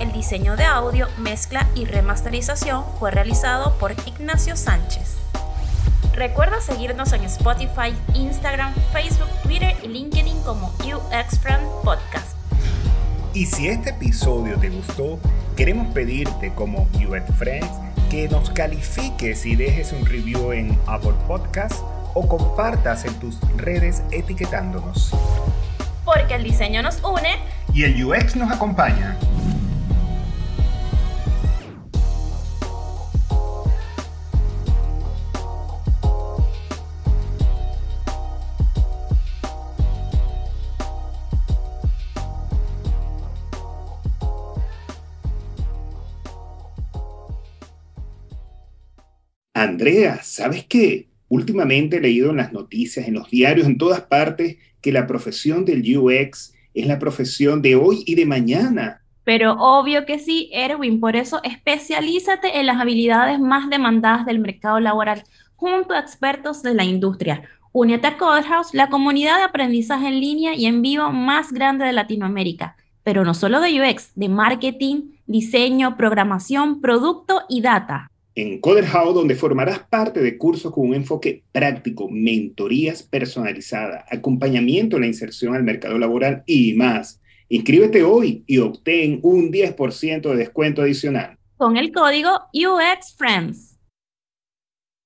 El 0.00 0.12
diseño 0.12 0.56
de 0.56 0.64
audio, 0.64 1.06
mezcla 1.18 1.66
y 1.76 1.84
remasterización 1.84 2.84
fue 2.98 3.12
realizado 3.12 3.78
por 3.78 3.92
Ignacio 4.04 4.56
Sánchez. 4.56 5.16
Recuerda 6.12 6.60
seguirnos 6.60 7.12
en 7.12 7.22
Spotify, 7.24 7.94
Instagram, 8.14 8.74
Facebook, 8.92 9.28
Twitter 9.44 9.74
y 9.82 9.88
LinkedIn 9.88 10.42
como 10.42 10.68
UX 10.80 11.38
Friend 11.38 11.62
Podcast. 11.84 12.25
Y 13.36 13.44
si 13.44 13.68
este 13.68 13.90
episodio 13.90 14.56
te 14.58 14.70
gustó, 14.70 15.18
queremos 15.58 15.92
pedirte 15.92 16.54
como 16.54 16.88
UX 16.94 17.36
Friends 17.36 17.68
que 18.08 18.30
nos 18.30 18.48
califiques 18.48 19.44
y 19.44 19.54
dejes 19.54 19.92
un 19.92 20.06
review 20.06 20.52
en 20.52 20.78
Apple 20.86 21.12
Podcast 21.28 21.74
o 22.14 22.26
compartas 22.26 23.04
en 23.04 23.12
tus 23.16 23.38
redes 23.58 24.02
etiquetándonos. 24.10 25.14
Porque 26.06 26.36
el 26.36 26.44
diseño 26.44 26.80
nos 26.82 27.02
une 27.04 27.36
y 27.74 27.84
el 27.84 28.02
UX 28.02 28.36
nos 28.36 28.50
acompaña. 28.50 29.18
Andrea, 49.76 50.20
¿sabes 50.22 50.64
qué? 50.64 51.06
Últimamente 51.28 51.98
he 51.98 52.00
leído 52.00 52.30
en 52.30 52.38
las 52.38 52.50
noticias, 52.50 53.06
en 53.06 53.12
los 53.12 53.28
diarios, 53.28 53.66
en 53.66 53.76
todas 53.76 54.00
partes, 54.00 54.56
que 54.80 54.90
la 54.90 55.06
profesión 55.06 55.66
del 55.66 55.84
UX 55.98 56.54
es 56.72 56.86
la 56.86 56.98
profesión 56.98 57.60
de 57.60 57.76
hoy 57.76 58.02
y 58.06 58.14
de 58.14 58.24
mañana. 58.24 59.02
Pero 59.24 59.52
obvio 59.58 60.06
que 60.06 60.18
sí, 60.18 60.48
Erwin, 60.50 60.98
por 60.98 61.14
eso 61.14 61.42
especialízate 61.42 62.58
en 62.58 62.64
las 62.64 62.80
habilidades 62.80 63.38
más 63.38 63.68
demandadas 63.68 64.24
del 64.24 64.38
mercado 64.38 64.80
laboral 64.80 65.24
junto 65.56 65.92
a 65.92 66.00
expertos 66.00 66.62
de 66.62 66.72
la 66.72 66.84
industria. 66.84 67.42
Únete 67.72 68.06
a 68.06 68.16
Codehouse, 68.16 68.72
la 68.72 68.88
comunidad 68.88 69.36
de 69.36 69.44
aprendizaje 69.44 70.08
en 70.08 70.20
línea 70.20 70.54
y 70.54 70.64
en 70.64 70.80
vivo 70.80 71.10
más 71.12 71.52
grande 71.52 71.84
de 71.84 71.92
Latinoamérica, 71.92 72.76
pero 73.04 73.26
no 73.26 73.34
solo 73.34 73.60
de 73.60 73.78
UX, 73.78 74.12
de 74.14 74.30
marketing, 74.30 75.10
diseño, 75.26 75.98
programación, 75.98 76.80
producto 76.80 77.42
y 77.50 77.60
data 77.60 78.10
en 78.36 78.60
CoderHow, 78.60 79.14
donde 79.14 79.34
formarás 79.34 79.80
parte 79.80 80.20
de 80.20 80.36
cursos 80.36 80.70
con 80.70 80.88
un 80.88 80.94
enfoque 80.94 81.42
práctico, 81.52 82.08
mentorías 82.10 83.02
personalizadas, 83.02 84.04
acompañamiento 84.10 84.96
en 84.96 85.02
la 85.02 85.08
inserción 85.08 85.54
al 85.54 85.64
mercado 85.64 85.98
laboral 85.98 86.44
y 86.46 86.74
más. 86.74 87.20
Inscríbete 87.48 88.04
hoy 88.04 88.44
y 88.46 88.58
obtén 88.58 89.20
un 89.22 89.50
10% 89.50 90.20
de 90.20 90.36
descuento 90.36 90.82
adicional. 90.82 91.38
Con 91.56 91.78
el 91.78 91.90
código 91.90 92.30
UXFriends. 92.52 93.65